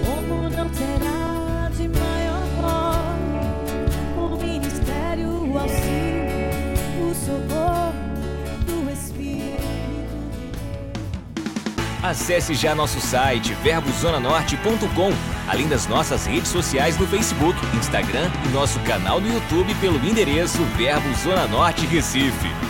Como 0.05 0.49
não 0.49 0.69
terá 0.69 1.69
de 1.75 1.87
maior 1.87 2.43
glória 2.59 3.49
o 4.17 4.37
ministério, 4.37 5.29
o 5.29 5.57
auxílio, 5.57 7.09
o 7.09 7.15
socorro 7.15 7.93
do 8.67 8.91
Espírito. 8.91 9.63
Acesse 12.03 12.53
já 12.53 12.75
nosso 12.75 13.01
site 13.01 13.55
verbozonanorte.com, 13.63 15.11
além 15.47 15.67
das 15.67 15.87
nossas 15.87 16.27
redes 16.27 16.51
sociais 16.51 16.99
no 16.99 17.07
Facebook, 17.07 17.57
Instagram 17.75 18.29
e 18.45 18.49
nosso 18.49 18.79
canal 18.81 19.19
no 19.19 19.27
YouTube 19.27 19.73
pelo 19.81 19.97
endereço 20.05 20.63
Verbo 20.77 21.11
Zona 21.15 21.47
Norte 21.47 21.87
Recife. 21.87 22.69